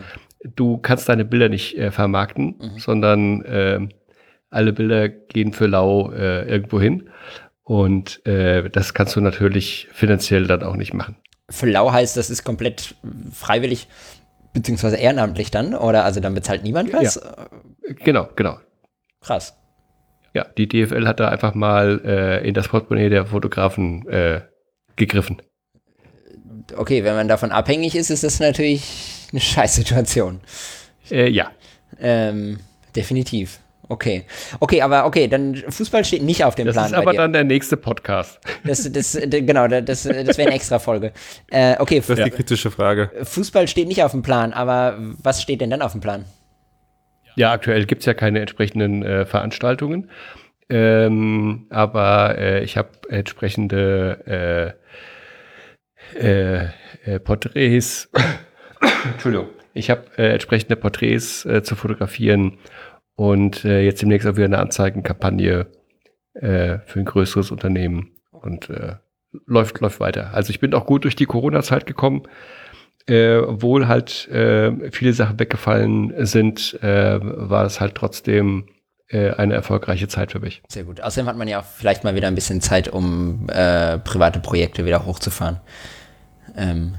[0.56, 3.80] du kannst deine Bilder nicht äh, vermarkten, sondern äh,
[4.52, 7.10] alle Bilder gehen für lau äh, irgendwo hin.
[7.68, 11.18] Und äh, das kannst du natürlich finanziell dann auch nicht machen.
[11.50, 12.96] Für lau heißt, das ist komplett
[13.34, 13.90] freiwillig,
[14.54, 16.06] beziehungsweise ehrenamtlich dann, oder?
[16.06, 17.20] Also dann bezahlt niemand was?
[18.06, 18.58] Genau, genau.
[19.20, 19.58] Krass.
[20.34, 24.44] Ja, die DFL hat da einfach mal äh, in das Portemonnaie der Fotografen äh,
[24.96, 25.42] gegriffen.
[26.74, 30.40] Okay, wenn man davon abhängig ist, ist das natürlich eine Scheißsituation.
[31.12, 31.52] Äh, ja,
[32.00, 32.60] Ähm,
[32.96, 33.60] definitiv.
[33.90, 34.26] Okay.
[34.60, 37.18] Okay, aber okay, dann Fußball steht nicht auf dem das Plan ist bei aber dir.
[37.20, 38.40] dann der nächste Podcast.
[38.66, 41.14] Das, das, genau, das, das wäre eine extra Folge.
[41.50, 43.12] Äh, okay, Das ist die kritische Frage.
[43.24, 46.26] Fußball steht nicht auf dem Plan, aber was steht denn dann auf dem Plan?
[47.36, 50.10] Ja, aktuell gibt's ja keine entsprechenden äh, Veranstaltungen.
[50.70, 54.76] Ähm, aber äh, ich habe entsprechende
[56.14, 56.68] äh, äh,
[57.06, 58.10] äh, Porträts.
[59.14, 59.48] Entschuldigung.
[59.74, 62.58] Ich habe äh, entsprechende Porträts äh, zu fotografieren
[63.18, 65.68] und äh, jetzt demnächst auch wieder eine Anzeigenkampagne
[66.36, 68.96] äh, für ein größeres Unternehmen und äh,
[69.46, 70.34] läuft läuft weiter.
[70.34, 72.24] Also ich bin auch gut durch die Corona-Zeit gekommen
[73.08, 78.68] äh, obwohl halt äh, viele Sachen weggefallen sind, äh, war es halt trotzdem
[79.08, 80.62] äh, eine erfolgreiche Zeit für mich.
[80.68, 81.02] Sehr gut.
[81.02, 84.86] Außerdem hat man ja auch vielleicht mal wieder ein bisschen Zeit, um äh, private Projekte
[84.86, 85.62] wieder hochzufahren.
[86.56, 86.96] Ähm,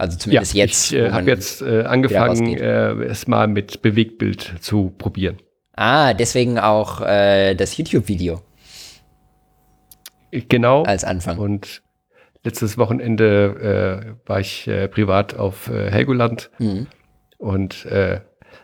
[0.00, 0.92] also zumindest jetzt.
[0.92, 5.38] ich äh, habe jetzt äh, angefangen, äh, es mal mit Bewegtbild zu probieren.
[5.76, 8.40] Ah, deswegen auch äh, das YouTube-Video.
[10.30, 10.84] Genau.
[10.84, 11.38] Als Anfang.
[11.38, 11.82] Und
[12.44, 16.86] letztes Wochenende äh, war ich äh, privat auf äh, Helgoland mhm.
[17.38, 18.20] und äh,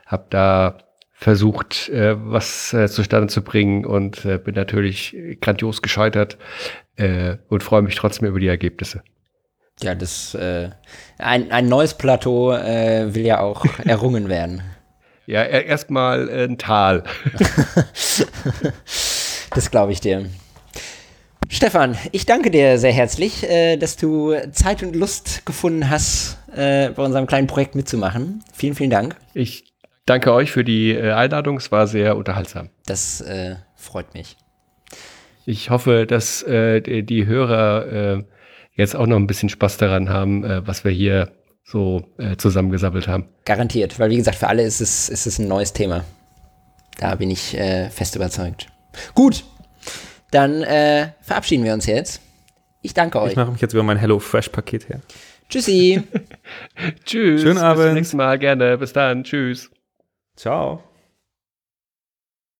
[0.07, 0.79] habe da
[1.13, 6.39] versucht, äh, was äh, zustande zu bringen und äh, bin natürlich grandios gescheitert
[6.97, 9.03] äh, und freue mich trotzdem über die Ergebnisse.
[9.83, 10.71] Ja, das äh,
[11.19, 14.63] ein, ein neues Plateau äh, will ja auch errungen werden.
[15.27, 17.03] Ja, erstmal ein Tal.
[19.55, 20.27] das glaube ich dir.
[21.49, 26.91] Stefan, ich danke dir sehr herzlich, äh, dass du Zeit und Lust gefunden hast, äh,
[26.91, 28.43] bei unserem kleinen Projekt mitzumachen.
[28.53, 29.17] Vielen, vielen Dank.
[29.35, 29.73] Ich
[30.07, 31.57] danke euch für die äh, Einladung.
[31.57, 32.71] Es war sehr unterhaltsam.
[32.87, 34.37] Das äh, freut mich.
[35.45, 38.25] Ich hoffe, dass äh, die, die, Hörer äh,
[38.77, 41.33] jetzt auch noch ein bisschen Spaß daran haben, was wir hier
[41.65, 42.05] so
[42.39, 43.29] zusammengesammelt haben.
[43.45, 46.05] Garantiert, weil wie gesagt, für alle ist es, ist es ein neues Thema.
[46.99, 47.57] Da bin ich
[47.91, 48.69] fest überzeugt.
[49.15, 49.45] Gut,
[50.31, 52.21] dann äh, verabschieden wir uns jetzt.
[52.83, 53.33] Ich danke euch.
[53.33, 55.01] Ich mache mich jetzt über mein Hello Fresh Paket her.
[55.49, 56.03] Tschüssi.
[57.05, 57.43] Tschüss.
[57.43, 57.79] Schönen Abend.
[57.79, 58.79] Bis zum nächsten Mal gerne.
[58.79, 59.25] Bis dann.
[59.25, 59.71] Tschüss.
[60.37, 60.83] Ciao.